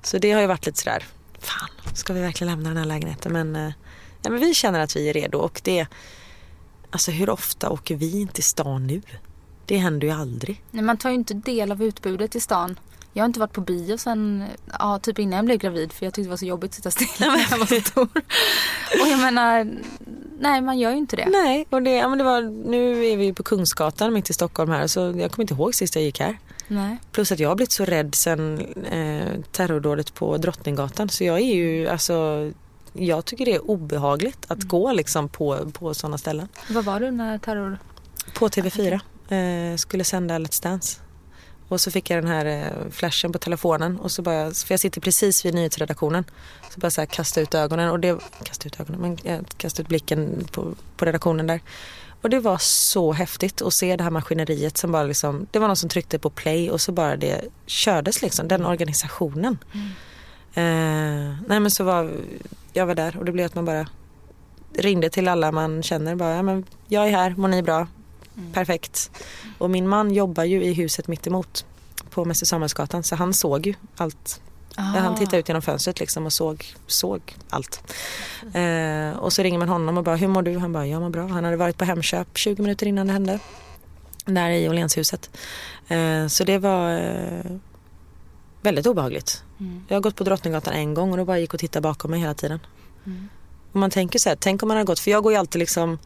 Så 0.01 0.17
det 0.17 0.31
har 0.31 0.41
ju 0.41 0.47
varit 0.47 0.65
lite 0.65 0.79
sådär, 0.79 1.03
fan 1.39 1.69
ska 1.93 2.13
vi 2.13 2.21
verkligen 2.21 2.51
lämna 2.51 2.69
den 2.69 2.77
här 2.77 2.85
lägenheten? 2.85 3.33
Men, 3.33 3.55
eh, 3.55 3.73
ja, 4.21 4.29
men 4.29 4.39
vi 4.39 4.53
känner 4.53 4.79
att 4.79 4.95
vi 4.95 5.09
är 5.09 5.13
redo 5.13 5.37
och 5.37 5.61
det, 5.63 5.87
alltså 6.89 7.11
hur 7.11 7.29
ofta 7.29 7.69
åker 7.69 7.95
vi 7.95 8.21
inte 8.21 8.33
till 8.33 8.43
stan 8.43 8.87
nu? 8.87 9.01
Det 9.65 9.77
händer 9.77 10.07
ju 10.07 10.13
aldrig. 10.13 10.61
Nej, 10.71 10.83
man 10.83 10.97
tar 10.97 11.09
ju 11.09 11.15
inte 11.15 11.33
del 11.33 11.71
av 11.71 11.83
utbudet 11.83 12.35
i 12.35 12.39
stan. 12.39 12.79
Jag 13.17 13.23
har 13.23 13.25
inte 13.25 13.39
varit 13.39 13.53
på 13.53 13.61
bio 13.61 13.97
sen, 13.97 14.43
ja, 14.79 14.99
typ 14.99 15.19
innan 15.19 15.35
jag 15.35 15.45
blev 15.45 15.57
gravid 15.57 15.93
för 15.93 16.05
jag 16.05 16.13
tyckte 16.13 16.27
det 16.27 16.29
var 16.29 16.37
så 16.37 16.45
jobbigt 16.45 16.69
att 16.69 16.75
sitta 16.75 16.91
still 16.91 17.07
när 17.19 17.47
jag 17.51 17.57
var 17.57 17.65
så 17.65 17.81
stor. 17.81 18.09
och 19.01 19.07
jag 19.07 19.19
menar, 19.19 19.67
nej 20.39 20.61
man 20.61 20.79
gör 20.79 20.91
ju 20.91 20.97
inte 20.97 21.15
det. 21.15 21.27
Nej, 21.29 21.67
och 21.69 21.81
det, 21.81 21.91
ja, 21.91 22.09
men 22.09 22.17
det 22.17 22.23
var, 22.23 22.41
nu 22.69 23.05
är 23.05 23.17
vi 23.17 23.33
på 23.33 23.43
Kungsgatan 23.43 24.13
mitt 24.13 24.29
i 24.29 24.33
Stockholm 24.33 24.71
här 24.71 24.87
så 24.87 24.99
jag 24.99 25.31
kommer 25.31 25.43
inte 25.43 25.53
ihåg 25.53 25.75
sist 25.75 25.95
jag 25.95 26.03
gick 26.03 26.19
här. 26.19 26.37
Nej. 26.67 26.97
Plus 27.11 27.31
att 27.31 27.39
jag 27.39 27.49
har 27.49 27.55
blivit 27.55 27.71
så 27.71 27.85
rädd 27.85 28.15
sen 28.15 28.59
eh, 28.83 29.41
terrordådet 29.51 30.13
på 30.13 30.37
Drottninggatan 30.37 31.09
så 31.09 31.23
jag 31.23 31.39
är 31.39 31.55
ju 31.55 31.87
alltså 31.87 32.51
jag 32.93 33.25
tycker 33.25 33.45
det 33.45 33.55
är 33.55 33.69
obehagligt 33.71 34.45
att 34.47 34.57
mm. 34.57 34.67
gå 34.67 34.93
liksom 34.93 35.29
på, 35.29 35.71
på 35.71 35.93
sådana 35.93 36.17
ställen. 36.17 36.47
Var 36.69 36.81
var 36.81 36.99
du 36.99 37.11
när 37.11 37.37
terror? 37.37 37.77
På 38.33 38.47
TV4. 38.47 38.99
Eh, 39.29 39.77
skulle 39.77 40.03
sända 40.03 40.39
Let's 40.39 40.63
Dance. 40.63 41.04
Och 41.67 41.81
så 41.81 41.91
fick 41.91 42.09
jag 42.09 42.23
den 42.23 42.31
här 42.31 42.45
eh, 42.45 42.91
flashen 42.91 43.31
på 43.31 43.39
telefonen 43.39 43.99
och 43.99 44.11
så 44.11 44.21
bara, 44.21 44.51
för 44.51 44.73
jag 44.73 44.79
sitter 44.79 45.01
precis 45.01 45.45
vid 45.45 45.53
nyhetsredaktionen. 45.53 46.23
Så 46.69 46.79
bara 46.79 46.91
så 46.91 47.01
här 47.01 47.05
kasta 47.05 47.41
ut 47.41 47.55
ögonen 47.55 47.89
och 47.89 47.99
det, 47.99 48.19
kasta 48.43 48.67
ut 48.67 48.79
ögonen, 48.79 49.01
men 49.01 49.17
jag 49.23 49.45
kastade 49.57 49.81
ut 49.81 49.87
blicken 49.87 50.47
på, 50.51 50.75
på 50.97 51.05
redaktionen 51.05 51.47
där. 51.47 51.61
Och 52.21 52.29
det 52.29 52.39
var 52.39 52.57
så 52.57 53.13
häftigt 53.13 53.61
att 53.61 53.73
se 53.73 53.95
det 53.95 54.03
här 54.03 54.11
maskineriet 54.11 54.77
som 54.77 54.91
bara 54.91 55.03
liksom, 55.03 55.47
det 55.51 55.59
var 55.59 55.67
någon 55.67 55.75
som 55.75 55.89
tryckte 55.89 56.19
på 56.19 56.29
play 56.29 56.71
och 56.71 56.81
så 56.81 56.91
bara 56.91 57.15
det 57.15 57.41
kördes 57.65 58.21
liksom, 58.21 58.47
den 58.47 58.65
organisationen. 58.65 59.57
Mm. 59.73 59.87
Eh, 60.53 61.35
nej 61.47 61.59
men 61.59 61.71
så 61.71 61.83
var, 61.83 62.11
jag 62.73 62.85
var 62.85 62.95
där 62.95 63.17
och 63.17 63.25
det 63.25 63.31
blev 63.31 63.45
att 63.45 63.55
man 63.55 63.65
bara 63.65 63.87
ringde 64.73 65.09
till 65.09 65.27
alla 65.27 65.51
man 65.51 65.83
känner 65.83 66.15
bara, 66.15 66.35
ja 66.35 66.41
men 66.41 66.65
jag 66.87 67.07
är 67.07 67.11
här, 67.11 67.35
mår 67.37 67.47
ni 67.47 67.63
bra? 67.63 67.87
Mm. 68.37 68.53
Perfekt. 68.53 69.11
Och 69.57 69.69
min 69.69 69.87
man 69.87 70.13
jobbar 70.13 70.43
ju 70.43 70.63
i 70.63 70.73
huset 70.73 71.07
mitt 71.07 71.27
emot 71.27 71.65
på 72.09 72.25
Mäster 72.25 72.45
Samuelsgatan 72.45 73.03
så 73.03 73.15
han 73.15 73.33
såg 73.33 73.67
ju 73.67 73.73
allt. 73.97 74.41
Ah. 74.75 74.81
Han 74.81 75.15
tittade 75.15 75.37
ut 75.37 75.47
genom 75.47 75.61
fönstret 75.61 75.99
liksom 75.99 76.25
och 76.25 76.33
såg, 76.33 76.65
såg 76.87 77.35
allt. 77.49 77.95
Eh, 78.53 79.19
och 79.19 79.33
så 79.33 79.43
ringer 79.43 79.59
man 79.59 79.69
honom 79.69 79.97
och 79.97 80.03
bara, 80.03 80.15
hur 80.15 80.27
mår 80.27 80.41
du? 80.41 80.57
Han 80.57 80.73
bara, 80.73 80.87
jag 80.87 81.01
mår 81.01 81.09
bra. 81.09 81.27
Han 81.27 81.43
hade 81.43 81.57
varit 81.57 81.77
på 81.77 81.85
Hemköp 81.85 82.37
20 82.37 82.61
minuter 82.61 82.85
innan 82.85 83.07
det 83.07 83.13
hände. 83.13 83.39
Där 84.25 84.49
i 84.49 84.69
Åhlénshuset. 84.69 85.29
Eh, 85.87 86.27
så 86.27 86.43
det 86.43 86.57
var 86.57 86.99
eh, 86.99 87.51
väldigt 88.61 88.87
obehagligt. 88.87 89.43
Mm. 89.59 89.83
Jag 89.87 89.95
har 89.95 90.01
gått 90.01 90.15
på 90.15 90.23
Drottninggatan 90.23 90.73
en 90.73 90.93
gång 90.93 91.11
och 91.11 91.17
då 91.17 91.25
bara 91.25 91.39
gick 91.39 91.53
och 91.53 91.59
tittade 91.59 91.81
bakom 91.81 92.11
mig 92.11 92.19
hela 92.19 92.33
tiden. 92.33 92.59
Mm. 93.05 93.29
Och 93.71 93.79
man 93.79 93.89
tänker 93.89 94.19
så 94.19 94.29
här, 94.29 94.35
tänk 94.35 94.63
om 94.63 94.67
man 94.67 94.77
hade 94.77 94.87
gått, 94.87 94.99
för 94.99 95.11
jag 95.11 95.23
går 95.23 95.31
ju 95.31 95.37
alltid 95.37 95.59
liksom 95.59 95.99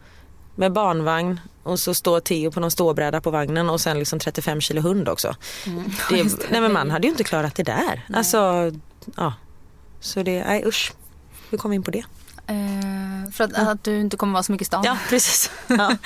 med 0.60 0.72
barnvagn 0.72 1.40
och 1.62 1.78
så 1.80 1.94
står 1.94 2.20
Theo 2.20 2.50
på 2.50 2.60
någon 2.60 2.70
ståbräda 2.70 3.20
på 3.20 3.30
vagnen 3.30 3.70
och 3.70 3.80
sen 3.80 3.98
liksom 3.98 4.18
35 4.18 4.60
kilo 4.60 4.80
hund 4.80 5.08
också. 5.08 5.36
Mm. 5.66 5.84
Det, 6.10 6.50
nej 6.50 6.60
men 6.60 6.72
man 6.72 6.90
hade 6.90 7.06
ju 7.06 7.10
inte 7.10 7.24
klarat 7.24 7.54
det 7.54 7.62
där. 7.62 8.04
Nej. 8.08 8.18
Alltså, 8.18 8.72
ja. 9.16 9.34
Så 10.00 10.22
det, 10.22 10.44
nej 10.44 10.64
usch. 10.66 10.92
Hur 11.50 11.58
kom 11.58 11.70
vi 11.70 11.74
in 11.74 11.82
på 11.82 11.90
det? 11.90 12.04
Uh, 12.50 13.30
för 13.32 13.44
att, 13.44 13.50
ja. 13.54 13.70
att, 13.70 13.84
du 13.84 14.00
inte 14.00 14.16
kommer 14.16 14.32
vara 14.32 14.42
så 14.42 14.52
mycket 14.52 14.62
i 14.62 14.66
stan. 14.66 14.84
Ja, 14.84 14.98
precis. 15.08 15.50
Ja, 15.68 15.96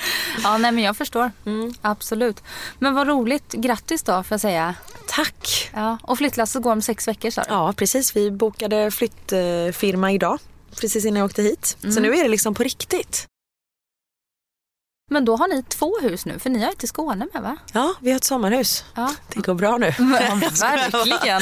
ja 0.43 0.57
nej 0.57 0.71
men 0.71 0.83
jag 0.83 0.97
förstår. 0.97 1.31
Mm. 1.45 1.73
Absolut. 1.81 2.43
Men 2.79 2.93
vad 2.93 3.07
roligt. 3.07 3.51
Grattis 3.51 4.03
då 4.03 4.23
får 4.23 4.33
jag 4.35 4.41
säga. 4.41 4.75
Tack. 5.07 5.69
Ja, 5.73 5.97
och 6.01 6.17
flyttlasset 6.17 6.63
går 6.63 6.71
om 6.71 6.81
sex 6.81 7.07
veckor 7.07 7.29
sa 7.29 7.43
Ja, 7.47 7.73
precis. 7.73 8.15
Vi 8.15 8.31
bokade 8.31 8.91
flyttfirma 8.91 10.11
idag. 10.11 10.39
Precis 10.81 11.05
innan 11.05 11.19
jag 11.19 11.25
åkte 11.25 11.41
hit. 11.41 11.77
Mm. 11.83 11.95
Så 11.95 12.01
nu 12.01 12.13
är 12.13 12.23
det 12.23 12.29
liksom 12.29 12.53
på 12.53 12.63
riktigt. 12.63 13.27
Men 15.11 15.25
då 15.25 15.35
har 15.35 15.47
ni 15.47 15.63
två 15.63 15.99
hus 16.01 16.25
nu, 16.25 16.39
för 16.39 16.49
ni 16.49 16.59
har 16.63 16.71
ett 16.71 16.83
i 16.83 16.87
Skåne 16.87 17.27
med 17.33 17.41
va? 17.41 17.57
Ja, 17.73 17.93
vi 17.99 18.11
har 18.11 18.17
ett 18.17 18.23
sommarhus. 18.23 18.85
Ja. 18.95 19.13
Det 19.33 19.39
går 19.39 19.53
bra 19.53 19.77
nu. 19.77 19.85
Ja, 19.85 20.35
verkligen. 20.61 21.41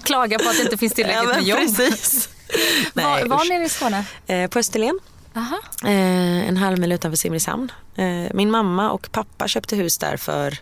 Klaga 0.00 0.38
på 0.38 0.48
att 0.48 0.56
det 0.56 0.62
inte 0.62 0.76
finns 0.76 0.92
tillräckligt 0.92 1.30
ja, 1.30 1.36
med 1.36 1.42
jobb. 1.42 1.58
Precis. 1.58 2.28
Nej, 2.94 3.28
var, 3.28 3.36
var 3.36 3.48
nere 3.48 3.64
i 3.64 3.68
Skåne? 3.68 4.04
Eh, 4.26 4.50
på 4.50 4.58
Österlen. 4.58 4.98
Aha. 5.36 5.60
Eh, 5.84 6.48
en 6.48 6.56
halv 6.56 6.78
mil 6.78 6.92
utanför 6.92 7.16
Simrishamn. 7.16 7.72
Eh, 7.96 8.34
min 8.34 8.50
mamma 8.50 8.90
och 8.90 9.12
pappa 9.12 9.48
köpte 9.48 9.76
hus 9.76 9.98
där 9.98 10.16
för 10.16 10.58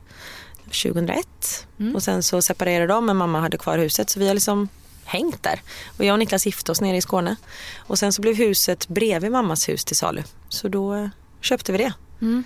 2001. 0.65 1.67
Och 1.95 2.03
sen 2.03 2.23
så 2.23 2.43
separerade 2.43 2.87
de 2.87 3.07
men 3.07 3.17
mamma 3.17 3.41
hade 3.41 3.59
kvar 3.59 3.79
huset 3.79 4.11
så 4.11 4.21
vi 4.21 4.27
har 4.27 4.35
liksom 4.35 4.69
hängt 5.05 5.43
där. 5.43 5.63
Och 5.99 6.05
jag 6.05 6.13
och 6.13 6.19
Niklas 6.19 6.47
gifte 6.47 6.73
oss 6.73 6.81
nere 6.81 6.97
i 6.97 7.01
Skåne. 7.01 7.37
Och 7.79 7.99
sen 7.99 8.13
så 8.13 8.23
blev 8.23 8.35
huset 8.35 8.89
bredvid 8.89 9.33
mammas 9.33 9.69
hus 9.69 9.85
till 9.85 9.97
salu. 9.97 10.23
Så 10.49 10.69
då 10.69 10.95
eh, 10.95 11.09
köpte 11.41 11.73
vi 11.73 11.79
det. 11.79 11.93
Mm. 12.23 12.45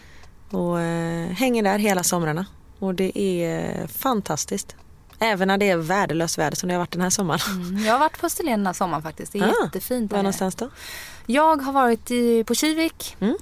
Och 0.51 0.81
eh, 0.81 1.29
hänger 1.31 1.63
där 1.63 1.79
hela 1.79 2.03
somrarna. 2.03 2.47
Och 2.79 2.95
det 2.95 3.19
är 3.19 3.81
eh, 3.81 3.87
fantastiskt. 3.87 4.77
Även 5.19 5.49
när 5.49 5.59
det 5.59 5.71
är 5.71 5.77
värdelöst 5.77 6.39
väder 6.39 6.57
som 6.57 6.69
det 6.69 6.75
har 6.75 6.79
varit 6.79 6.91
den 6.93 7.01
här 7.03 7.11
sommaren. 7.11 7.41
Mm, 7.69 7.85
Jag 7.85 7.93
har 7.93 7.99
varit 8.01 8.21
på 8.21 8.27
Österlen 8.27 8.59
den 8.59 8.67
här 8.67 8.73
sommaren 8.73 9.03
faktiskt. 9.03 9.33
Det 9.33 9.39
är 9.39 9.43
Ah, 9.45 9.65
jättefint. 9.65 10.13
Var 10.13 10.19
någonstans 10.19 10.55
då? 10.55 10.71
Jag 11.27 11.63
har 11.63 11.73
varit 11.73 12.11
i, 12.11 12.45
på 12.45 12.55
Kivik, 12.55 13.17
Mm. 13.21 13.37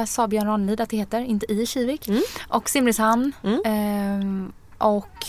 eh, 0.00 0.04
sa 0.06 0.28
Björn 0.28 0.46
Ranelid 0.46 0.80
att 0.80 0.90
det 0.90 0.96
heter, 0.96 1.20
inte 1.20 1.52
i 1.52 1.66
Kivik. 1.66 2.08
Mm. 2.08 2.22
Och 2.48 2.68
Simrishamn. 2.70 3.32
Mm. 3.44 3.60
ehm, 3.64 4.52
och 4.78 5.26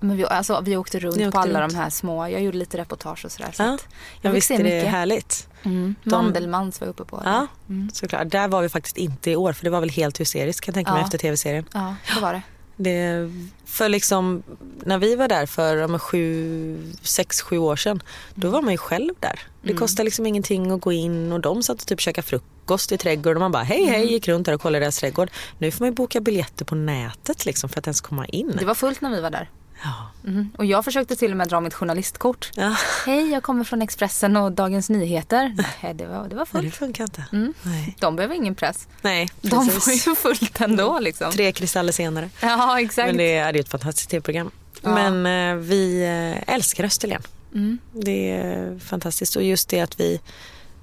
men 0.00 0.16
vi, 0.16 0.24
alltså, 0.24 0.60
vi 0.64 0.76
åkte 0.76 0.98
runt 0.98 1.16
Ni 1.16 1.22
på 1.22 1.28
åkte 1.28 1.38
alla 1.40 1.60
runt. 1.62 1.72
de 1.72 1.78
här 1.78 1.90
små, 1.90 2.28
jag 2.28 2.42
gjorde 2.42 2.58
lite 2.58 2.78
reportage 2.78 3.24
och 3.24 3.32
sådär. 3.32 3.52
Så 3.52 3.62
Ja, 3.62 3.78
Jag 4.20 4.32
fick 4.32 4.36
visste 4.36 4.56
se 4.56 4.62
det 4.62 4.74
mycket. 4.76 4.90
härligt. 4.90 5.48
Mm. 5.62 5.94
De- 6.04 6.10
Mandelmans 6.10 6.80
var 6.80 6.88
uppe 6.88 7.04
på. 7.04 7.22
Ja, 7.24 7.46
Mm. 7.68 7.90
såklart. 7.92 8.30
Där 8.30 8.48
var 8.48 8.62
vi 8.62 8.68
faktiskt 8.68 8.96
inte 8.96 9.30
i 9.30 9.36
år 9.36 9.52
för 9.52 9.64
det 9.64 9.70
var 9.70 9.80
väl 9.80 9.90
helt 9.90 10.20
hysteriskt 10.20 10.60
kan 10.60 10.72
jag 10.72 10.74
tänka 10.74 10.92
mig 10.92 11.00
Ja. 11.00 11.04
efter 11.04 11.18
tv-serien. 11.18 11.64
ja, 11.74 11.94
det 12.14 12.20
var 12.20 12.32
det. 12.32 12.42
Det, 12.80 13.30
för 13.64 13.88
liksom, 13.88 14.42
när 14.84 14.98
vi 14.98 15.16
var 15.16 15.28
där 15.28 15.46
för 15.46 15.86
men 15.88 15.98
sju, 16.00 16.92
sex, 17.02 17.40
sju 17.42 17.58
år 17.58 17.76
sedan, 17.76 18.02
då 18.34 18.50
var 18.50 18.62
man 18.62 18.72
ju 18.72 18.78
själv 18.78 19.14
där. 19.20 19.40
Det 19.62 19.74
kostade 19.74 20.04
liksom 20.04 20.26
ingenting 20.26 20.70
att 20.70 20.80
gå 20.80 20.92
in 20.92 21.32
och 21.32 21.40
de 21.40 21.62
satt 21.62 21.80
och 21.80 21.86
typ 21.86 22.00
käkade 22.00 22.26
frukost 22.26 22.92
i 22.92 22.98
trädgården 22.98 23.36
och 23.36 23.40
man 23.40 23.52
bara 23.52 23.62
hej 23.62 23.84
hej 23.84 24.12
gick 24.12 24.28
runt 24.28 24.46
där 24.46 24.52
och 24.54 24.60
kollade 24.60 24.84
deras 24.84 24.98
trädgård. 24.98 25.30
Nu 25.58 25.70
får 25.70 25.80
man 25.84 25.88
ju 25.88 25.94
boka 25.94 26.20
biljetter 26.20 26.64
på 26.64 26.74
nätet 26.74 27.46
liksom 27.46 27.68
för 27.70 27.78
att 27.78 27.86
ens 27.86 28.00
komma 28.00 28.26
in. 28.26 28.54
Det 28.58 28.64
var 28.64 28.74
fullt 28.74 29.00
när 29.00 29.10
vi 29.10 29.20
var 29.20 29.30
där. 29.30 29.50
Ja. 29.82 30.10
Mhm. 30.22 30.50
Och 30.58 30.64
jag 30.64 30.84
försökte 30.84 31.16
till 31.16 31.30
och 31.30 31.36
med 31.36 31.48
dra 31.48 31.60
mitt 31.60 31.74
journalistkort. 31.74 32.50
Ja. 32.54 32.76
Hej, 33.06 33.30
jag 33.30 33.42
kommer 33.42 33.64
från 33.64 33.82
Expressen 33.82 34.36
och 34.36 34.52
Dagens 34.52 34.90
Nyheter. 34.90 35.56
Nej, 35.82 35.94
det 35.94 36.06
var, 36.06 36.28
det 36.28 36.36
var 36.36 36.48
Nej, 36.52 36.62
det 36.62 36.70
fullt. 36.70 36.74
funkar 36.76 37.04
inte. 37.04 37.24
Mm. 37.32 37.54
Nej, 37.62 37.96
De 38.00 38.16
behöver 38.16 38.34
ingen 38.34 38.54
press. 38.54 38.88
Nej 39.02 39.28
De 39.40 39.56
var 39.66 39.92
ju 39.92 40.14
fullt 40.16 40.60
ändå 40.60 40.98
liksom. 40.98 41.32
Tre 41.32 41.52
kristaller 41.52 41.92
senare. 41.92 42.30
Ja, 42.42 42.80
exakt. 42.80 43.06
Men 43.06 43.16
det 43.16 43.34
är 43.36 43.56
ett 43.56 43.68
fantastiskt 43.68 44.10
tv-program. 44.10 44.50
Ja. 44.82 44.94
Men 44.94 45.26
eh, 45.56 45.62
vi 45.64 46.02
eh, 46.46 46.54
älskar 46.54 46.84
Österlen. 46.84 47.22
Mm. 47.54 47.78
Det 47.92 48.30
är 48.30 48.78
fantastiskt 48.78 49.36
och 49.36 49.42
just 49.42 49.68
det 49.68 49.80
att 49.80 50.00
vi 50.00 50.20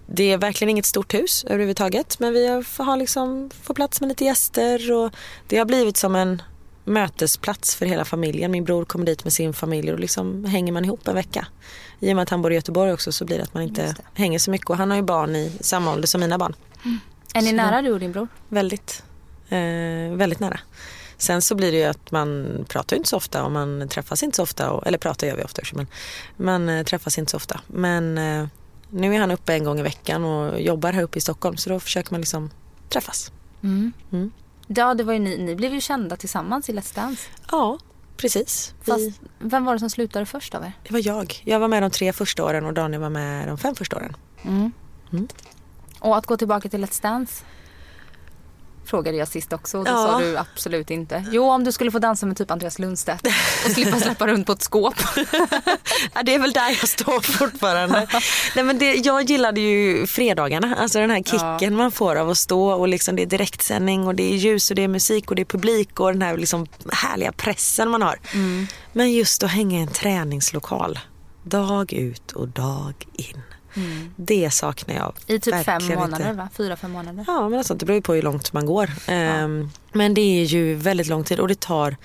det 0.07 0.31
är 0.31 0.37
verkligen 0.37 0.69
inget 0.69 0.85
stort 0.85 1.13
hus 1.13 1.43
överhuvudtaget 1.43 2.19
men 2.19 2.33
vi 2.33 2.47
har 2.77 2.97
liksom, 2.97 3.49
får 3.63 3.73
plats 3.73 4.01
med 4.01 4.07
lite 4.07 4.25
gäster 4.25 4.91
och 4.91 5.11
det 5.47 5.57
har 5.57 5.65
blivit 5.65 5.97
som 5.97 6.15
en 6.15 6.41
mötesplats 6.85 7.75
för 7.75 7.85
hela 7.85 8.05
familjen. 8.05 8.51
Min 8.51 8.63
bror 8.63 8.85
kommer 8.85 9.05
dit 9.05 9.23
med 9.23 9.33
sin 9.33 9.53
familj 9.53 9.93
och 9.93 9.99
liksom 9.99 10.45
hänger 10.45 10.73
man 10.73 10.85
ihop 10.85 11.07
en 11.07 11.15
vecka. 11.15 11.47
I 11.99 12.11
och 12.11 12.15
med 12.15 12.23
att 12.23 12.29
han 12.29 12.41
bor 12.41 12.51
i 12.51 12.55
Göteborg 12.55 12.93
också 12.93 13.11
så 13.11 13.25
blir 13.25 13.37
det 13.37 13.43
att 13.43 13.53
man 13.53 13.63
inte 13.63 13.95
hänger 14.13 14.39
så 14.39 14.51
mycket 14.51 14.69
och 14.69 14.77
han 14.77 14.89
har 14.89 14.97
ju 14.97 15.03
barn 15.03 15.35
i 15.35 15.51
samma 15.61 15.93
ålder 15.93 16.07
som 16.07 16.21
mina 16.21 16.37
barn. 16.37 16.55
Är 17.33 17.41
ni 17.41 17.49
Så- 17.49 17.55
nära 17.55 17.81
du 17.81 17.91
och 17.91 17.99
din 17.99 18.11
bror? 18.11 18.27
Väldigt, 18.49 19.03
eh, 19.49 19.57
väldigt 20.17 20.39
nära. 20.39 20.59
Sen 21.17 21.41
så 21.41 21.55
blir 21.55 21.71
det 21.71 21.77
ju 21.77 21.83
att 21.83 22.11
man 22.11 22.57
pratar 22.69 22.97
inte 22.97 23.09
så 23.09 23.17
ofta 23.17 23.43
och 23.43 23.51
man 23.51 23.87
träffas 23.89 24.23
inte 24.23 24.35
så 24.35 24.43
ofta. 24.43 24.71
Och, 24.71 24.87
eller 24.87 24.97
pratar 24.97 25.27
gör 25.27 25.35
vi 25.35 25.43
ofta 25.43 25.61
men 25.73 25.87
man 26.37 26.69
eh, 26.69 26.83
träffas 26.83 27.17
inte 27.17 27.31
så 27.31 27.37
ofta. 27.37 27.59
Men 27.67 28.17
eh, 28.17 28.47
nu 28.89 29.15
är 29.15 29.19
han 29.19 29.31
uppe 29.31 29.53
en 29.53 29.63
gång 29.63 29.79
i 29.79 29.83
veckan 29.83 30.23
och 30.25 30.61
jobbar 30.61 30.93
här 30.93 31.03
uppe 31.03 31.17
i 31.17 31.21
Stockholm 31.21 31.57
så 31.57 31.69
då 31.69 31.79
försöker 31.79 32.11
man 32.11 32.21
liksom 32.21 32.49
träffas. 32.89 33.31
Mm. 33.63 33.93
Mm. 34.11 34.31
Ja, 34.67 34.93
det 34.93 35.03
var 35.03 35.13
ju 35.13 35.19
ni, 35.19 35.37
ni 35.37 35.55
blev 35.55 35.73
ju 35.73 35.81
kända 35.81 36.15
tillsammans 36.15 36.69
i 36.69 36.73
Let's 36.73 36.95
Dance. 36.95 37.29
Ja, 37.51 37.77
precis. 38.17 38.73
Vi, 38.85 38.91
Fast 38.91 39.21
vem 39.39 39.65
var 39.65 39.73
det 39.73 39.79
som 39.79 39.89
slutade 39.89 40.25
först 40.25 40.55
av 40.55 40.63
er? 40.63 40.71
det 40.83 40.93
var 40.93 41.07
jag. 41.07 41.41
Jag 41.43 41.59
var 41.59 41.67
med 41.67 41.83
de 41.83 41.91
tre 41.91 42.13
första 42.13 42.43
åren 42.43 42.65
och 42.65 42.73
Daniel 42.73 43.01
var 43.01 43.09
med 43.09 43.47
de 43.47 43.57
fem 43.57 43.75
första 43.75 43.97
åren. 43.97 44.15
Mm. 44.43 44.71
Mm. 45.11 45.27
Och 45.99 46.17
att 46.17 46.25
gå 46.25 46.37
tillbaka 46.37 46.69
till 46.69 46.85
Let's 46.85 47.01
Dance? 47.01 47.45
Frågade 48.85 49.17
jag 49.17 49.27
sist 49.27 49.53
också 49.53 49.77
och 49.77 49.85
då 49.85 49.91
Ja. 49.91 49.95
sa 50.07 50.19
du 50.19 50.37
absolut 50.37 50.89
inte. 50.91 51.25
Jo, 51.31 51.49
om 51.51 51.63
du 51.63 51.71
skulle 51.71 51.91
få 51.91 51.99
dansa 51.99 52.25
med 52.25 52.37
typ 52.37 52.51
Andreas 52.51 52.79
Lundstedt 52.79 53.27
och 53.65 53.71
slippa 53.71 53.99
släppa 53.99 54.27
runt 54.27 54.45
på 54.47 54.51
ett 54.53 54.61
skåp. 54.61 54.95
Ja, 56.13 56.23
det 56.23 56.33
är 56.35 56.39
väl 56.39 56.51
där 56.51 56.69
jag 56.69 56.89
står 56.89 57.19
fortfarande. 57.21 58.07
Nej, 58.55 58.65
men 58.65 58.77
det, 58.77 58.93
jag 58.95 59.21
gillade 59.23 59.61
ju 59.61 60.07
fredagarna, 60.07 60.75
alltså 60.75 60.99
den 60.99 61.09
här 61.09 61.23
kicken 61.23 61.75
man 61.75 61.91
får 61.91 62.15
av 62.15 62.29
att 62.29 62.37
stå 62.37 62.71
och 62.71 62.87
liksom 62.87 63.15
det 63.15 63.21
är 63.21 63.25
direktsändning 63.25 64.07
och 64.07 64.15
det 64.15 64.23
är 64.33 64.35
ljus 64.35 64.69
och 64.69 64.75
det 64.75 64.83
är 64.83 64.87
musik 64.87 65.29
och 65.29 65.35
det 65.35 65.41
är 65.41 65.45
publik 65.45 65.99
och 65.99 66.13
den 66.13 66.21
här 66.21 66.37
liksom 66.37 66.67
härliga 66.91 67.31
pressen 67.31 67.89
man 67.89 68.01
har. 68.01 68.19
Men 68.93 69.11
just 69.13 69.43
att 69.43 69.51
hänga 69.51 69.79
i 69.79 69.81
en 69.81 69.87
träningslokal 69.87 70.99
dag 71.43 71.93
ut 71.93 72.31
och 72.31 72.47
dag 72.47 72.93
in. 73.13 73.41
Det 74.15 74.53
saknar 74.53 74.95
jag 74.95 75.13
I 75.27 75.39
typ 75.39 75.53
fem 75.53 75.63
verkligen 75.65 75.99
månader 75.99 76.25
inte. 76.29 76.37
va? 76.37 76.49
Fyra, 76.53 76.75
fem 76.75 76.91
månader. 76.91 77.23
Ja, 77.27 77.49
men 77.49 77.57
alltså, 77.57 77.73
det 77.73 77.85
beror 77.85 77.95
ju 77.95 78.01
på 78.01 78.13
hur 78.13 78.21
långt 78.21 78.53
man 78.53 78.65
går. 78.65 78.89
Ehm, 79.07 79.69
Men 79.93 80.13
det 80.13 80.21
är 80.21 80.43
ju 80.43 80.75
väldigt 80.75 81.07
lång 81.07 81.23
tid 81.23 81.39
och 81.39 81.47
det 81.47 81.59
tar, 81.59 81.95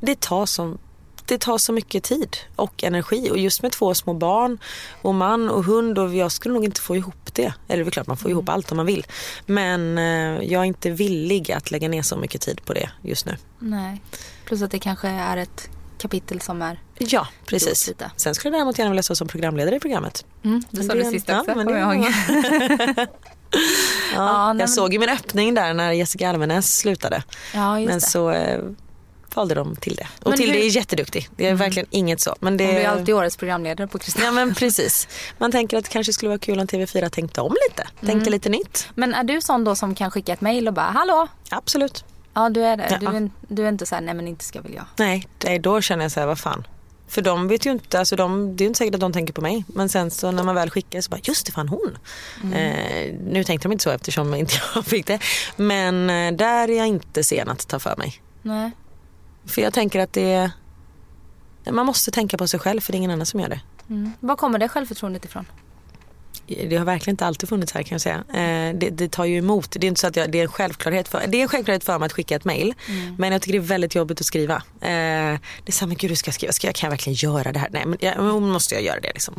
det 0.00 0.20
tar 0.20 0.46
som 0.46 0.78
det 1.26 1.38
tar 1.38 1.58
så 1.58 1.72
mycket 1.72 2.04
tid 2.04 2.36
och 2.56 2.84
energi 2.84 3.30
och 3.30 3.38
just 3.38 3.62
med 3.62 3.72
två 3.72 3.94
små 3.94 4.14
barn 4.14 4.58
och 5.02 5.14
man 5.14 5.50
och 5.50 5.64
hund 5.64 5.98
och 5.98 6.14
jag 6.14 6.32
skulle 6.32 6.54
nog 6.54 6.64
inte 6.64 6.80
få 6.80 6.96
ihop 6.96 7.34
det. 7.34 7.54
Eller 7.68 7.84
det 7.84 7.88
är 7.88 7.90
klart 7.90 8.06
man 8.06 8.16
får 8.16 8.30
ihop 8.30 8.48
allt 8.48 8.70
om 8.70 8.76
man 8.76 8.86
vill. 8.86 9.06
Men 9.46 9.98
eh, 9.98 10.42
jag 10.52 10.60
är 10.60 10.64
inte 10.64 10.90
villig 10.90 11.52
att 11.52 11.70
lägga 11.70 11.88
ner 11.88 12.02
så 12.02 12.16
mycket 12.16 12.40
tid 12.40 12.64
på 12.64 12.72
det 12.72 12.90
just 13.02 13.26
nu. 13.26 13.36
Nej. 13.58 14.02
Plus 14.44 14.62
att 14.62 14.70
det 14.70 14.78
kanske 14.78 15.08
är 15.08 15.36
ett 15.36 15.70
kapitel 15.98 16.40
som 16.40 16.62
är... 16.62 16.80
Ja, 17.08 17.26
precis. 17.46 17.92
Sen 18.16 18.34
skulle 18.34 18.50
jag 18.50 18.58
däremot 18.60 18.78
gärna 18.78 18.90
vilja 18.90 19.02
stå 19.02 19.14
som 19.14 19.28
programledare 19.28 19.76
i 19.76 19.80
programmet. 19.80 20.24
Mm, 20.44 20.62
det 20.70 20.82
sa 20.84 20.94
du 20.94 21.04
sist 21.04 21.28
ja, 21.28 21.40
också. 21.40 21.54
men 21.56 21.66
kommer 21.66 21.78
jag 21.80 21.94
ihåg. 21.96 22.06
Ja, 23.52 23.58
Ja, 24.14 24.46
men- 24.52 24.58
jag 24.60 24.70
såg 24.70 24.92
ju 24.92 24.98
min 24.98 25.08
öppning 25.08 25.54
där 25.54 25.74
när 25.74 25.92
Jessica 25.92 26.28
Almenäs 26.30 26.76
slutade. 26.78 27.22
Ja, 27.54 27.74
Men 27.74 27.86
det. 27.86 28.00
så 28.00 28.30
eh, 28.30 28.60
valde 29.34 29.54
de 29.54 29.76
till 29.76 29.94
det. 29.94 30.06
Och 30.22 30.30
Men 30.30 30.38
Tilde 30.38 30.54
hur- 30.54 30.60
är 30.64 30.68
jätteduktig. 30.76 31.28
Det 31.36 31.46
är 31.46 31.54
verkligen 31.54 31.88
inget 31.90 32.20
så. 32.20 32.36
Men 32.40 32.56
det... 32.56 32.64
Hon 32.66 32.74
blir 32.74 32.86
alltid 32.88 33.14
årets 33.14 33.36
programledare 33.36 33.86
på 33.88 33.98
Kristina. 33.98 34.24
Ja 34.26 34.32
men 34.32 34.54
precis. 34.54 35.08
Man 35.38 35.52
tänker 35.52 35.76
att 35.78 35.84
det 35.84 35.90
kanske 35.90 36.12
skulle 36.12 36.28
vara 36.28 36.38
kul 36.38 36.60
om 36.60 36.66
TV4 36.66 37.08
tänkte 37.08 37.40
om 37.40 37.56
lite. 37.68 37.82
Tänkte 38.00 38.12
Mm. 38.12 38.30
lite 38.32 38.48
nytt. 38.48 38.88
Men 38.94 39.14
är 39.14 39.24
du 39.24 39.40
sån 39.40 39.64
då 39.64 39.74
som 39.76 39.94
kan 39.94 40.10
skicka 40.10 40.32
ett 40.32 40.40
mejl 40.40 40.68
och 40.68 40.74
bara 40.74 40.86
hallå? 40.90 41.28
Absolut. 41.50 42.04
Ja 42.34 42.48
du 42.48 42.64
är 42.64 42.76
det. 42.76 42.98
Ja. 43.02 43.10
Du, 43.10 43.16
är, 43.16 43.30
du 43.48 43.64
är 43.64 43.68
inte 43.68 43.86
så 43.86 43.94
här, 43.94 44.02
nej 44.02 44.14
men 44.14 44.28
inte 44.28 44.44
ska 44.44 44.60
väl 44.60 44.74
jag. 44.74 44.84
Nej, 44.98 45.28
då 45.60 45.80
känner 45.80 46.04
jag 46.04 46.12
så 46.12 46.20
här, 46.20 46.26
vad 46.26 46.38
fan. 46.38 46.66
För 47.10 47.22
de 47.22 47.48
vet 47.48 47.66
ju 47.66 47.70
inte, 47.70 47.98
alltså 47.98 48.16
de, 48.16 48.56
det 48.56 48.62
är 48.62 48.64
ju 48.64 48.68
inte 48.68 48.78
säkert 48.78 48.94
att 48.94 49.00
de 49.00 49.12
tänker 49.12 49.32
på 49.32 49.40
mig. 49.40 49.64
Men 49.68 49.88
sen 49.88 50.10
så 50.10 50.30
när 50.30 50.42
man 50.42 50.54
väl 50.54 50.70
skickar 50.70 51.00
så 51.00 51.10
bara, 51.10 51.20
just 51.22 51.46
det, 51.46 51.52
fan 51.52 51.68
hon. 51.68 51.98
Mm. 52.42 52.52
Eh, 52.52 53.14
nu 53.32 53.44
tänkte 53.44 53.68
de 53.68 53.72
inte 53.72 53.84
så 53.84 53.90
eftersom 53.90 54.34
inte 54.42 54.54
jag 54.74 54.86
fick 54.86 55.06
det. 55.06 55.18
Men 55.56 56.10
eh, 56.10 56.32
där 56.32 56.70
är 56.70 56.76
jag 56.76 56.86
inte 56.86 57.24
sen 57.24 57.48
att 57.48 57.68
ta 57.68 57.78
för 57.78 57.96
mig. 57.96 58.22
Nej. 58.42 58.70
För 59.44 59.62
jag 59.62 59.72
tänker 59.72 60.00
att 60.00 60.12
det 60.12 60.50
man 61.70 61.86
måste 61.86 62.10
tänka 62.10 62.38
på 62.38 62.48
sig 62.48 62.60
själv 62.60 62.80
för 62.80 62.92
det 62.92 62.96
är 62.96 62.98
ingen 62.98 63.10
annan 63.10 63.26
som 63.26 63.40
gör 63.40 63.48
det. 63.48 63.60
Mm. 63.88 64.12
Var 64.20 64.36
kommer 64.36 64.58
det 64.58 64.68
självförtroendet 64.68 65.24
ifrån? 65.24 65.46
Det 66.68 66.76
har 66.76 66.84
verkligen 66.84 67.12
inte 67.12 67.26
alltid 67.26 67.48
funnits 67.48 67.72
här 67.72 67.82
kan 67.82 67.94
jag 67.94 68.00
säga. 68.00 68.16
Eh, 68.16 68.74
det, 68.74 68.90
det 68.90 69.08
tar 69.08 69.24
ju 69.24 69.38
emot. 69.38 69.70
Det 69.70 69.86
är 69.86 69.88
inte 69.88 70.00
så 70.00 70.06
att 70.06 70.16
jag, 70.16 70.32
det 70.32 70.38
är 70.38 70.42
en 70.42 70.48
självklarhet 70.48 71.08
för, 71.08 71.26
det 71.26 71.38
är 71.38 71.42
en 71.42 71.48
självklarhet 71.48 71.84
för 71.84 71.98
mig 71.98 72.06
att 72.06 72.12
skicka 72.12 72.36
ett 72.36 72.44
mail. 72.44 72.74
Men 73.18 73.32
jag 73.32 73.42
tycker 73.42 73.58
det 73.58 73.64
är 73.64 73.68
väldigt 73.68 73.94
jobbigt 73.94 74.20
att 74.20 74.26
skriva. 74.26 74.54
Eh, 74.54 74.60
det 74.80 75.66
är 75.66 75.72
så 75.72 75.80
här, 75.80 75.86
men 75.86 75.96
gud 75.96 76.10
hur 76.10 76.16
ska 76.16 76.28
jag 76.28 76.34
skriva? 76.34 76.52
Ska 76.52 76.66
jag, 76.66 76.74
kan 76.74 76.86
jag 76.86 76.90
verkligen 76.90 77.14
göra 77.14 77.52
det 77.52 77.58
här? 77.58 77.68
Nej 77.70 77.86
men, 77.86 77.98
ja, 78.00 78.22
men 78.22 78.48
måste 78.48 78.74
jag 78.74 78.84
göra 78.84 79.00
det 79.00 79.12
liksom. 79.14 79.34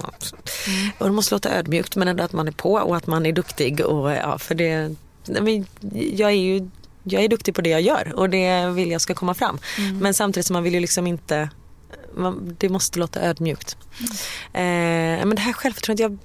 Och 0.97 1.05
det 1.05 1.11
måste 1.11 1.35
låta 1.35 1.57
ödmjukt 1.57 1.95
men 1.95 2.07
ändå 2.07 2.23
att 2.23 2.33
man 2.33 2.47
är 2.47 2.51
på 2.51 2.73
och 2.73 2.97
att 2.97 3.07
man 3.07 3.25
är 3.25 3.31
duktig. 3.31 3.85
Och, 3.85 4.11
ja, 4.11 4.37
för 4.37 4.55
det, 4.55 4.95
men, 5.25 5.65
jag 6.13 6.29
är 6.29 6.35
ju 6.35 6.69
jag 7.03 7.23
är 7.23 7.27
duktig 7.27 7.55
på 7.55 7.61
det 7.61 7.69
jag 7.69 7.81
gör 7.81 8.13
och 8.15 8.29
det 8.29 8.67
vill 8.67 8.91
jag 8.91 9.01
ska 9.01 9.13
komma 9.13 9.33
fram. 9.33 9.59
Men 10.01 10.13
samtidigt 10.13 10.47
så 10.47 10.53
man 10.53 10.63
vill 10.63 10.73
ju 10.73 10.79
liksom 10.79 11.07
inte 11.07 11.49
man, 12.15 12.55
det 12.59 12.69
måste 12.69 12.99
låta 12.99 13.21
ödmjukt. 13.21 13.77
Eh, 14.53 14.61
men 15.25 15.35
det 15.35 15.41
här 15.41 15.53
självförtroendet, 15.53 16.01
jag, 16.03 16.17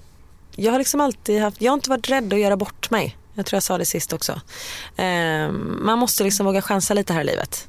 jag 0.56 0.72
har 0.72 0.78
liksom 0.78 1.00
alltid 1.00 1.40
haft, 1.42 1.62
jag 1.62 1.72
har 1.72 1.74
inte 1.74 1.90
varit 1.90 2.10
rädd 2.10 2.32
att 2.32 2.40
göra 2.40 2.56
bort 2.56 2.90
mig. 2.90 3.16
Jag 3.34 3.46
tror 3.46 3.56
jag 3.56 3.62
sa 3.62 3.78
det 3.78 3.84
sist 3.84 4.12
också. 4.12 4.32
Eh, 4.96 5.50
man 5.80 5.98
måste 5.98 6.24
liksom 6.24 6.46
våga 6.46 6.62
chansa 6.62 6.94
lite 6.94 7.12
här 7.12 7.20
i 7.20 7.24
livet. 7.24 7.68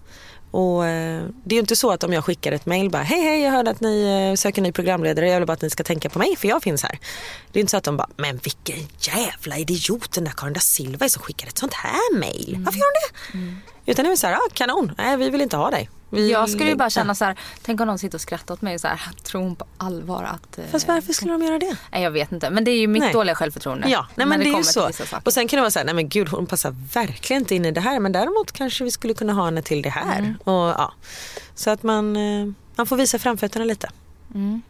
Och 0.52 0.86
eh, 0.88 1.24
det 1.44 1.54
är 1.54 1.58
ju 1.58 1.60
inte 1.60 1.76
så 1.76 1.92
att 1.92 2.04
om 2.04 2.14
jag 2.14 2.26
skickar 2.26 2.52
ett 2.52 2.66
mail 2.66 2.90
bara 2.90 3.04
hej 3.04 3.22
hej 3.22 3.42
jag 3.42 3.52
hörde 3.52 3.72
att 3.72 3.82
ni 3.82 4.28
eh, 4.32 4.36
söker 4.36 4.62
ny 4.62 4.72
programledare 4.72 5.30
jag 5.30 5.40
vill 5.40 5.48
bara 5.48 5.54
att 5.54 5.62
ni 5.62 5.70
ska 5.70 5.84
tänka 5.84 6.10
på 6.10 6.20
mig 6.20 6.36
för 6.36 6.48
jag 6.48 6.64
finns 6.64 6.84
här. 6.84 7.00
Det 7.52 7.60
är 7.60 7.62
inte 7.62 7.72
så 7.72 7.78
att 7.78 7.84
de 7.84 7.98
bara 7.98 8.10
men 8.16 8.38
vilken 8.38 8.88
jävla 9.00 9.58
idiot 9.58 10.12
den 10.12 10.24
där 10.24 10.32
Karin 10.38 10.54
da 10.54 10.60
Silva 10.60 11.06
är 11.06 11.10
som 11.10 11.22
skickar 11.22 11.48
ett 11.48 11.58
sånt 11.58 11.74
här 11.74 12.20
mail. 12.20 12.56
Varför 12.66 12.80
gör 12.80 12.86
hon 12.86 13.54
det? 13.86 13.92
Utan 13.92 14.06
det 14.06 14.12
är 14.12 14.16
så 14.16 14.28
här, 14.28 14.36
ah, 14.36 14.50
kanon, 14.54 14.92
nej 14.98 15.18
vi 15.18 15.30
vill 15.30 15.42
inte 15.42 15.58
ha 15.58 15.72
dig. 15.72 15.90
Vi 16.10 16.32
Jag 16.32 16.50
skulle 16.50 16.70
ju 16.70 16.76
bara 16.76 16.90
känna 16.90 17.16
så 17.16 17.26
här, 17.26 17.40
tänk 17.62 17.82
om 17.82 17.88
någon 17.88 18.00
sitter 18.00 18.18
och 18.18 18.22
skrattar 18.22 18.54
åt 18.54 18.62
mig 18.62 18.76
och 18.76 18.82
så 18.82 18.88
här, 18.88 19.00
tror 19.24 19.42
hon 19.42 19.56
på 19.56 19.66
allvar 19.78 20.24
att... 20.24 20.58
eh, 20.58 20.66
Fast 20.72 20.88
varför 20.88 21.14
skulle 21.14 21.32
de 21.32 21.42
göra 21.44 21.60
det? 21.60 21.78
Nej 21.92 22.04
jag 22.04 22.12
vet 22.12 22.32
inte, 22.32 22.50
men 22.50 22.64
det 22.64 22.72
är 22.72 22.80
ju 22.80 22.88
mitt 22.88 23.00
Nej. 23.04 23.14
dåliga 23.14 23.36
självförtroende. 23.36 23.90
Ja, 23.90 24.08
nej, 24.16 24.28
men 24.28 24.40
det, 24.40 24.46
är 24.46 24.52
kommer 24.52 24.58
ju 24.58 24.94
så. 25.04 25.18
Och 25.24 25.34
sen 25.34 25.48
kan 25.48 25.58
det 25.58 25.62
vara 25.62 25.72
så 25.72 25.80
här, 25.80 25.86
nej 25.86 25.96
men 25.96 26.10
gud 26.10 26.30
hon 26.30 26.46
passar 26.46 26.76
verkligen 26.94 27.42
inte 27.42 27.56
in 27.56 27.66
i 27.66 27.72
det 27.72 27.82
här 27.82 28.00
men 28.00 28.12
däremot 28.12 28.52
kanske 28.52 28.84
vi 28.84 28.92
skulle 28.92 29.14
kunna 29.14 29.34
ha 29.34 29.46
henne 29.46 29.62
till 29.62 29.82
det 29.82 29.90
här. 29.90 30.20
Mm. 30.20 30.36
Och, 30.44 30.54
ja. 30.54 30.94
Så 31.56 31.70
att 31.70 31.84
man, 31.84 32.16
eh, 32.16 32.48
man 32.76 32.86
får 32.86 32.98
visa 32.98 33.20
framfötterna 33.20 33.66
lite. 33.66 33.90
Mm. 34.36 34.62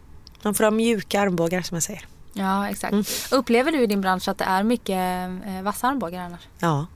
Man 0.42 0.54
får 0.54 0.64
ha 0.64 0.70
mjuka 0.70 1.20
armbågar 1.20 1.62
som 1.62 1.74
jag 1.74 1.82
säger. 1.82 2.04
Ja 2.32 2.68
exakt. 2.68 2.92
Mm. 2.92 3.04
Upplever 3.30 3.72
du 3.72 3.82
i 3.82 3.86
din 3.86 4.00
bransch 4.00 4.28
att 4.28 4.38
det 4.38 4.44
är 4.44 4.62
mycket 4.62 5.28
eh, 5.46 5.62
vassa 5.62 5.88
armbågar 5.88 6.20
annars? 6.20 6.40
Ja. 6.58 6.86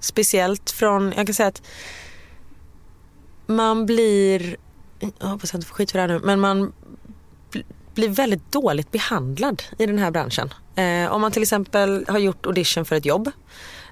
Speciellt 0.00 0.70
från, 0.70 1.12
jag 1.16 1.26
kan 1.26 1.34
säga 1.34 1.48
att 1.48 1.62
man 3.46 3.86
blir, 3.86 4.56
jag 5.18 5.28
hoppas 5.28 5.52
jag 5.52 5.58
inte 5.58 5.68
får 5.68 5.74
skit 5.74 5.90
för 5.90 5.98
det 5.98 6.02
här 6.02 6.20
nu, 6.20 6.26
men 6.26 6.40
man 6.40 6.72
blir 7.94 8.08
väldigt 8.08 8.52
dåligt 8.52 8.90
behandlad 8.92 9.62
i 9.78 9.86
den 9.86 9.98
här 9.98 10.10
branschen. 10.10 10.54
Eh, 10.74 11.12
om 11.12 11.20
man 11.20 11.32
till 11.32 11.42
exempel 11.42 12.04
har 12.08 12.18
gjort 12.18 12.46
audition 12.46 12.84
för 12.84 12.96
ett 12.96 13.04
jobb. 13.04 13.30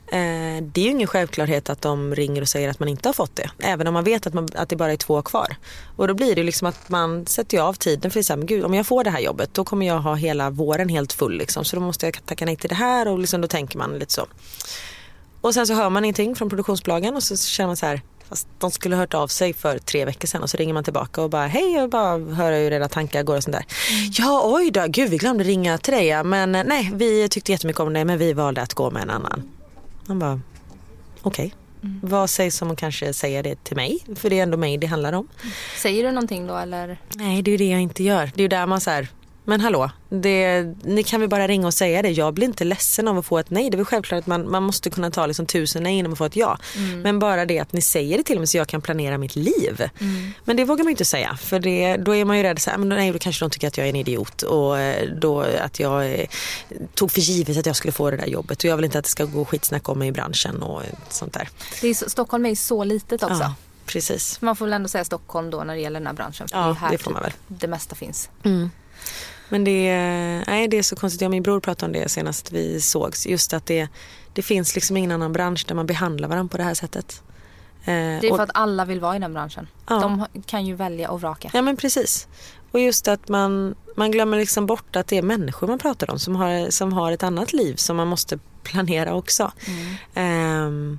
Eh, 0.07 0.63
det 0.63 0.81
är 0.81 0.85
ju 0.85 0.91
ingen 0.91 1.07
självklarhet 1.07 1.71
att 1.71 1.83
de 1.83 2.15
ringer 2.15 2.43
och 2.43 2.49
säger 2.49 2.69
att 2.69 2.79
man 2.79 2.89
inte 2.89 3.09
har 3.09 3.13
fått 3.13 3.37
det. 3.37 3.51
Även 3.59 3.87
om 3.87 3.95
man 3.95 4.05
vet 4.05 4.27
att, 4.27 4.35
man, 4.35 4.49
att 4.55 4.69
det 4.69 4.77
bara 4.77 4.93
är 4.93 4.97
två 4.97 5.23
kvar. 5.23 5.57
Och 5.97 6.09
då 6.09 6.15
blir 6.15 6.35
det 6.35 6.43
liksom 6.43 6.69
att 6.69 6.89
man 6.89 7.27
sätter 7.27 7.57
ju 7.57 7.63
av 7.63 7.75
tiden 7.75 8.11
för 8.11 8.21
att 8.21 8.39
gud, 8.39 8.65
om 8.65 8.75
jag 8.75 8.87
får 8.87 9.05
det 9.05 9.11
här 9.11 9.21
jobbet 9.21 9.55
då 9.55 9.65
kommer 9.65 9.87
jag 9.87 9.99
ha 9.99 10.15
hela 10.15 10.51
våren 10.51 10.89
helt 10.89 11.13
full. 11.13 11.39
Liksom, 11.39 11.65
så 11.65 11.77
då 11.77 11.83
måste 11.83 12.07
jag 12.07 12.27
tacka 12.27 12.45
nej 12.45 12.57
till 12.57 12.69
det 12.69 12.75
här 12.75 13.09
och 13.09 13.19
liksom, 13.19 13.41
då 13.41 13.49
tänker 13.49 13.79
man 13.79 13.99
lite 13.99 14.13
så. 14.13 14.27
Och 15.41 15.55
sen 15.55 15.67
så 15.67 15.75
hör 15.75 15.91
man 15.91 16.05
ingenting 16.05 16.35
från 16.35 16.49
produktionsbolagen 16.49 17.15
och 17.15 17.23
så 17.23 17.37
känner 17.37 17.67
man 17.67 17.77
så 17.77 17.87
här 17.87 18.03
Fast 18.29 18.49
de 18.59 18.71
skulle 18.71 18.95
ha 18.95 19.03
hört 19.03 19.15
av 19.15 19.29
sig 19.29 19.53
för 19.53 19.79
tre 19.79 20.05
veckor 20.05 20.27
sedan 20.29 20.43
och 20.43 20.51
så 20.51 20.57
ringer 20.57 20.75
man 20.75 20.85
tillbaka 20.85 21.23
och 21.23 21.31
bara 21.31 21.47
hej 21.47 21.73
jag 21.73 21.91
bara 21.91 22.19
hör 22.35 22.53
hur 22.53 22.73
era 22.73 22.89
tankar 22.89 23.23
går 23.23 23.37
och 23.37 23.43
sånt 23.43 23.57
där. 23.57 23.65
Ja 24.13 24.43
oj 24.45 24.71
då, 24.71 24.85
gud 24.89 25.11
vi 25.11 25.17
glömde 25.17 25.45
ringa 25.45 25.79
till 25.79 25.95
dig 25.95 26.07
ja, 26.07 26.23
men 26.23 26.55
eh, 26.55 26.65
nej 26.65 26.91
vi 26.95 27.29
tyckte 27.29 27.53
jättemycket 27.53 27.81
om 27.81 27.93
dig 27.93 28.05
men 28.05 28.19
vi 28.19 28.33
valde 28.33 28.63
att 28.63 28.75
gå 28.75 28.91
med 28.91 29.03
en 29.03 29.11
annan. 29.11 29.51
Man 30.07 30.19
bara 30.19 30.41
okej. 31.23 31.55
Vad 32.03 32.31
sägs 32.31 32.63
om 32.63 32.71
att 32.71 32.79
kanske 32.79 33.13
säga 33.13 33.43
det 33.43 33.65
till 33.65 33.77
mig? 33.77 33.99
För 34.17 34.31
det 34.31 34.39
är 34.39 34.43
ändå 34.43 34.57
mig 34.57 34.79
det 34.79 34.87
handlar 34.87 35.13
om. 35.13 35.29
Säger 35.77 36.05
du 36.05 36.11
någonting 36.11 36.47
då 36.47 36.57
eller? 36.57 36.99
Nej 37.15 37.43
det 37.43 37.51
är 37.51 37.53
ju 37.53 37.59
det 37.59 37.71
jag 37.71 37.81
inte 37.81 38.03
gör. 38.05 38.31
Det 38.35 38.41
är 38.41 38.43
ju 38.43 38.49
där 38.49 38.67
man 38.67 38.81
så 38.81 38.91
här, 38.91 39.09
men 39.45 39.61
hallå, 39.61 39.91
det, 40.09 40.63
ni 40.83 41.03
kan 41.03 41.21
väl 41.21 41.29
bara 41.29 41.49
ringa 41.49 41.67
och 41.67 41.75
säga 41.75 42.03
det. 42.03 42.11
Jag 42.11 42.35
blir 42.35 42.47
inte 42.47 42.65
ledsen 42.65 43.09
av 43.09 43.19
att 43.19 43.27
få 43.27 43.39
ett 43.39 43.51
nej. 43.51 43.71
Det 43.71 43.75
är 43.75 43.77
väl 43.77 43.87
självklart 43.87 44.19
att 44.19 44.27
man, 44.27 44.51
man 44.51 44.63
måste 44.63 44.91
kunna 44.91 45.11
ta 45.11 45.27
liksom 45.27 45.47
tusen 45.47 45.83
nej 45.83 45.99
innan 45.99 46.11
man 46.11 46.17
får 46.17 46.27
ett 46.27 46.37
ja. 46.37 46.59
Men 47.03 47.19
bara 47.19 47.45
det 47.47 47.59
att 47.59 47.73
ni 47.73 47.81
säger 47.81 48.19
det 48.19 48.25
till 48.25 48.39
mig 48.39 48.47
så 48.47 48.57
jag 48.57 48.69
kan 48.69 48.81
planera 48.81 49.19
mitt 49.19 49.37
liv. 49.37 49.89
Men 50.45 50.57
det 50.57 50.65
vågar 50.65 50.85
man 50.85 50.91
ju 50.91 50.93
inte 50.93 51.05
säga 51.05 51.37
för 51.37 51.59
det, 51.59 51.97
då 51.97 52.15
är 52.15 52.25
man 52.25 52.37
ju 52.37 52.43
rädd 52.43 52.59
så 52.59 52.71
här, 52.71 52.79
men 52.79 52.89
nej 52.89 53.13
då 53.13 53.19
kanske 53.19 53.45
de 53.45 53.51
tycker 53.51 53.69
att 53.69 53.77
jag 53.79 53.87
är 53.87 53.91
en 53.91 53.97
idiot 53.97 54.43
och 54.43 54.79
eh, 54.79 55.09
då 55.11 55.41
att 55.41 55.81
jag 55.81 56.13
eh, 56.13 56.27
tog 56.95 57.13
för 57.13 57.21
givet 57.21 57.57
att 57.59 57.67
jag 57.67 57.77
skulle 57.77 57.93
få 57.93 58.11
det 58.11 58.17
där 58.17 58.27
jobbet 58.27 58.59
och 58.59 58.65
jag 58.65 58.77
vill 58.77 58.85
inte 58.85 58.99
att 58.99 59.05
det 59.05 59.11
ska 59.11 59.25
gå 59.25 59.45
skitsnack 59.45 59.89
om 59.89 59.99
mig 59.99 60.09
i 60.09 60.13
branschen 60.13 60.63
och 60.63 60.83
sånt 61.09 61.33
där. 61.33 61.49
Det 61.81 61.89
är 61.89 61.95
så, 61.95 62.11
Stockholm 62.11 62.45
är 62.47 62.51
ju 62.51 62.57
så 62.57 62.85
litet 62.85 63.23
också. 63.23 63.43
Ja, 63.43 63.55
precis. 63.87 64.41
Man 64.41 64.57
får 64.57 64.65
väl 64.65 64.73
ändå 64.73 64.89
säga 64.89 65.05
Stockholm 65.05 65.51
då 65.51 65.65
när 65.65 65.75
det 65.75 65.81
gäller 65.81 66.01
den 66.01 66.07
här 66.07 66.15
branschen. 66.15 66.49
För 66.49 66.57
Ja, 66.57 66.65
det, 66.65 66.71
är 66.71 66.75
här 66.75 66.91
det 66.91 66.99
får 66.99 67.11
man 67.11 67.23
typ 67.23 67.33
väl. 67.33 67.59
det 67.59 67.67
mesta 67.69 67.95
finns. 67.95 68.31
Men 69.55 69.65
det, 69.65 69.89
är- 69.89 70.45
nej, 70.47 70.69
det 70.69 70.79
är 70.79 70.83
så 70.83 70.97
konstigt. 70.97 71.21
Jag 71.21 71.29
och 71.29 71.31
min 71.31 71.43
bror 71.43 71.61
pratade 71.61 71.87
om 71.87 71.93
det 72.03 72.09
senast 72.09 72.53
vi 72.53 72.81
sågs. 72.81 73.27
Just 73.27 73.53
att 73.53 73.67
det, 73.67 73.89
det 74.33 74.43
finns 74.43 74.75
liksom 74.75 74.97
ingen 74.97 75.13
annan 75.13 75.33
bransch 75.33 75.65
där 75.69 75.75
man 75.75 75.87
behandlar 75.87 76.29
varandra 76.29 76.51
på 76.51 76.57
det 76.57 76.63
här 76.65 76.75
sättet. 76.75 77.23
Eh, 77.81 77.85
Det 77.87 77.93
är 78.29 78.37
för 78.37 78.43
att 78.43 78.51
alla 78.55 78.85
vill 78.85 79.01
vara 79.01 79.17
i 79.17 79.19
den 79.19 79.33
branschen. 79.33 79.69
Ja. 79.89 80.01
De 80.01 80.27
kan 80.47 80.67
ju 80.67 80.75
välja 80.75 81.11
och 81.11 81.21
vraka. 81.21 81.51
Ja 81.55 81.63
men 81.63 81.77
precis. 81.77 82.29
Och 82.71 82.81
just 82.81 83.09
att 83.09 83.29
man, 83.29 83.75
man 83.97 84.11
glömmer 84.11 84.37
liksom 84.39 84.67
bort 84.67 84.97
att 84.97 85.07
det 85.07 85.19
är 85.19 85.23
människor 85.23 85.67
man 85.67 85.79
pratar 85.79 86.11
om 86.11 86.19
som 86.19 86.37
har, 86.37 86.71
som 86.71 86.93
har 86.93 87.13
ett 87.13 87.23
annat 87.23 87.53
liv 87.53 87.75
som 87.77 87.97
man 87.97 88.09
måste 88.09 88.39
planera 88.63 89.15
också. 89.15 89.53
Ehm, 90.15 90.99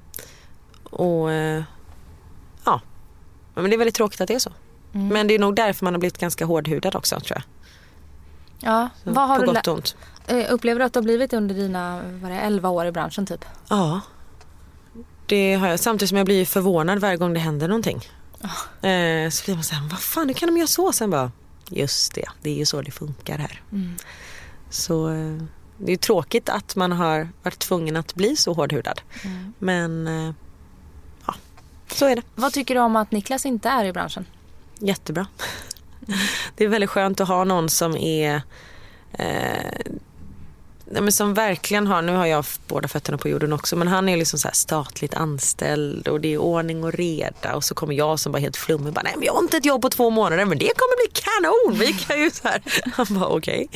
och 0.83 1.31
ja, 2.65 2.81
men 3.55 3.69
det 3.69 3.75
är 3.75 3.77
väldigt 3.77 3.95
tråkigt 3.95 4.21
att 4.21 4.27
det 4.27 4.33
är 4.35 4.39
så. 4.39 4.51
Men 4.91 5.27
det 5.27 5.33
är 5.35 5.39
nog 5.39 5.55
därför 5.55 5.85
man 5.85 5.93
har 5.93 5.99
blivit 5.99 6.17
ganska 6.17 6.45
hårdhudad 6.45 6.95
också 6.95 7.19
tror 7.19 7.31
jag. 7.37 7.43
Ja. 8.59 8.89
Så, 9.03 9.11
Vad 9.11 9.27
har 9.27 9.35
på 9.39 9.45
du 9.45 9.53
gott 9.53 9.67
och 9.67 9.73
ont. 9.75 9.95
eh, 10.27 10.45
Upplever 10.53 10.79
du 10.79 10.85
att 10.85 10.93
du 10.93 10.97
har 10.99 11.03
blivit 11.03 11.33
under 11.33 11.55
dina 11.55 12.01
vad 12.21 12.31
det, 12.31 12.37
11 12.39 12.69
år 12.69 12.85
i 12.85 12.91
branschen 12.91 13.25
typ? 13.25 13.45
Ja. 13.69 14.01
Det 15.25 15.53
har 15.53 15.67
jag. 15.67 15.79
Samtidigt 15.79 16.09
som 16.09 16.17
jag 16.17 16.25
blir 16.25 16.45
förvånad 16.45 16.99
varje 16.99 17.17
gång 17.17 17.33
det 17.33 17.39
händer 17.39 17.67
någonting. 17.67 17.97
Eh, 18.81 19.29
så 19.29 19.45
blir 19.45 19.53
man 19.55 19.63
såhär, 19.63 19.89
vad 19.89 19.99
fan 19.99 20.27
hur 20.27 20.33
kan 20.33 20.47
de 20.49 20.57
göra 20.57 20.67
så? 20.67 20.91
Sen 20.93 21.09
bara, 21.09 21.31
just 21.69 22.13
det, 22.15 22.25
det 22.41 22.49
är 22.49 22.55
ju 22.55 22.65
så 22.65 22.81
det 22.81 22.91
funkar 22.91 23.37
här. 23.37 23.61
Så 24.69 25.09
eh, 25.09 25.37
det 25.77 25.91
är 25.93 25.97
tråkigt 25.97 26.49
att 26.49 26.75
man 26.75 26.91
har 26.91 27.29
varit 27.43 27.59
tvungen 27.59 27.95
att 27.95 28.15
bli 28.15 28.35
så 28.35 28.53
hårdhudad. 28.53 29.01
Men 29.59 30.07
eh, 30.07 30.33
ja, 31.27 31.35
så 31.91 32.05
är 32.05 32.15
det. 32.15 32.21
Vad 32.35 32.53
tycker 32.53 32.75
du 32.75 32.81
om 32.81 32.95
att 32.95 33.11
Niklas 33.11 33.45
inte 33.45 33.69
är 33.69 33.85
i 33.85 33.93
branschen? 33.93 34.25
Jättebra. 34.79 35.27
Det 36.55 36.63
är 36.63 36.67
väldigt 36.67 36.89
skönt 36.89 37.21
att 37.21 37.27
ha 37.27 37.43
någon 37.43 37.69
som 37.69 37.97
är 37.97 38.41
eh, 39.13 39.95
men 40.85 41.11
som 41.11 41.33
verkligen 41.33 41.87
har, 41.87 42.01
nu 42.01 42.15
har 42.15 42.25
jag 42.25 42.45
båda 42.67 42.87
fötterna 42.87 43.17
på 43.17 43.29
jorden 43.29 43.53
också, 43.53 43.75
men 43.75 43.87
han 43.87 44.09
är 44.09 44.17
liksom 44.17 44.39
så 44.39 44.49
statligt 44.53 45.13
anställd 45.13 46.07
och 46.07 46.21
det 46.21 46.33
är 46.33 46.37
ordning 46.37 46.83
och 46.83 46.93
reda 46.93 47.55
och 47.55 47.63
så 47.63 47.75
kommer 47.75 47.93
jag 47.93 48.19
som 48.19 48.31
bara 48.31 48.39
helt 48.39 48.57
flummig 48.57 48.93
bara, 48.93 49.01
nej 49.01 49.13
men 49.15 49.25
jag 49.25 49.33
har 49.33 49.41
inte 49.41 49.57
ett 49.57 49.65
jobb 49.65 49.81
på 49.81 49.89
två 49.89 50.09
månader 50.09 50.45
men 50.45 50.57
det 50.57 50.71
kommer 50.75 51.07
bli 51.07 51.21
kanon. 51.21 51.79
Vi 51.79 51.93
kan 51.93 52.19
ju 52.19 52.31
så 52.31 52.47
här. 52.47 52.61
Han 52.93 53.05
bara 53.09 53.27
okej. 53.27 53.67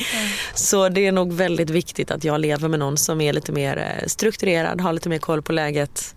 Så 0.54 0.88
det 0.88 1.06
är 1.06 1.12
nog 1.12 1.32
väldigt 1.32 1.70
viktigt 1.70 2.10
att 2.10 2.24
jag 2.24 2.40
lever 2.40 2.68
med 2.68 2.78
någon 2.78 2.96
som 2.96 3.20
är 3.20 3.32
lite 3.32 3.52
mer 3.52 3.76
eh, 3.76 4.06
strukturerad, 4.06 4.80
har 4.80 4.92
lite 4.92 5.08
mer 5.08 5.18
koll 5.18 5.42
på 5.42 5.52
läget. 5.52 6.14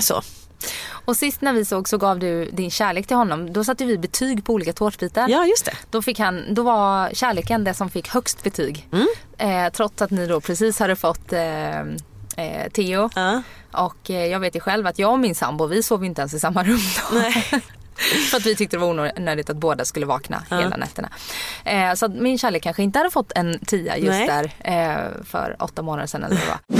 Så. 0.00 0.22
Och 1.04 1.16
sist 1.16 1.40
när 1.40 1.52
vi 1.52 1.64
såg 1.64 1.88
så 1.88 1.98
gav 1.98 2.18
du 2.18 2.44
din 2.44 2.70
kärlek 2.70 3.06
till 3.06 3.16
honom. 3.16 3.52
Då 3.52 3.64
satte 3.64 3.84
vi 3.84 3.98
betyg 3.98 4.44
på 4.44 4.52
olika 4.52 4.72
tårtbitar. 4.72 5.28
Ja 5.28 5.46
just 5.46 5.64
det. 5.64 5.72
Då, 5.90 6.02
fick 6.02 6.18
han, 6.18 6.54
då 6.54 6.62
var 6.62 7.10
kärleken 7.14 7.64
det 7.64 7.74
som 7.74 7.90
fick 7.90 8.08
högst 8.08 8.42
betyg. 8.42 8.88
Mm. 8.92 9.06
Eh, 9.38 9.72
trots 9.72 10.02
att 10.02 10.10
ni 10.10 10.26
då 10.26 10.40
precis 10.40 10.78
hade 10.78 10.96
fått 10.96 11.32
eh, 11.32 11.80
eh, 11.80 12.70
Theo. 12.72 13.10
Ja. 13.14 13.42
Och 13.72 14.10
eh, 14.10 14.26
jag 14.26 14.40
vet 14.40 14.56
ju 14.56 14.60
själv 14.60 14.86
att 14.86 14.98
jag 14.98 15.12
och 15.12 15.18
min 15.18 15.34
sambo 15.34 15.66
vi 15.66 15.82
sov 15.82 16.04
inte 16.04 16.20
ens 16.20 16.34
i 16.34 16.40
samma 16.40 16.64
rum 16.64 16.80
då. 17.10 17.18
Nej. 17.18 17.32
För 18.30 18.36
att 18.36 18.46
vi 18.46 18.56
tyckte 18.56 18.76
det 18.76 18.80
var 18.80 19.12
onödigt 19.18 19.50
att 19.50 19.56
båda 19.56 19.84
skulle 19.84 20.06
vakna 20.06 20.42
hela 20.50 20.76
nätterna. 20.76 21.08
Eh, 21.64 21.94
så 21.94 22.08
min 22.08 22.38
kärlek 22.38 22.62
kanske 22.62 22.82
inte 22.82 22.98
hade 22.98 23.10
fått 23.10 23.32
en 23.34 23.58
tia 23.58 23.96
just 23.96 24.10
Nej. 24.10 24.26
där 24.26 24.52
eh, 24.60 25.24
för 25.24 25.56
åtta 25.58 25.82
månader 25.82 26.06
sedan 26.06 26.24
eller 26.24 26.40
vad. 26.48 26.78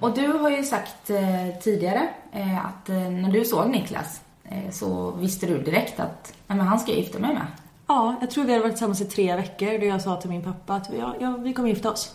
Och 0.00 0.14
du 0.14 0.26
har 0.26 0.50
ju 0.50 0.62
sagt 0.62 1.10
eh, 1.10 1.60
tidigare 1.62 2.08
eh, 2.32 2.66
att 2.66 2.88
eh, 2.88 2.96
när 2.96 3.32
du 3.32 3.44
såg 3.44 3.70
Niklas 3.70 4.20
eh, 4.44 4.70
så 4.70 5.10
visste 5.10 5.46
du 5.46 5.58
direkt 5.62 6.00
att 6.00 6.32
nej, 6.46 6.58
men 6.58 6.66
han 6.66 6.80
ska 6.80 6.90
jag 6.90 7.00
gifta 7.00 7.18
mig 7.18 7.34
med. 7.34 7.46
Ja, 7.86 8.14
jag 8.20 8.30
tror 8.30 8.44
vi 8.44 8.52
hade 8.52 8.62
varit 8.62 8.72
tillsammans 8.72 9.00
i 9.00 9.04
tre 9.04 9.36
veckor 9.36 9.78
då 9.78 9.86
jag 9.86 10.02
sa 10.02 10.20
till 10.20 10.30
min 10.30 10.42
pappa 10.42 10.74
att 10.74 10.90
ja, 10.98 11.14
ja, 11.20 11.36
vi 11.40 11.52
kommer 11.52 11.68
gifta 11.68 11.90
oss. 11.90 12.14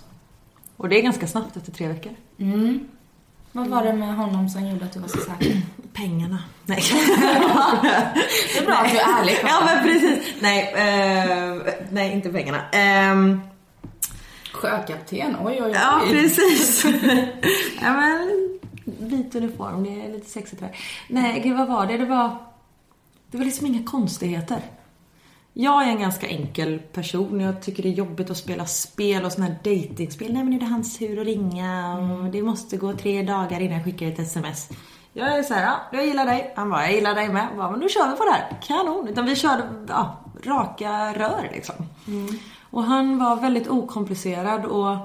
Och 0.77 0.89
det 0.89 0.99
är 0.99 1.01
ganska 1.01 1.27
snabbt 1.27 1.57
efter 1.57 1.71
tre 1.71 1.88
veckor. 1.88 2.11
Mm. 2.39 2.88
Vad 3.51 3.67
var 3.67 3.84
det 3.84 3.93
med 3.93 4.15
honom 4.15 4.49
som 4.49 4.67
gjorde 4.67 4.86
att 4.86 4.91
du 4.93 4.99
var 4.99 5.07
så 5.07 5.17
säker? 5.17 5.61
Pengarna. 5.93 6.39
Nej. 6.65 6.84
Det 8.53 8.59
är 8.59 8.65
bra 8.65 8.75
att 8.75 8.91
du 8.91 8.97
är 8.97 9.19
ärlig. 9.19 9.38
ja 9.43 9.61
men 9.65 9.84
precis. 9.84 10.34
Nej, 10.41 10.73
eh, 10.73 11.73
nej 11.89 12.11
inte 12.11 12.29
pengarna. 12.29 12.69
Ehm, 12.71 13.41
Sjökapten, 14.64 15.36
oj 15.41 15.53
oj 15.53 15.64
oj. 15.64 15.72
Ja, 15.74 16.01
precis. 16.09 16.86
ja, 17.82 17.93
men 17.93 18.59
vit 18.86 19.36
uniform, 19.36 19.84
det 19.84 20.05
är 20.05 20.11
lite 20.11 20.30
sexigt 20.30 20.61
här. 20.61 20.76
Nej, 21.07 21.39
gud 21.39 21.57
vad 21.57 21.68
var 21.68 21.88
det? 21.88 21.97
Det 21.97 22.05
var, 22.05 22.38
det 23.32 23.38
var 23.38 23.45
liksom 23.45 23.68
inga 23.68 23.84
konstigheter. 23.84 24.61
Jag 25.53 25.84
är 25.84 25.88
en 25.88 25.99
ganska 25.99 26.28
enkel 26.28 26.80
person. 26.80 27.39
Jag 27.39 27.61
tycker 27.61 27.84
det 27.84 27.89
är 27.89 27.93
jobbigt 27.93 28.30
att 28.30 28.38
spela 28.38 28.66
spel 28.66 29.26
och 29.26 29.32
såna 29.32 29.45
här 29.45 29.55
datingspel. 29.64 30.34
Nej 30.34 30.43
men 30.43 30.53
är 30.53 30.59
det 30.59 30.66
hans 30.66 30.97
tur 30.97 31.20
att 31.20 31.26
ringa 31.26 31.97
och 31.97 32.32
det 32.32 32.41
måste 32.41 32.78
gå 32.78 32.93
tre 32.93 33.24
dagar 33.24 33.59
innan 33.59 33.76
jag 33.78 33.84
skickar 33.84 34.07
ett 34.07 34.20
sms. 34.20 34.70
Jag 35.14 35.38
är 35.38 35.43
så 35.43 35.53
här, 35.53 35.64
ja, 35.64 35.80
jag 35.91 36.05
gillar 36.05 36.26
dig. 36.26 36.53
Han 36.55 36.70
bara, 36.70 36.84
jag 36.84 36.93
gillar 36.93 37.16
dig 37.16 37.30
med. 37.30 37.47
Jag 37.49 37.57
bara, 37.57 37.72
men 37.72 37.80
då 37.80 37.89
kör 37.89 38.11
vi 38.11 38.18
på 38.18 38.24
det 38.24 38.32
här. 38.32 38.57
Kanon. 38.61 39.07
Utan 39.07 39.26
vi 39.26 39.36
körde, 39.36 39.64
ja, 39.88 40.24
raka 40.43 41.14
rör 41.14 41.49
liksom. 41.53 41.76
Och 42.74 42.84
han 42.84 43.17
var 43.19 43.36
väldigt 43.36 43.67
okomplicerad 43.67 44.65
och 44.65 44.97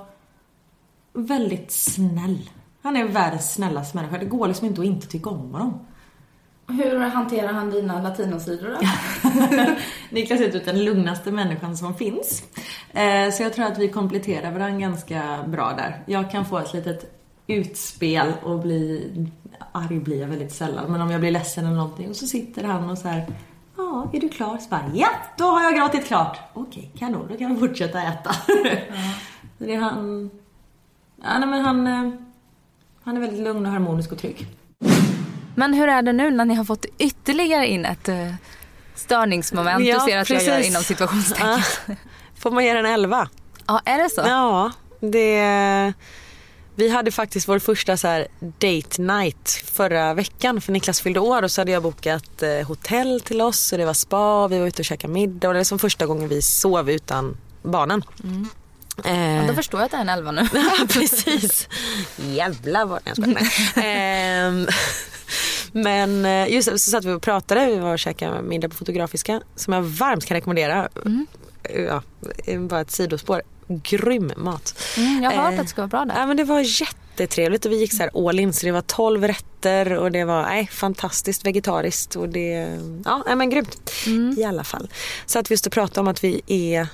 väldigt 1.12 1.70
snäll. 1.72 2.50
Han 2.82 2.96
är 2.96 3.04
världens 3.04 3.52
snällaste 3.52 3.96
människa. 3.96 4.18
Det 4.18 4.24
går 4.24 4.48
liksom 4.48 4.66
inte 4.66 4.80
att 4.80 4.86
inte 4.86 5.06
tycka 5.06 5.30
om 5.30 5.52
honom. 5.52 5.80
Hur 6.68 6.98
hanterar 7.00 7.52
han 7.52 7.70
dina 7.70 8.02
latinosidor 8.02 8.68
då? 8.68 8.78
Niklas 10.10 10.40
är 10.40 10.50
typ 10.50 10.64
den 10.64 10.84
lugnaste 10.84 11.32
människan 11.32 11.76
som 11.76 11.94
finns. 11.94 12.42
Eh, 12.92 13.30
Så 13.32 13.42
jag 13.42 13.52
tror 13.52 13.64
att 13.66 13.78
vi 13.78 13.88
kompletterar 13.88 14.52
varandra 14.52 14.78
ganska 14.78 15.44
bra 15.46 15.72
där. 15.76 16.02
Jag 16.06 16.30
kan 16.30 16.44
få 16.46 16.58
ett 16.58 16.72
litet 16.74 17.14
utspel 17.46 18.32
och 18.42 18.58
bli 18.58 19.10
arg 19.72 19.98
blir 20.00 20.20
jag 20.20 20.28
väldigt 20.28 20.52
sällan. 20.52 20.92
Men 20.92 21.00
om 21.00 21.10
jag 21.10 21.20
blir 21.20 21.30
ledsen 21.30 21.66
eller 21.66 21.76
någonting 21.76 22.08
och 22.10 22.16
så 22.16 22.26
sitter 22.26 22.64
han 22.64 22.90
och 22.90 22.98
så 22.98 23.08
här 23.08 23.26
Ja, 23.78 24.10
är 24.12 24.20
du 24.20 24.28
klar? 24.28 24.58
Så 24.58 24.68
bara, 24.68 24.90
ja, 24.94 25.08
då 25.36 25.44
har 25.44 25.62
jag 25.62 25.76
gråtit 25.76 26.06
klart. 26.06 26.38
Okej, 26.54 26.90
kanon, 26.98 27.28
då 27.30 27.36
kan 27.38 27.54
vi 27.54 27.60
fortsätta 27.60 28.02
äta. 28.02 28.30
Ja. 28.64 28.70
det 29.58 29.74
är 29.74 29.78
han... 29.80 30.30
Ja, 31.22 31.38
nej, 31.38 31.48
men 31.48 31.60
han... 31.64 31.86
eh, 31.86 32.12
Han 33.04 33.16
är 33.16 33.20
väldigt 33.20 33.40
lugn 33.40 33.66
och 33.66 33.72
harmonisk 33.72 34.12
och 34.12 34.18
trygg. 34.18 34.46
Men 35.54 35.74
hur 35.74 35.88
är 35.88 36.02
det 36.02 36.12
nu 36.12 36.30
när 36.30 36.44
ni 36.44 36.54
har 36.54 36.64
fått 36.64 36.86
ytterligare 36.98 37.66
in 37.66 37.84
ett 37.84 38.08
eh, 38.08 38.34
störningsmoment? 38.94 39.84
Ja, 39.86 39.94
du 39.94 40.00
ser 40.10 40.18
att 40.18 40.30
jag 40.30 40.38
precis. 40.38 40.48
gör 40.48 40.66
inom 40.70 40.82
situationstecken. 40.82 41.48
Ja. 41.86 41.94
Får 42.38 42.50
man 42.50 42.64
ge 42.64 42.72
den 42.74 42.86
11? 42.86 43.28
Ja, 43.66 43.80
är 43.84 43.98
det 44.02 44.10
så? 44.10 44.20
Ja, 44.26 44.72
det... 45.00 45.92
Vi 46.78 46.88
hade 46.88 47.10
faktiskt 47.10 47.48
vår 47.48 47.58
första 47.58 47.96
så 47.96 48.08
här 48.08 48.28
date 48.40 49.02
night 49.02 49.62
förra 49.64 50.14
veckan 50.14 50.60
för 50.60 50.72
Niklas 50.72 51.00
fyllde 51.00 51.20
år 51.20 51.42
och 51.42 51.50
så 51.50 51.60
hade 51.60 51.72
jag 51.72 51.82
bokat 51.82 52.42
eh, 52.42 52.66
hotell 52.66 53.20
till 53.20 53.40
oss 53.40 53.72
och 53.72 53.78
det 53.78 53.84
var 53.84 53.94
spa, 53.94 54.48
vi 54.48 54.58
var 54.58 54.66
ute 54.66 54.82
och 54.82 54.86
käkade 54.86 55.12
middag 55.12 55.48
och 55.48 55.54
det 55.54 55.58
var 55.60 55.64
som 55.64 55.78
första 55.78 56.06
gången 56.06 56.28
vi 56.28 56.42
sov 56.42 56.90
utan 56.90 57.36
barnen. 57.62 58.02
Eh, 59.04 59.36
Ja, 59.36 59.42
då 59.48 59.54
förstår 59.54 59.80
jag 59.80 59.84
att 59.84 59.90
det 59.90 59.96
är 59.96 60.00
en 60.00 60.08
11 60.08 60.32
nu. 60.32 60.48
Ja, 60.52 60.86
precis. 60.88 61.68
Jävlar 62.16 62.86
vad. 62.86 63.00
Nej. 63.16 63.50
Ehm, 63.84 64.66
Men 65.72 66.24
eh, 66.24 66.52
just 66.52 66.70
det, 66.70 66.78
så 66.78 66.90
satt 66.90 67.04
vi 67.04 67.12
och 67.12 67.22
pratade, 67.22 67.66
vi 67.66 67.78
var 67.78 67.92
och 67.92 67.98
käkade 67.98 68.42
middag 68.42 68.68
på 68.68 68.74
Fotografiska 68.76 69.40
som 69.56 69.72
jag 69.72 69.82
varmt 69.82 70.24
kan 70.24 70.34
rekommendera. 70.34 70.88
Ja, 71.88 72.02
bara 72.58 72.80
ett 72.80 72.90
sidospår. 72.90 73.42
Grym 73.68 74.32
mat. 74.36 74.78
Mm, 74.96 75.22
jag 75.22 75.30
har 75.30 75.42
hört 75.42 75.52
Eh, 75.52 75.60
att 75.60 75.66
det 75.66 75.70
ska 75.70 75.80
vara 75.80 75.88
bra 75.88 76.04
där. 76.04 76.20
Ja, 76.20 76.26
men 76.26 76.36
det 76.36 76.44
var 76.44 76.60
jättetrevligt 76.80 77.66
och 77.66 77.72
vi 77.72 77.80
gick 77.80 77.92
så 77.92 78.02
här 78.02 78.28
all 78.28 78.40
in 78.40 78.52
så 78.52 78.66
det 78.66 78.72
var 78.72 78.80
12 78.80 79.24
rätter 79.24 79.92
och 79.92 80.12
det 80.12 80.24
var 80.24 80.42
nej, 80.42 80.66
fantastiskt 80.66 81.46
vegetariskt 81.46 82.16
och 82.16 82.28
det, 82.28 82.78
ja 83.04 83.22
nej, 83.26 83.36
men 83.36 83.50
grymt 83.50 83.92
i 84.36 84.44
alla 84.44 84.64
fall. 84.64 84.88
Så 85.26 85.38
att 85.38 85.50
vi 85.50 85.52
just 85.52 85.66
och 85.66 85.72
pratade 85.72 86.00
om 86.00 86.08
att 86.08 86.24
vi 86.24 86.42
är, 86.46 86.80
nej, 86.80 86.88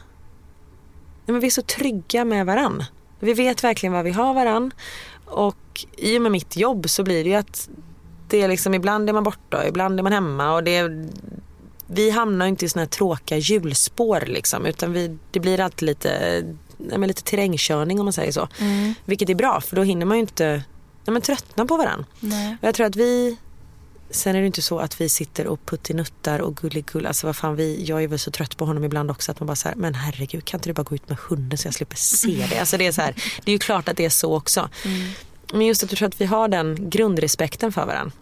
men 1.27 1.41
vi 1.41 1.47
är 1.47 1.51
så 1.51 1.63
trygga 1.63 2.25
med 2.25 2.47
varann. 2.47 2.85
Vi 3.21 3.35
vet 3.35 3.65
verkligen 3.65 3.93
vad 3.93 4.05
vi 4.05 4.11
har 4.11 4.35
varann 4.35 4.73
och 5.25 5.87
i 5.97 6.19
och 6.19 6.23
med 6.23 6.33
mitt 6.33 6.57
jobb 6.57 6.91
så 6.91 7.03
blir 7.03 7.25
det 7.25 7.31
ju 7.31 7.37
att 7.37 7.69
det 8.29 8.43
är 8.43 8.49
liksom 8.49 8.75
ibland 8.75 9.09
är 9.09 9.13
man 9.13 9.25
borta 9.25 9.59
och 9.59 9.69
ibland 9.69 9.99
är 9.99 10.03
man 10.03 10.13
hemma 10.13 10.55
och 10.55 10.65
det 10.65 10.77
är, 10.77 11.09
vi 11.87 12.11
hamnar 12.11 12.47
ju 12.47 12.51
inte 12.51 12.65
i 12.65 12.69
såna 12.69 12.83
här 12.83 12.89
tråkiga 12.89 13.39
hjulspår 13.39 14.25
liksom 14.27 14.67
utan 14.67 14.93
vi, 14.93 15.19
det 15.31 15.41
blir 15.41 15.61
alltid 15.61 15.87
lite, 15.87 16.43
men 16.79 17.03
lite 17.03 17.23
terrängkörning 17.23 18.01
om 18.01 18.07
man 18.07 18.13
säger 18.13 18.33
så. 18.33 18.49
Vilket 19.05 19.29
är 19.29 19.35
bra 19.35 19.61
för 19.61 19.77
då 19.77 19.83
hinner 19.83 20.07
man 20.07 20.17
ju 20.17 20.21
inte 20.21 20.63
nej, 21.05 21.13
men 21.13 21.23
tröttna 21.23 21.67
på 21.67 21.77
varandra. 21.77 22.07
Och 22.61 22.69
jag 22.69 22.75
tror 22.75 22.87
att 22.87 22.97
vi 22.97 23.37
Sen 24.11 24.37
är 24.37 24.41
det 24.41 24.47
inte 24.47 24.63
så 24.63 24.79
att 24.79 25.01
vi 25.01 25.09
sitter 25.09 25.47
och 25.47 25.67
puttinuttar 25.67 26.39
och 26.39 26.57
gulligull. 26.57 27.07
Alltså 27.07 27.27
vad 27.27 27.37
fan 27.37 27.57
vi, 27.57 27.85
jag 27.85 28.03
är 28.03 28.09
väl 28.09 28.19
så 28.19 28.31
trött 28.31 28.57
på 28.57 28.65
honom 28.65 28.85
ibland 28.85 29.11
också 29.11 29.33
att 29.33 29.41
man 29.41 29.47
bara 29.47 29.57
så 29.57 29.69
här, 29.69 29.77
men 29.77 29.95
herregud 29.95 30.45
kan 30.45 30.59
inte 30.59 30.69
du 30.69 30.73
bara 30.73 30.83
gå 30.83 30.95
ut 30.95 31.09
med 31.09 31.19
hunden 31.29 31.59
så 31.59 31.67
jag 31.67 31.75
slipper 31.75 31.97
se 31.97 32.47
det. 32.51 32.59
Alltså 32.59 32.77
det 32.77 32.87
är 32.87 32.93
så 32.93 33.01
här, 33.03 33.15
det 33.45 33.51
är 33.51 33.53
ju 33.53 33.59
klart 33.59 33.89
att 33.89 33.97
det 33.97 34.05
är 34.05 34.11
så 34.11 34.37
också. 34.37 34.69
Men 35.53 35.67
just 35.67 35.83
att 35.83 35.91
jag 35.91 35.99
tror 35.99 36.09
att 36.09 36.21
vi 36.21 36.25
har 36.25 36.49
den 36.49 36.91
grundrespekten 36.91 37.73
för 37.73 37.87
varandra. 37.87 38.13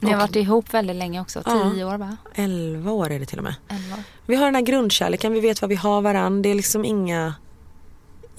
Ni 0.00 0.10
har 0.10 0.18
varit 0.18 0.36
ihop 0.36 0.74
väldigt 0.74 0.96
länge 0.96 1.20
också. 1.20 1.42
Ja. 1.46 1.70
Tio 1.74 1.84
år 1.84 1.98
va? 1.98 2.16
11 2.34 2.92
år 2.92 3.10
är 3.10 3.18
det 3.18 3.26
till 3.26 3.38
och 3.38 3.44
med. 3.44 3.54
Elva. 3.68 3.96
Vi 4.26 4.36
har 4.36 4.44
den 4.44 4.54
här 4.54 4.62
grundkärleken, 4.62 5.32
vi 5.32 5.40
vet 5.40 5.62
vad 5.62 5.68
vi 5.68 5.76
har 5.76 6.00
varann. 6.00 6.42
Det 6.42 6.48
är 6.48 6.54
liksom 6.54 6.84
inga, 6.84 7.34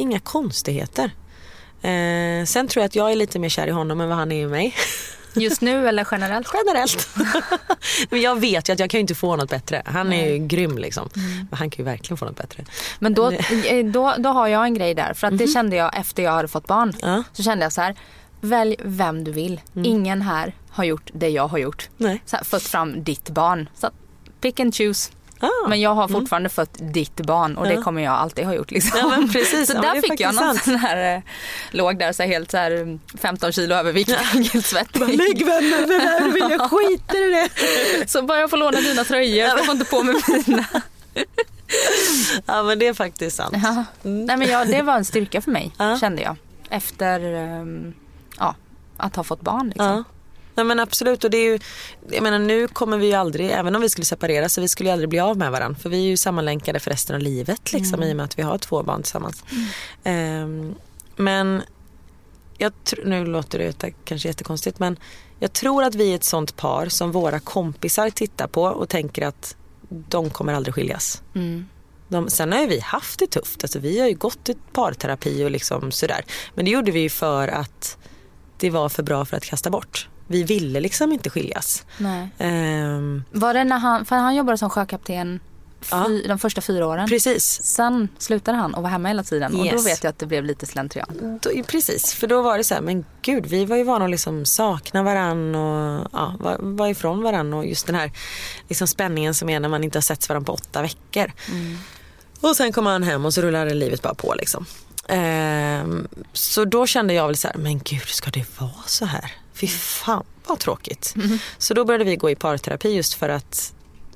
inga 0.02 0.20
konstigheter. 0.20 1.12
Eh, 1.82 2.46
sen 2.46 2.68
tror 2.68 2.82
jag 2.82 2.86
att 2.86 2.96
jag 2.96 3.12
är 3.12 3.16
lite 3.16 3.40
mer 3.40 3.50
kär 3.50 3.68
i 3.68 3.72
honom 3.72 4.02
än 4.02 4.10
vad 4.10 4.18
han 4.18 4.32
är 4.32 4.44
i 4.44 4.48
mig. 4.48 4.76
Just 5.34 5.62
nu 5.62 5.88
eller 5.88 6.08
generellt? 6.12 6.48
Generellt. 6.54 7.10
Men 8.10 8.22
jag 8.22 8.40
vet 8.40 8.70
ju 8.70 8.74
att 8.74 8.80
jag 8.80 8.90
kan 8.90 8.98
ju 8.98 9.02
inte 9.02 9.16
få 9.16 9.36
något 9.36 9.50
bättre. 9.50 9.82
Han 9.86 10.14
är 10.14 10.32
ju 10.32 10.48
grym 10.48 10.78
liksom. 10.78 11.10
Men 11.14 11.48
han 11.52 11.70
kan 11.70 11.86
ju 11.86 11.92
verkligen 11.92 12.18
få 12.18 12.26
något 12.26 12.38
bättre. 12.38 12.66
Men 13.00 13.14
då, 13.14 13.32
eh, 13.32 13.86
då, 13.86 14.16
då 14.18 14.30
har 14.30 14.48
jag 14.48 14.64
en 14.66 14.74
grej 14.74 14.94
där. 14.94 15.14
För 15.14 15.28
att 15.28 15.38
det 15.38 15.48
kände 15.48 15.76
jag 15.76 16.00
efter 16.00 16.24
jag 16.24 16.32
hade 16.32 16.48
fått 16.48 16.68
barn. 16.68 16.94
Ja. 17.02 17.24
Så 17.34 17.44
kände 17.44 17.66
jag 17.66 17.74
så 17.74 17.82
här. 17.82 17.96
Välj 18.42 18.76
vem 18.84 19.24
du 19.24 19.32
vill. 19.32 19.62
Ingen 19.84 20.22
här 20.22 20.56
har 20.70 20.84
gjort 20.84 21.10
det 21.14 21.30
jag 21.30 21.48
har 21.48 21.58
gjort. 21.58 21.90
Nej. 21.98 22.22
Så 22.26 22.36
här, 22.36 22.44
fött 22.44 22.64
fram 22.64 23.04
ditt 23.04 23.30
barn. 23.30 23.70
Så 23.76 23.90
pick 24.42 24.60
and 24.60 24.76
choose. 24.76 25.12
Ah. 25.42 25.68
Men 25.70 25.82
jag 25.82 25.96
har 25.96 26.08
fortfarande 26.08 26.50
fött 26.50 26.78
ditt 26.80 27.16
barn 27.16 27.58
och 27.58 27.66
det 27.68 27.74
Ja. 27.74 27.82
kommer 27.82 28.02
jag 28.02 28.14
alltid 28.14 28.46
ha 28.46 28.54
gjort. 28.54 28.72
Liksom. 28.72 29.00
Ja, 29.00 29.28
precis. 29.34 29.68
Så 29.72 29.74
Ja, 29.74 29.82
det 29.82 29.88
där 29.88 29.96
är 29.96 30.02
fick 30.02 30.20
jag 30.20 30.36
någon 30.36 30.44
sant. 30.44 30.64
sån 30.64 30.76
här, 30.76 31.16
eh, 31.16 31.22
låg 31.72 32.00
där 32.00 32.12
så 32.14 32.24
helt 32.24 32.52
så 32.52 32.58
här 32.58 32.72
mm, 32.72 33.00
15 33.22 33.52
kilo 33.52 33.76
övervikt, 33.76 34.12
helt 34.12 34.66
svettig. 34.66 35.00
Lägg 35.00 35.42
är 35.42 36.48
det? 36.48 36.54
Jag 36.54 36.70
skiter 36.72 37.30
i 37.30 37.34
det. 37.34 37.50
Så 38.10 38.22
bara 38.22 38.40
jag 38.40 38.50
får 38.50 38.58
låna 38.58 38.82
dina 38.82 39.04
tröjor, 39.04 39.48
jag 39.48 39.66
får 39.66 39.74
inte 39.76 39.86
på 39.86 40.04
mig 40.04 40.16
mina. 40.48 40.66
Ja 42.46 42.64
men 42.64 42.80
det 42.80 42.88
är 42.88 42.94
faktiskt 42.94 43.38
sant. 43.38 43.56
Ja. 43.64 43.84
Nej, 44.02 44.38
men 44.38 44.48
jag, 44.50 44.68
det 44.68 44.82
var 44.82 44.96
en 44.96 45.06
styrka 45.06 45.42
för 45.42 45.52
mig 45.52 45.72
kände 46.00 46.22
jag. 46.22 46.36
Efter 46.70 47.20
ehm, 47.36 47.94
ja, 48.40 48.56
att 48.98 49.16
ha 49.16 49.24
fått 49.24 49.42
barn. 49.42 49.68
Liksom. 49.68 50.04
Nej 50.62 50.68
men 50.68 50.80
absolut 50.80 51.24
och 51.24 51.30
det 51.30 51.38
är 51.38 51.52
ju, 51.52 51.60
jag 52.12 52.24
menar 52.24 52.40
nu 52.40 52.68
kommer 52.68 52.98
vi 52.98 53.08
ju 53.08 53.14
aldrig, 53.14 53.52
även 53.52 53.76
om 53.76 53.82
vi 53.82 53.90
skulle 53.90 54.06
separera 54.06 54.50
så 54.50 54.62
vi 54.62 54.68
skulle 54.68 54.90
ju 54.90 54.94
aldrig 54.94 55.10
bli 55.10 55.20
av 55.20 55.38
med 55.38 55.52
varandra 55.52 55.80
för 55.80 55.90
vi 55.90 55.98
är 55.98 56.10
ju 56.10 56.18
sammanlänkade 56.18 56.80
för 56.80 56.92
resten 56.92 57.16
av 57.16 57.22
livet 57.22 57.74
liksom 57.74 58.04
i 58.04 58.12
och 58.12 58.16
med 58.16 58.26
att 58.26 58.40
vi 58.40 58.44
har 58.44 58.58
två 58.58 58.84
barn 58.84 59.04
tillsammans. 59.04 59.44
Ehm, 60.04 60.76
men 61.16 61.62
jag 62.58 62.74
tr- 62.86 63.06
nu 63.06 63.26
låter 63.26 63.60
det 63.60 63.94
kanske 64.06 64.28
jättekonstigt 64.28 64.80
men 64.80 64.98
jag 65.40 65.54
tror 65.54 65.84
att 65.84 65.96
vi 65.96 66.12
är 66.12 66.16
ett 66.16 66.24
sånt 66.24 66.56
par 66.56 66.90
som 66.90 67.12
våra 67.12 67.40
kompisar 67.40 68.10
tittar 68.10 68.48
på 68.48 68.64
och 68.64 68.90
tänker 68.90 69.28
att 69.28 69.56
de 69.90 70.30
kommer 70.30 70.54
aldrig 70.54 70.76
skiljas. 70.76 71.22
Mm. 71.36 71.66
De, 72.08 72.30
sen 72.30 72.52
har 72.52 72.60
ju 72.60 72.68
vi 72.68 72.80
haft 72.80 73.20
det 73.20 73.28
tufft. 73.28 73.64
Alltså, 73.64 73.80
vi 73.80 74.00
har 74.00 74.08
ju 74.08 74.16
gått 74.16 74.50
i 74.50 74.56
parterapi 74.74 75.46
och 75.46 75.52
liksom 75.52 75.92
sådär. 75.92 76.26
Men 76.56 76.66
det 76.66 76.72
gjorde 76.72 76.92
vi 76.92 77.00
ju 77.00 77.10
för 77.10 77.48
att 77.48 77.98
det 78.58 78.70
var 78.70 78.90
för 78.90 79.04
bra 79.04 79.26
för 79.26 79.38
att 79.38 79.46
kasta 79.46 79.70
bort. 79.70 80.08
Vi 80.32 80.44
ville 80.44 80.80
liksom 80.80 81.12
inte 81.12 81.30
skiljas. 81.30 81.86
Ehm, 82.38 83.24
Var 83.32 83.54
det 83.54 83.64
när 83.64 83.78
han, 83.80 84.06
för 84.06 84.16
han 84.16 84.36
jobbade 84.36 84.58
som 84.58 84.70
sjökapten 84.70 85.40
fy, 85.82 86.28
de 86.28 86.40
första 86.40 86.62
fyra 86.62 86.88
åren. 86.88 87.08
precis. 87.10 87.64
Sen 87.64 88.08
slutade 88.18 88.58
han 88.58 88.74
och 88.74 88.84
var 88.84 88.90
hemma 88.90 89.08
hela 89.08 89.24
tiden 89.24 89.52
och 89.54 89.60
då 89.60 89.66
Yes. 89.66 89.86
vet 89.86 90.04
jag 90.04 90.10
att 90.12 90.20
det 90.20 90.26
blev 90.26 90.44
lite 90.46 90.66
slentrian. 90.66 91.40
Då, 91.42 91.50
precis, 91.68 92.14
för 92.14 92.28
då 92.28 92.42
var 92.42 92.58
det 92.58 92.64
så 92.64 92.74
här, 92.74 92.82
men 92.82 93.06
gud 93.22 93.46
vi 93.46 93.66
var 93.66 93.78
ju 93.78 93.84
vana 93.84 94.06
att 94.06 94.12
liksom 94.12 94.46
sakna 94.46 95.04
varann 95.04 95.56
och 95.56 96.08
ja, 96.14 96.36
vara 96.40 96.58
var 96.60 96.88
ifrån 96.88 97.24
varann 97.24 97.54
och 97.54 97.66
just 97.66 97.86
den 97.86 97.96
här 97.96 98.12
liksom 98.70 98.88
spänningen 98.88 99.34
som 99.34 99.50
är 99.50 99.60
när 99.60 99.70
man 99.70 99.84
inte 99.84 99.98
har 99.98 100.02
sett 100.02 100.30
varandra 100.30 100.46
på 100.46 100.54
åtta 100.54 100.82
veckor. 100.82 101.32
Och 102.42 102.56
sen 102.56 102.74
kommer 102.74 102.92
han 102.92 103.04
hem 103.04 103.26
och 103.26 103.34
så 103.34 103.42
rullar 103.42 103.70
livet 103.70 104.02
bara 104.02 104.14
på 104.14 104.34
liksom. 104.38 104.66
Ehm, 105.08 106.08
så 106.34 106.66
då 106.66 106.88
kände 106.88 107.14
jag 107.14 107.28
väl 107.28 107.38
så 107.38 107.48
här, 107.48 107.58
men 107.58 107.80
gud 107.80 108.08
ska 108.08 108.30
det 108.32 108.46
vara 108.60 108.72
så 108.86 109.06
här? 109.06 109.32
Fy 109.62 109.68
fan 109.68 110.26
vad 110.48 110.60
tråkigt. 110.60 111.16
Så 111.58 111.74
då 111.74 111.86
började 111.86 112.04
vi 112.04 112.16
gå 112.16 112.30
i 112.30 112.36
parterapi 112.36 112.90
just 112.90 113.14
för 113.14 113.30
att 113.30 113.74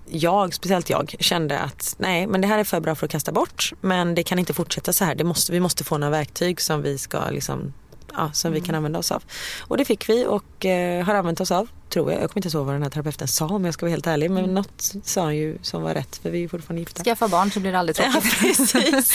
jag, 0.07 0.53
speciellt 0.53 0.89
jag, 0.89 1.15
kände 1.19 1.59
att 1.59 1.95
nej 1.97 2.27
men 2.27 2.41
det 2.41 2.47
här 2.47 2.59
är 2.59 2.63
för 2.63 2.79
bra 2.79 2.95
för 2.95 3.05
att 3.05 3.11
kasta 3.11 3.31
bort 3.31 3.73
men 3.81 4.15
det 4.15 4.23
kan 4.23 4.39
inte 4.39 4.53
fortsätta 4.53 4.93
så 4.93 5.05
här. 5.05 5.15
Det 5.15 5.23
måste, 5.23 5.51
vi 5.51 5.59
måste 5.59 5.83
få 5.83 5.97
några 5.97 6.11
verktyg 6.11 6.61
som 6.61 6.81
vi 6.81 6.97
ska 6.97 7.29
liksom 7.29 7.73
Ja, 8.17 8.31
som 8.33 8.51
vi 8.51 8.61
kan 8.61 8.75
använda 8.75 8.99
oss 8.99 9.11
av. 9.11 9.23
Och 9.61 9.77
det 9.77 9.85
fick 9.85 10.09
vi 10.09 10.25
och 10.25 10.65
eh, 10.65 11.05
har 11.05 11.15
använt 11.15 11.41
oss 11.41 11.51
av, 11.51 11.67
tror 11.95 12.11
jag. 12.11 12.21
Jag 12.21 12.29
kommer 12.31 12.45
inte 12.45 12.57
ihåg 12.57 12.65
vad 12.65 12.75
den 12.75 12.83
här 12.83 12.89
terapeuten 12.89 13.27
sa 13.27 13.45
om 13.45 13.65
jag 13.65 13.73
ska 13.73 13.85
vara 13.85 13.91
helt 13.91 14.07
ärlig. 14.07 14.31
Men 14.31 14.53
något 14.53 14.93
sa 15.03 15.23
han 15.23 15.35
ju 15.35 15.57
som 15.61 15.81
var 15.81 15.93
rätt 15.93 16.17
för 16.17 16.29
vi 16.29 16.37
är 16.37 16.41
ju 16.41 16.49
fortfarande 16.49 16.79
gifta. 16.79 17.03
Skaffa 17.03 17.27
barn 17.27 17.51
så 17.51 17.59
blir 17.59 17.71
det 17.71 17.79
aldrig 17.79 17.97
Ja, 17.99 18.11
tråkigt. 18.11 18.39
precis. 18.39 19.11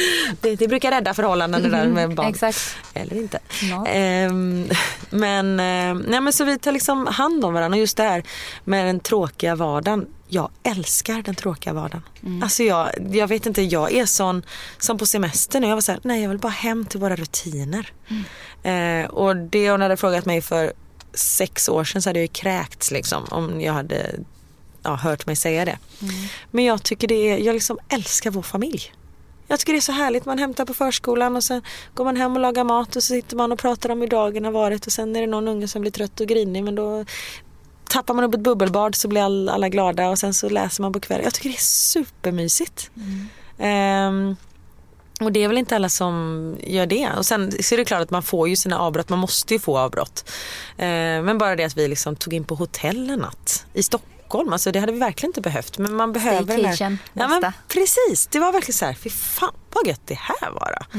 det, 0.40 0.56
det 0.56 0.68
brukar 0.68 0.90
rädda 0.90 1.14
förhållanden 1.14 1.62
det 1.62 1.68
där 1.70 1.86
med 1.86 2.14
barn. 2.14 2.26
Exakt. 2.26 2.76
Eller 2.94 3.16
inte. 3.16 3.38
Ja. 3.70 3.86
Ehm, 3.86 4.68
men, 5.10 5.60
eh, 5.60 6.04
nej, 6.10 6.20
men 6.20 6.32
så 6.32 6.44
vi 6.44 6.58
tar 6.58 6.72
liksom 6.72 7.06
hand 7.06 7.44
om 7.44 7.54
varandra 7.54 7.76
och 7.76 7.80
just 7.80 7.96
det 7.96 8.02
här 8.02 8.22
med 8.64 8.86
den 8.86 9.00
tråkiga 9.00 9.54
vardagen. 9.54 10.06
Jag 10.28 10.50
älskar 10.62 11.22
den 11.22 11.34
tråkiga 11.34 11.72
vardagen. 11.72 12.02
Alltså 12.42 12.62
jag, 12.62 12.88
jag 13.12 13.26
vet 13.28 13.46
inte, 13.46 13.62
jag 13.62 13.92
är 13.92 14.06
sån 14.06 14.42
som 14.78 14.98
på 14.98 15.06
semester 15.06 15.60
nu. 15.60 15.66
Jag 15.66 15.74
var 15.76 15.80
så 15.80 15.92
här, 15.92 16.00
nej 16.04 16.22
jag 16.22 16.28
vill 16.28 16.38
bara 16.38 16.48
hem 16.52 16.84
till 16.86 17.00
våra 17.00 17.16
rutiner. 17.16 17.92
Eh, 18.62 19.10
och 19.10 19.36
det 19.36 19.70
hon 19.70 19.80
hade 19.80 19.96
frågat 19.96 20.24
mig 20.24 20.40
för 20.42 20.72
sex 21.14 21.68
år 21.68 21.84
sedan 21.84 22.02
så 22.02 22.08
hade 22.08 22.18
jag 22.18 22.24
ju 22.24 22.28
kräkts 22.28 22.90
liksom 22.90 23.24
om 23.30 23.60
jag 23.60 23.72
hade 23.72 24.14
ja, 24.82 24.94
hört 24.94 25.26
mig 25.26 25.36
säga 25.36 25.64
det. 25.64 25.78
Men 26.50 26.64
jag 26.64 26.82
tycker 26.82 27.08
det 27.08 27.14
är, 27.14 27.38
jag 27.38 27.54
liksom 27.54 27.78
älskar 27.88 28.30
vår 28.30 28.42
familj. 28.42 28.92
Jag 29.48 29.58
tycker 29.58 29.72
det 29.72 29.78
är 29.78 29.80
så 29.80 29.92
härligt. 29.92 30.24
Man 30.24 30.38
hämtar 30.38 30.64
på 30.64 30.74
förskolan 30.74 31.36
och 31.36 31.44
sen 31.44 31.62
går 31.94 32.04
man 32.04 32.16
hem 32.16 32.32
och 32.32 32.40
lagar 32.40 32.64
mat 32.64 32.96
och 32.96 33.02
så 33.02 33.14
sitter 33.14 33.36
man 33.36 33.52
och 33.52 33.58
pratar 33.58 33.90
om 33.90 34.00
hur 34.00 34.08
dagen 34.08 34.44
har 34.44 34.52
varit 34.52 34.86
och 34.86 34.92
sen 34.92 35.16
är 35.16 35.20
det 35.20 35.26
någon 35.26 35.48
unge 35.48 35.68
som 35.68 35.80
blir 35.80 35.92
trött 35.92 36.20
och 36.20 36.26
grinig 36.26 36.64
men 36.64 36.74
då 36.74 37.04
tappar 37.88 38.14
man 38.14 38.24
upp 38.24 38.34
ett 38.34 38.40
bubbelbad 38.40 38.94
så 38.94 39.08
blir 39.08 39.22
all, 39.22 39.48
alla 39.48 39.68
glada 39.68 40.08
och 40.08 40.18
sen 40.18 40.34
så 40.34 40.48
läser 40.48 40.82
man 40.82 40.92
på 40.92 41.00
kvällen. 41.00 41.24
Jag 41.24 41.34
tycker 41.34 41.48
det 41.48 41.56
är 41.56 41.60
supermysigt. 41.92 42.90
Ehm, 43.58 44.36
Och 45.20 45.32
det 45.32 45.44
är 45.44 45.48
väl 45.48 45.58
inte 45.58 45.76
alla 45.76 45.88
som 45.88 46.56
gör 46.60 46.86
det. 46.86 47.10
Och 47.16 47.26
sen 47.26 47.52
så 47.62 47.74
är 47.74 47.76
det 47.76 47.84
klart 47.84 48.00
att 48.00 48.10
man 48.10 48.22
får 48.22 48.48
ju 48.48 48.56
sina 48.56 48.78
avbrott, 48.78 49.08
man 49.08 49.18
måste 49.18 49.54
ju 49.54 49.60
få 49.60 49.78
avbrott. 49.78 50.30
Eh, 50.76 50.86
men 50.86 51.38
bara 51.38 51.56
det 51.56 51.64
att 51.64 51.76
vi 51.76 51.88
liksom 51.88 52.16
tog 52.16 52.32
in 52.34 52.44
på 52.44 52.54
hotell 52.54 53.10
en 53.10 53.18
natt 53.18 53.66
i 53.72 53.82
Stockholm, 53.82 54.52
alltså 54.52 54.72
det 54.72 54.80
hade 54.80 54.92
vi 54.92 54.98
verkligen 54.98 55.28
inte 55.28 55.40
behövt. 55.40 55.78
Men 55.78 55.94
man 55.94 56.12
behöver 56.12 56.44
den 56.44 56.58
Staycation, 56.58 56.98
ja, 57.12 57.28
men. 57.28 57.52
Precis, 57.68 58.26
det 58.26 58.38
var 58.38 58.52
verkligen 58.52 58.74
så 58.74 58.84
här, 58.84 58.94
fy 58.94 59.10
fan 59.10 59.54
vad 59.72 59.86
gött 59.86 60.00
det 60.04 60.18
här 60.18 60.50
var 60.50 60.78
då. 60.78 60.98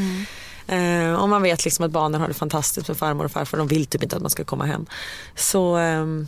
Eh, 0.68 1.14
och 1.14 1.30
man 1.30 1.42
vet 1.42 1.66
liksom 1.66 1.86
att 1.86 1.92
barnen 1.92 2.22
har 2.22 2.28
det 2.28 2.34
fantastiskt 2.34 2.88
med 2.88 2.98
farmor 2.98 3.26
och 3.26 3.32
farfar, 3.32 3.58
de 3.58 3.68
vill 3.68 3.86
typ 3.86 4.04
inte 4.04 4.16
att 4.16 4.22
man 4.22 4.32
ska 4.32 4.44
komma 4.44 4.66
hem. 4.66 4.86
Så 5.36 5.76
ehm, 5.76 6.28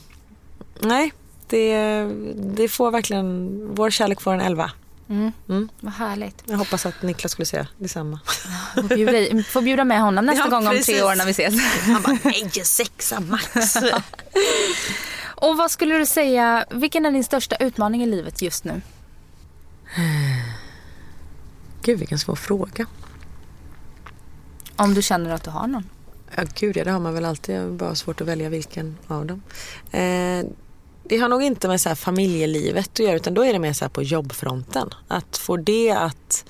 nej, 0.79 1.11
det, 1.47 2.03
det 2.35 2.67
får 2.67 2.91
verkligen, 2.91 3.49
vår 3.75 3.89
kärlek 3.89 4.21
får 4.21 4.33
en 4.33 4.41
elva. 4.41 4.71
Mm. 5.09 5.31
Mm. 5.49 5.69
Vad 5.79 5.93
härligt. 5.93 6.43
Jag 6.45 6.57
hoppas 6.57 6.85
att 6.85 7.01
Niklas 7.01 7.31
skulle 7.31 7.45
säga 7.45 7.67
detsamma. 7.77 8.19
Får 8.75 8.83
bjuda, 8.83 9.43
får 9.43 9.61
bjuda 9.61 9.83
med 9.83 10.01
honom 10.01 10.25
nästa 10.25 10.43
Ja, 10.45 10.49
gång 10.49 10.67
om 10.67 10.73
precis. 10.73 10.85
tre 10.85 11.03
år 11.03 11.15
när 11.15 11.25
vi 11.25 11.31
ses. 11.31 11.53
Han 11.85 12.01
bara, 12.01 12.17
nej 12.23 12.49
sexa 12.63 13.19
max. 13.19 13.75
Och 15.41 15.57
vad 15.57 15.71
skulle 15.71 15.97
du 15.97 16.05
säga, 16.05 16.65
vilken 16.71 17.05
är 17.05 17.11
din 17.11 17.23
största 17.23 17.55
utmaning 17.55 18.03
i 18.03 18.05
livet 18.05 18.41
just 18.41 18.63
nu? 18.63 18.81
Gud 21.81 21.99
vilken 21.99 22.19
svår 22.19 22.35
fråga. 22.35 22.85
Om 24.75 24.93
du 24.93 25.01
känner 25.01 25.29
att 25.31 25.43
du 25.43 25.49
har 25.49 25.67
någon. 25.67 25.89
Ja 26.35 26.43
gud 26.55 26.77
ja, 26.77 26.83
det 26.83 26.91
har 26.91 26.99
man 26.99 27.13
väl 27.13 27.25
alltid. 27.25 27.71
Bara 27.73 27.95
svårt 27.95 28.21
att 28.21 28.27
välja 28.27 28.49
vilken 28.49 28.97
av 29.07 29.25
dem. 29.25 29.41
Eh, 29.91 30.45
det 31.09 31.17
har 31.17 31.29
nog 31.29 31.43
inte 31.43 31.67
med 31.67 31.81
så 31.81 31.89
här 31.89 31.95
familjelivet 31.95 32.89
att 32.93 32.99
göra 32.99 33.15
utan 33.15 33.33
då 33.33 33.45
är 33.45 33.53
det 33.53 33.59
mer 33.59 33.73
så 33.73 33.85
här 33.85 33.89
på 33.89 34.03
jobbfronten. 34.03 34.89
Att 35.07 35.37
få 35.37 35.57
det 35.57 35.91
att 35.91 36.45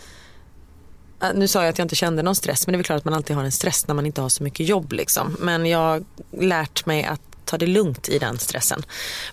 äh, 1.22 1.30
Nu 1.36 1.48
sa 1.48 1.62
jag 1.62 1.70
att 1.70 1.78
jag 1.78 1.86
inte 1.86 1.96
kände 1.96 2.24
någon 2.24 2.36
stress 2.36 2.68
men 2.68 2.72
det 2.72 2.76
är 2.76 2.78
väl 2.78 2.86
klart 2.86 2.98
att 2.98 3.06
man 3.06 3.14
alltid 3.14 3.36
har 3.36 3.44
en 3.44 3.52
stress 3.52 3.88
när 3.88 3.96
man 3.96 4.06
inte 4.06 4.22
har 4.22 4.30
så 4.30 4.44
mycket 4.44 4.68
jobb. 4.68 4.94
Liksom. 4.94 5.36
Men 5.40 5.66
jag 5.66 5.80
har 5.80 6.04
lärt 6.32 6.86
mig 6.86 7.04
att 7.04 7.22
ta 7.46 7.58
det 7.58 7.68
lugnt 7.68 8.10
i 8.10 8.20
den 8.20 8.38
stressen. 8.38 8.84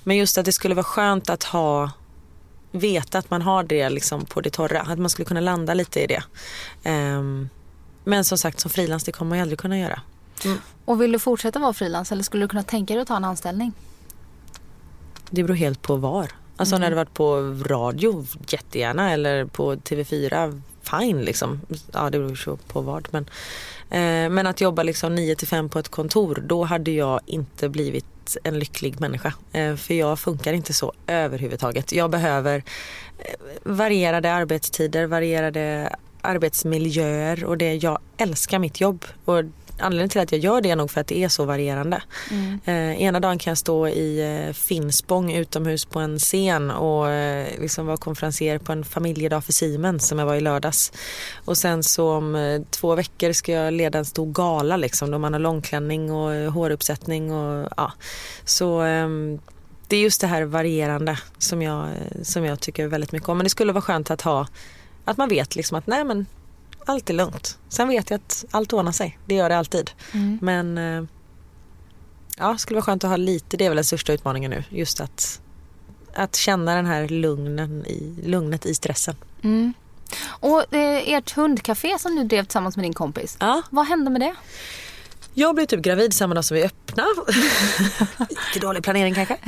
Men 0.04 0.16
just 0.16 0.38
att 0.38 0.44
det 0.44 0.52
skulle 0.52 0.74
vara 0.74 0.84
skönt 0.84 1.30
att 1.30 1.42
ha 1.44 1.90
veta 2.70 3.18
att 3.18 3.30
man 3.30 3.42
har 3.42 3.62
det 3.64 3.90
liksom 3.90 4.24
på 4.24 4.40
det 4.40 4.50
torra. 4.50 4.80
Att 4.80 4.98
man 4.98 5.10
skulle 5.10 5.26
kunna 5.26 5.40
landa 5.40 5.74
lite 5.74 6.00
i 6.00 6.06
det. 6.06 6.22
Um, 6.90 7.48
men 8.04 8.24
som 8.24 8.38
sagt 8.38 8.60
som 8.60 8.70
frilans 8.70 9.04
det 9.04 9.12
kommer 9.12 9.28
man 9.28 9.38
ju 9.38 9.42
aldrig 9.42 9.58
kunna 9.58 9.78
göra. 9.78 10.00
Mm. 10.44 10.58
Och 10.84 11.02
vill 11.02 11.12
du 11.12 11.18
fortsätta 11.18 11.58
vara 11.58 11.72
frilans 11.72 12.12
eller 12.12 12.22
skulle 12.22 12.44
du 12.44 12.48
kunna 12.48 12.62
tänka 12.62 12.94
dig 12.94 13.02
att 13.02 13.08
ta 13.08 13.16
en 13.16 13.24
anställning? 13.24 13.72
Det 15.34 15.42
beror 15.42 15.56
helt 15.56 15.82
på 15.82 15.96
var. 15.96 16.30
Alltså 16.56 16.78
när 16.78 16.90
det 16.90 16.96
varit 16.96 17.14
på 17.14 17.56
radio, 17.66 18.26
jättegärna. 18.48 19.12
Eller 19.12 19.44
på 19.44 19.74
TV4, 19.74 20.60
fine 20.82 21.22
liksom. 21.22 21.60
Ja 21.92 22.10
det 22.10 22.18
beror 22.18 22.40
ju 22.46 22.56
på 22.56 22.80
vad. 22.80 23.08
Men, 23.10 23.24
eh, 23.90 24.30
men 24.30 24.46
att 24.46 24.60
jobba 24.60 24.82
liksom 24.82 25.14
9 25.14 25.36
till 25.36 25.48
5 25.48 25.68
på 25.68 25.78
ett 25.78 25.88
kontor, 25.88 26.42
då 26.46 26.64
hade 26.64 26.90
jag 26.90 27.20
inte 27.26 27.68
blivit 27.68 28.36
en 28.44 28.58
lycklig 28.58 29.00
människa. 29.00 29.34
Eh, 29.52 29.76
för 29.76 29.94
jag 29.94 30.18
funkar 30.18 30.52
inte 30.52 30.72
så 30.72 30.92
överhuvudtaget. 31.06 31.92
Jag 31.92 32.10
behöver 32.10 32.62
eh, 33.18 33.34
varierade 33.62 34.32
arbetstider, 34.32 35.06
varierade 35.06 35.96
arbetsmiljöer 36.20 37.44
och 37.44 37.58
det, 37.58 37.74
jag 37.74 37.98
älskar 38.16 38.58
mitt 38.58 38.80
jobb. 38.80 39.04
Och 39.24 39.42
anledningen 39.78 40.08
till 40.08 40.20
att 40.20 40.32
jag 40.32 40.40
gör 40.40 40.60
det 40.60 40.70
är 40.70 40.76
nog 40.76 40.90
för 40.90 41.00
att 41.00 41.06
det 41.06 41.24
är 41.24 41.28
så 41.28 41.44
varierande. 41.44 42.02
Eh, 42.64 43.02
ena 43.02 43.20
dagen 43.20 43.38
kan 43.38 43.50
jag 43.50 43.58
stå 43.58 43.88
i 43.88 44.44
eh, 44.46 44.52
Finspång 44.52 45.32
utomhus 45.32 45.84
på 45.84 45.98
en 45.98 46.18
scen 46.18 46.70
och 46.70 47.10
eh, 47.10 47.60
liksom 47.60 47.86
vara 47.86 47.96
konferencier 47.96 48.58
på 48.58 48.72
en 48.72 48.84
familjedag 48.84 49.44
för 49.44 49.52
Siemens 49.52 50.08
som 50.08 50.18
jag 50.18 50.26
var 50.26 50.34
i 50.34 50.40
lördags. 50.40 50.92
Och 51.44 51.58
sen 51.58 51.82
så 51.82 52.10
om 52.12 52.34
eh, 52.34 52.62
två 52.70 52.94
veckor 52.94 53.32
ska 53.32 53.52
jag 53.52 53.72
leda 53.72 53.98
en 53.98 54.04
stor 54.04 54.32
gala 54.32 54.76
liksom 54.76 55.10
då 55.10 55.18
man 55.18 55.32
har 55.32 55.40
långklänning 55.40 56.12
och 56.12 56.34
eh, 56.34 56.52
håruppsättning 56.52 57.32
och 57.32 57.68
ja. 57.76 57.92
Så 58.44 58.80
ehm, 58.80 59.38
det 59.88 59.96
är 59.96 60.00
just 60.00 60.20
det 60.20 60.26
här 60.26 60.42
varierande 60.42 61.18
som 61.38 61.62
jag, 61.62 61.84
eh, 61.84 62.22
som 62.22 62.44
jag 62.44 62.60
tycker 62.60 62.86
väldigt 62.86 63.12
mycket 63.12 63.28
om. 63.28 63.38
Men 63.38 63.44
det 63.44 63.50
skulle 63.50 63.72
vara 63.72 63.82
skönt 63.82 64.10
att 64.10 64.22
ha, 64.22 64.46
att 65.04 65.16
man 65.16 65.28
vet 65.28 65.56
liksom 65.56 65.78
att 65.78 65.86
nej 65.86 66.04
men 66.04 66.26
allt 66.86 67.10
är 67.10 67.14
lugnt. 67.14 67.58
Sen 67.68 67.88
vet 67.88 68.10
jag 68.10 68.16
att 68.18 68.44
allt 68.50 68.72
ordnar 68.72 68.92
sig. 68.92 69.18
Det 69.26 69.34
gör 69.34 69.48
det 69.48 69.56
alltid. 69.56 69.90
Men 70.40 70.78
eh, 70.78 71.04
ja, 72.38 72.58
skulle 72.58 72.76
vara 72.76 72.84
skönt 72.84 73.04
att 73.04 73.10
ha 73.10 73.16
lite, 73.16 73.56
det 73.56 73.64
är 73.64 73.68
väl 73.70 73.76
den 73.76 73.84
största 73.84 74.12
utmaningen 74.12 74.50
nu. 74.50 74.64
Just 74.68 75.00
att, 75.00 75.40
att 76.14 76.36
känna 76.36 76.74
den 76.74 76.86
här 76.86 77.08
lugnen 77.08 77.86
i, 77.86 78.14
lugnet 78.24 78.66
i 78.66 78.74
stressen. 78.74 79.16
Mm. 79.42 79.74
Och 80.26 80.74
eh, 80.74 81.08
ert 81.08 81.30
hundcafé 81.30 81.98
som 81.98 82.16
du 82.16 82.24
drev 82.24 82.44
tillsammans 82.44 82.76
med 82.76 82.84
din 82.84 82.94
kompis. 82.94 83.36
Ja. 83.40 83.62
Vad 83.70 83.86
hände 83.86 84.10
med 84.10 84.20
det? 84.20 84.34
Jag 85.36 85.54
blev 85.54 85.66
typ 85.66 85.80
gravid 85.80 86.12
samma 86.12 86.34
dag 86.34 86.44
som 86.44 86.54
vi 86.54 86.64
öppnade. 86.64 87.08
Lite 88.18 88.66
dålig 88.66 88.82
planering 88.82 89.14
kanske. 89.14 89.38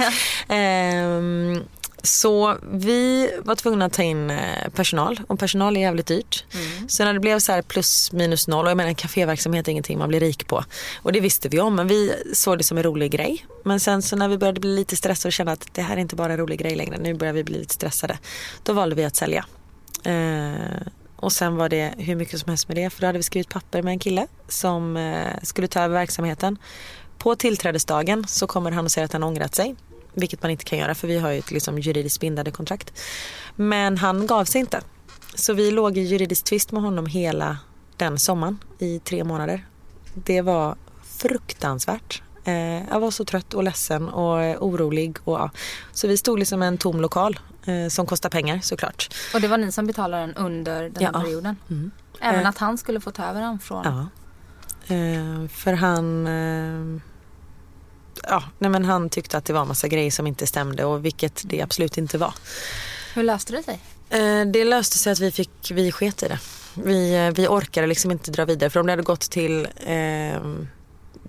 Ehm, 0.49 1.65
så 2.07 2.57
vi 2.73 3.31
var 3.45 3.55
tvungna 3.55 3.85
att 3.85 3.93
ta 3.93 4.03
in 4.03 4.31
eh, 4.31 4.69
personal 4.75 5.21
och 5.27 5.39
personal 5.39 5.77
är 5.77 5.81
jävligt 5.81 6.07
dyrt. 6.07 6.45
Så 6.89 7.05
när 7.05 7.15
det 7.15 7.21
blev 7.21 7.39
så 7.39 7.53
här 7.53 7.63
plus 7.63 8.13
minus 8.13 8.49
noll 8.49 8.65
och 8.65 8.71
jag 8.71 8.77
menar 8.77 8.93
kaféverksamhet 8.93 9.69
är 9.69 9.73
ingenting 9.73 9.99
man 9.99 10.09
blir 10.09 10.21
rik 10.21 10.47
på. 10.47 10.65
Och 11.03 11.13
det 11.13 11.21
visste 11.21 11.49
vi 11.49 11.61
om 11.61 11.75
men 11.75 11.89
vi 11.89 12.15
såg 12.33 12.59
det 12.59 12.65
som 12.65 12.77
en 12.77 12.83
rolig 12.83 13.13
grej. 13.13 13.47
Men 13.65 13.81
sen 13.81 14.03
så 14.03 14.17
när 14.17 14.29
vi 14.29 14.39
började 14.39 14.61
bli 14.61 14.77
lite 14.77 14.97
stressade 14.97 15.29
och 15.29 15.33
känna 15.33 15.53
att 15.53 15.69
det 15.73 15.83
här 15.83 15.97
är 15.97 16.01
inte 16.01 16.17
bara 16.17 16.33
en 16.33 16.39
rolig 16.39 16.59
grej 16.59 16.77
längre, 16.77 16.99
nu 16.99 17.15
börjar 17.15 17.33
vi 17.33 17.45
bli 17.45 17.59
lite 17.59 17.75
stressade. 17.75 18.19
Då 18.63 18.73
valde 18.73 18.97
vi 18.97 19.05
att 19.05 19.17
sälja. 19.17 19.45
Eh, 20.05 20.87
och 21.17 21.33
sen 21.33 21.57
var 21.57 21.69
det 21.69 21.95
hur 21.99 22.17
mycket 22.17 22.41
som 22.41 22.49
helst 22.49 22.69
med 22.69 22.77
det 22.77 22.91
för 22.91 23.01
då 23.01 23.07
hade 23.07 23.19
vi 23.19 23.23
skrivit 23.23 23.49
papper 23.49 23.83
med 23.83 23.93
en 23.93 23.99
kille 23.99 24.27
som 24.49 24.97
eh, 24.97 25.33
skulle 25.43 25.69
ta 25.69 25.81
över 25.81 25.95
verksamheten. 25.95 26.59
På 27.19 27.37
tillträdesdagen 27.37 28.25
så 28.29 28.47
kommer 28.47 28.71
han 28.71 28.85
och 28.85 28.91
säger 28.91 29.05
att 29.05 29.13
han 29.13 29.23
ångrat 29.23 29.55
sig. 29.55 29.75
Vilket 30.17 30.43
man 30.43 30.51
inte 30.51 30.65
kan 30.65 30.79
göra 30.79 30.95
för 30.95 31.09
vi 31.09 31.19
har 31.19 31.31
ju 31.31 31.39
ett 31.39 31.51
liksom, 31.51 31.79
juridiskt 31.79 32.21
bindande 32.21 32.51
kontrakt. 32.51 33.01
Men 33.57 33.99
han 33.99 34.27
gav 34.27 34.45
sig 34.45 34.61
inte. 34.61 34.81
Så 35.35 35.53
vi 35.53 35.71
låg 35.71 35.99
i 35.99 36.01
juridisk 36.01 36.45
tvist 36.45 36.73
med 36.73 36.83
honom 36.83 37.07
hela 37.07 37.59
den 37.97 38.19
sommaren 38.19 38.59
i 38.79 38.99
tre 38.99 39.25
månader. 39.25 39.67
Det 40.15 40.41
var 40.43 40.77
fruktansvärt. 41.05 42.23
Eh, 42.45 42.89
jag 42.89 43.01
var 43.01 43.11
så 43.11 43.25
trött 43.25 43.55
och 43.55 43.65
ledsen 43.65 44.09
och 44.09 44.43
eh, 44.43 44.57
orolig. 44.61 45.17
Och, 45.25 45.35
ja. 45.39 45.51
Så 45.93 46.09
vi 46.09 46.17
stod 46.17 46.39
liksom 46.39 46.63
i 46.63 46.67
en 46.67 46.79
tom 46.79 47.01
lokal 47.01 47.39
eh, 47.67 47.89
som 47.89 48.07
kostar 48.07 48.31
pengar 48.31 48.61
såklart. 48.63 49.15
Och 49.35 49.41
det 49.41 49.49
var 49.49 49.59
ni 49.59 49.73
som 49.73 49.87
betalade 49.87 50.23
den 50.23 50.35
under 50.35 50.83
den 50.83 51.05
här 51.05 51.13
Ja. 51.15 51.21
perioden? 51.21 51.57
Mm. 51.71 51.91
Även 52.21 52.47
att 52.47 52.59
han 52.59 52.79
skulle 52.79 53.01
få 53.01 53.11
ta 53.11 53.25
över 53.25 53.41
den 53.41 53.59
från... 53.59 53.85
Ja. 53.85 54.07
För 55.49 55.73
han... 55.73 56.29
Eh, 58.27 58.33
ja, 58.33 58.43
nej 58.59 58.71
men 58.71 58.85
han 58.85 59.09
tyckte 59.11 59.39
att 59.39 59.45
det 59.45 59.53
var 59.53 59.65
massa 59.65 59.89
grejer 59.89 60.11
som 60.11 60.27
inte 60.27 60.47
stämde 60.47 60.85
och 60.85 61.05
vilket 61.05 61.43
det 61.45 61.63
absolut 61.63 61.99
inte 61.99 62.19
var. 62.19 62.35
Hur 63.15 63.23
löste 63.23 63.53
det 63.53 63.63
sig? 63.63 63.81
Eh, 64.11 64.47
det 64.47 64.65
löste 64.65 64.99
sig 64.99 65.13
att 65.13 65.21
vi 65.21 65.33
fick, 65.33 65.71
vi 65.71 65.93
sket 65.93 66.23
i 66.23 66.29
det. 66.29 66.39
Vi, 66.75 67.15
eh, 67.15 67.31
vi 67.31 67.49
orkade 67.49 67.87
liksom 67.87 68.11
inte 68.11 68.31
dra 68.31 68.45
vidare 68.45 68.71
för 68.71 68.81
om 68.81 68.87
det 68.87 68.93
hade 68.93 69.03
gått 69.03 69.31
till 69.31 69.69
eh, 69.77 70.41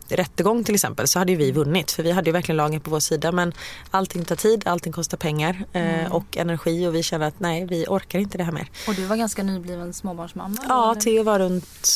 rättegång 0.09 0.63
till 0.63 0.75
exempel 0.75 1.07
så 1.07 1.19
hade 1.19 1.31
ju 1.31 1.37
vi 1.37 1.51
vunnit 1.51 1.91
för 1.91 2.03
vi 2.03 2.11
hade 2.11 2.29
ju 2.29 2.31
verkligen 2.31 2.57
lagen 2.57 2.81
på 2.81 2.91
vår 2.91 2.99
sida 2.99 3.31
men 3.31 3.53
allting 3.91 4.25
tar 4.25 4.35
tid, 4.35 4.67
allting 4.67 4.93
kostar 4.93 5.17
pengar 5.17 5.65
eh, 5.73 6.11
och 6.11 6.37
energi 6.37 6.87
och 6.87 6.95
vi 6.95 7.03
kände 7.03 7.27
att 7.27 7.39
nej 7.39 7.65
vi 7.65 7.85
orkar 7.87 8.19
inte 8.19 8.37
det 8.37 8.43
här 8.43 8.51
mer. 8.51 8.69
Och 8.87 8.95
du 8.95 9.05
var 9.05 9.15
ganska 9.15 9.43
nybliven 9.43 9.93
småbarnsmamma? 9.93 10.57
Ja, 10.67 10.91
eller? 10.91 11.01
Theo 11.01 11.23
var 11.23 11.39
runt, 11.39 11.89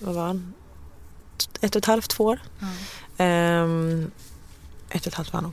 vad 0.00 0.14
var 0.14 0.26
han? 0.26 0.54
Ett 1.60 1.76
och 1.76 1.78
ett 1.78 1.86
halvt, 1.86 2.10
två 2.10 2.24
år. 2.24 2.40
Ehm, 3.16 4.10
ett 4.92 5.00
och 5.00 5.06
ett 5.06 5.14
halvt 5.14 5.32
var 5.32 5.40
nog. 5.40 5.52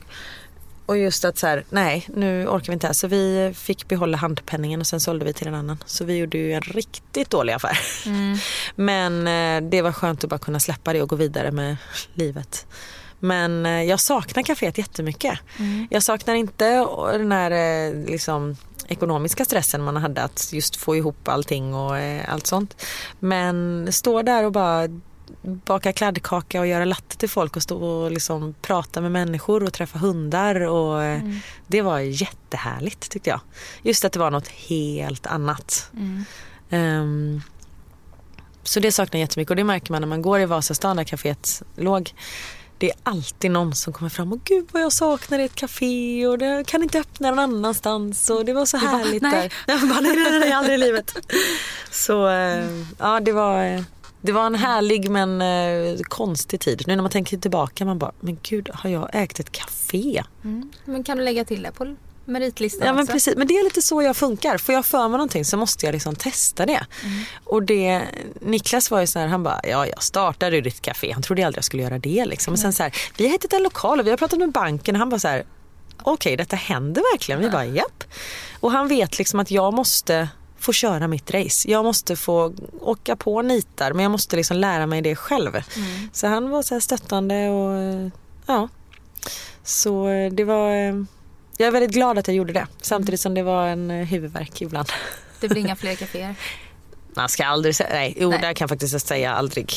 Och 0.89 0.97
just 0.97 1.25
att 1.25 1.37
så 1.37 1.47
här, 1.47 1.65
nej 1.69 2.07
nu 2.15 2.47
orkar 2.47 2.67
vi 2.67 2.73
inte 2.73 2.87
här. 2.87 2.93
Så 2.93 3.07
vi 3.07 3.53
fick 3.55 3.87
behålla 3.87 4.17
handpenningen 4.17 4.79
och 4.79 4.87
sen 4.87 4.99
sålde 4.99 5.25
vi 5.25 5.33
till 5.33 5.47
en 5.47 5.55
annan. 5.55 5.77
Så 5.85 6.05
vi 6.05 6.17
gjorde 6.17 6.37
ju 6.37 6.53
en 6.53 6.61
riktigt 6.61 7.29
dålig 7.29 7.53
affär. 7.53 7.79
Men 8.75 9.27
eh, 9.27 9.69
det 9.69 9.81
var 9.81 9.91
skönt 9.91 10.23
att 10.23 10.29
bara 10.29 10.39
kunna 10.39 10.59
släppa 10.59 10.93
det 10.93 11.01
och 11.01 11.09
gå 11.09 11.15
vidare 11.15 11.51
med 11.51 11.77
livet. 12.13 12.67
Men 13.19 13.65
eh, 13.65 13.83
jag 13.83 13.99
saknar 13.99 14.43
kaféet 14.43 14.77
jättemycket. 14.77 15.39
Jag 15.89 16.03
saknar 16.03 16.35
inte 16.35 16.85
den 17.11 17.31
här 17.31 17.51
eh, 17.51 18.05
liksom, 18.05 18.57
ekonomiska 18.87 19.45
stressen 19.45 19.81
man 19.81 19.97
hade 19.97 20.23
att 20.23 20.49
just 20.53 20.75
få 20.75 20.95
ihop 20.95 21.27
allting 21.27 21.73
och 21.73 21.95
allt 22.27 22.47
sånt. 22.47 22.85
Men 23.19 23.87
stå 23.91 24.21
där 24.21 24.45
och 24.45 24.51
bara 24.51 24.87
baka 25.41 25.93
kladdkaka 25.93 26.59
och 26.59 26.67
göra 26.67 26.85
latte 26.85 27.17
till 27.17 27.29
folk 27.29 27.55
och 27.55 27.63
stå 27.63 27.83
och 27.83 28.11
liksom 28.11 28.55
prata 28.61 29.01
med 29.01 29.11
människor 29.11 29.63
och 29.63 29.73
träffa 29.73 29.99
hundar. 29.99 30.61
Och, 30.61 31.03
eh, 31.03 31.21
Det 31.67 31.81
var 31.81 31.99
jättehärligt 31.99 33.09
tyckte 33.09 33.29
jag. 33.29 33.39
Just 33.83 34.05
att 34.05 34.13
det 34.13 34.19
var 34.19 34.31
något 34.31 34.47
helt 34.47 35.27
annat. 35.27 35.91
Ehm, 36.69 37.41
så 38.63 38.79
det 38.79 38.91
saknar 38.91 39.19
jag 39.19 39.23
jättemycket 39.23 39.49
och 39.49 39.55
det 39.55 39.63
märker 39.63 39.91
man 39.91 40.01
när 40.01 40.07
man 40.07 40.21
går 40.21 40.39
i 40.39 40.45
Vasastan 40.45 40.97
där 40.97 41.03
kaféet 41.03 41.63
låg. 41.75 42.13
det 42.77 42.89
är 42.89 42.95
alltid 43.03 43.51
någon 43.51 43.75
som 43.75 43.93
kommer 43.93 44.09
fram 44.09 44.33
och 44.33 44.43
gud 44.43 44.67
vad 44.71 44.81
jag 44.81 44.93
saknar 44.93 45.39
ett 45.39 45.55
café 45.55 46.27
och 46.27 46.37
det 46.37 46.63
kan 46.67 46.83
inte 46.83 46.99
öppna 46.99 47.29
någon 47.29 47.39
annanstans 47.39 48.29
och 48.29 48.45
det 48.45 48.53
var 48.53 48.65
så 48.65 48.77
härligt 48.77 49.21
nej. 49.21 49.31
där. 49.65 49.73
Jag 49.73 49.89
bara, 49.89 49.99
nej, 50.01 50.15
nej, 50.15 50.39
nej, 50.39 50.51
aldrig 50.51 50.75
i 50.75 50.77
livet. 50.77 51.15
Så 51.91 52.29
eh, 52.29 52.65
ja, 52.99 53.19
det 53.19 53.31
var, 53.31 53.65
eh, 53.65 53.81
det 54.21 54.31
var 54.31 54.45
en 54.45 54.55
härlig 54.55 55.09
men 55.09 55.41
eh, 55.41 55.99
konstig 56.03 56.59
tid. 56.59 56.83
Nu 56.87 56.95
när 56.95 57.03
man 57.03 57.11
tänker 57.11 57.37
tillbaka 57.37 57.85
man 57.85 57.99
bara, 57.99 58.11
men 58.19 58.37
gud 58.43 58.69
har 58.73 58.89
jag 58.89 59.09
ägt 59.13 59.39
ett 59.39 59.51
café? 59.51 60.23
Men 60.85 61.03
kan 61.03 61.17
du 61.17 61.23
lägga 61.23 61.45
till 61.45 61.61
det 61.61 61.71
på 61.71 61.95
meritlistan 62.25 62.87
Ja 62.87 62.93
men 62.93 63.03
också? 63.03 63.13
precis, 63.13 63.35
men 63.35 63.47
det 63.47 63.53
är 63.53 63.63
lite 63.63 63.81
så 63.81 64.01
jag 64.01 64.17
funkar. 64.17 64.57
Får 64.57 64.75
jag 64.75 64.85
för 64.85 65.01
mig 65.07 65.11
någonting 65.11 65.45
så 65.45 65.57
måste 65.57 65.85
jag 65.85 65.93
liksom 65.93 66.15
testa 66.15 66.65
det. 66.65 66.85
Och 67.43 67.63
det, 67.63 68.01
Niklas 68.41 68.91
var 68.91 68.99
ju 69.01 69.07
så 69.07 69.19
här, 69.19 69.27
han 69.27 69.43
bara, 69.43 69.59
ja 69.63 69.87
jag 69.87 70.03
startade 70.03 70.55
ju 70.55 70.61
ditt 70.61 70.81
café. 70.81 71.11
Han 71.11 71.23
trodde 71.23 71.45
aldrig 71.45 71.57
jag 71.57 71.65
skulle 71.65 71.83
göra 71.83 71.99
det 71.99 72.25
liksom. 72.25 72.53
Och 72.53 72.59
sen 72.59 72.73
så 72.73 72.83
här, 72.83 72.93
vi 73.17 73.23
har 73.25 73.31
hittat 73.31 73.53
en 73.53 73.63
lokal 73.63 73.99
och 73.99 74.05
vi 74.05 74.09
har 74.09 74.17
pratat 74.17 74.39
med 74.39 74.51
banken 74.51 74.95
och 74.95 74.99
han 74.99 75.09
bara 75.09 75.19
så 75.19 75.27
här, 75.27 75.43
okej 76.03 76.37
detta 76.37 76.55
händer 76.55 77.03
verkligen. 77.13 77.41
Vi 77.41 77.49
bara, 77.49 77.65
japp. 77.65 78.03
Och 78.59 78.71
han 78.71 78.87
vet 78.87 79.17
liksom 79.17 79.39
att 79.39 79.51
jag 79.51 79.73
måste 79.73 80.29
få 80.59 80.73
köra 80.73 81.07
mitt 81.07 81.31
race. 81.31 81.71
Jag 81.71 81.85
måste 81.85 82.15
få 82.15 82.53
åka 82.81 83.15
på 83.15 83.41
nitar 83.41 83.93
men 83.93 84.03
jag 84.03 84.11
måste 84.11 84.35
liksom 84.35 84.57
lära 84.57 84.85
mig 84.85 85.01
det 85.01 85.15
själv. 85.15 85.51
Så 86.13 86.27
han 86.27 86.49
var 86.49 86.61
så 86.63 86.75
här 86.75 86.79
stöttande 86.79 87.49
och 87.49 88.11
ja. 88.45 88.69
Så 89.63 90.07
eh, 90.09 90.31
det 90.31 90.43
var 90.43 90.71
eh, 90.71 91.03
jag 91.57 91.67
är 91.67 91.71
väldigt 91.71 91.91
glad 91.91 92.17
att 92.17 92.27
jag 92.27 92.35
gjorde 92.35 92.53
det. 92.53 92.67
Samtidigt 92.81 93.19
som 93.19 93.33
det 93.33 93.43
var 93.43 93.67
en 93.67 93.91
eh, 93.91 94.07
huvudvärk 94.07 94.61
ibland. 94.61 94.91
Det 95.39 95.47
blir 95.47 95.61
inga 95.61 95.75
fler 95.75 95.95
kaféer. 95.95 96.35
Man 97.13 97.29
ska 97.29 97.45
aldrig 97.45 97.75
säga, 97.75 97.89
nej, 97.89 98.13
jo 98.19 98.29
Nej. 98.29 98.39
där 98.39 98.53
kan 98.53 98.65
jag 98.65 98.69
faktiskt 98.69 99.07
säga 99.07 99.33
aldrig. 99.33 99.73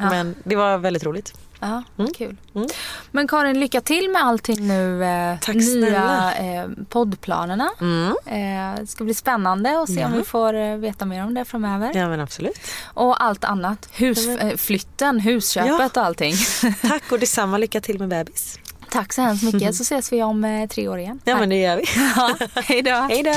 Ja. 0.00 0.10
Men 0.10 0.34
det 0.44 0.56
var 0.56 0.78
väldigt 0.78 1.04
roligt. 1.04 1.32
Ja, 1.62 1.82
Mm. 1.98 2.12
kul. 2.14 2.36
Mm. 2.54 2.68
Men 3.10 3.28
Karin, 3.28 3.60
lycka 3.60 3.80
till 3.80 4.10
med 4.10 4.22
allting 4.24 4.68
nu. 4.68 5.04
Eh, 5.04 5.38
Tack 5.40 5.54
nya 5.56 5.64
snälla. 5.64 6.34
eh, 6.34 6.66
poddplanerna. 6.88 7.70
Mm. 7.80 8.08
Eh, 8.26 8.80
det 8.80 8.86
ska 8.86 9.04
bli 9.04 9.14
spännande 9.14 9.80
att 9.82 9.88
se 9.88 10.04
om 10.04 10.12
Ja. 10.12 10.18
vi 10.18 10.24
får 10.24 10.54
eh, 10.54 10.76
veta 10.76 11.04
mer 11.04 11.24
om 11.24 11.34
det 11.34 11.44
framöver. 11.44 11.92
Ja 11.94 12.08
men 12.08 12.20
absolut. 12.20 12.60
Och 12.94 13.22
allt 13.24 13.44
annat. 13.44 13.88
Hus, 13.92 14.26
Ja, 14.26 14.36
men- 14.36 14.48
eh, 14.50 14.56
flytten, 14.56 15.20
husköpet 15.20 15.96
och 15.96 16.04
allting. 16.04 16.34
Tack 16.82 17.12
och 17.12 17.18
detsamma, 17.18 17.58
lycka 17.58 17.80
till 17.80 17.98
med 17.98 18.08
bebis. 18.08 18.58
Tack 18.90 19.12
så 19.12 19.22
hemskt 19.22 19.42
mycket 19.42 19.74
så 19.74 19.82
ses 19.82 20.12
vi 20.12 20.22
om 20.22 20.44
eh, 20.44 20.68
tre 20.68 20.88
år 20.88 20.98
igen. 20.98 21.20
Ja 21.24 21.36
men 21.38 21.48
det 21.48 21.56
gör 21.60 21.76
vi. 21.76 21.84
Ja, 22.16 22.36
hej 22.62 22.82
då. 22.82 22.90
Hej 22.90 23.22
då. 23.22 23.34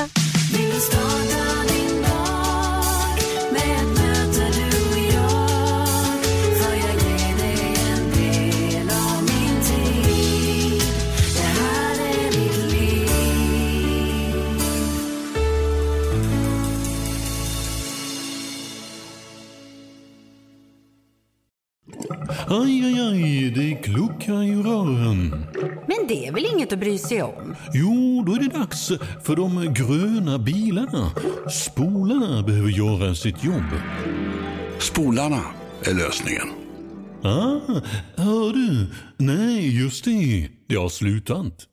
Aj, 22.48 22.84
aj, 22.84 23.00
aj, 23.00 23.50
det 23.50 23.74
kluckar 23.82 24.42
i 24.42 24.54
rören. 24.54 25.46
Men 25.86 26.06
det 26.08 26.26
är 26.26 26.32
väl 26.32 26.46
inget 26.54 26.72
att 26.72 26.78
bry 26.78 26.98
sig 26.98 27.22
om? 27.22 27.54
Jo, 27.74 28.24
då 28.26 28.32
är 28.32 28.38
det 28.40 28.58
dags 28.58 28.92
för 29.24 29.36
de 29.36 29.74
gröna 29.74 30.38
bilarna. 30.38 31.10
Spolarna 31.50 32.42
behöver 32.42 32.70
göra 32.70 33.14
sitt 33.14 33.44
jobb. 33.44 33.70
Spolarna 34.78 35.42
är 35.84 35.94
lösningen. 35.94 36.48
Ah, 37.22 37.60
hör 38.16 38.52
du? 38.52 38.86
Nej, 39.16 39.82
just 39.82 40.04
det. 40.04 40.48
Det 40.68 40.76
har 40.76 40.88
slutat. 40.88 41.66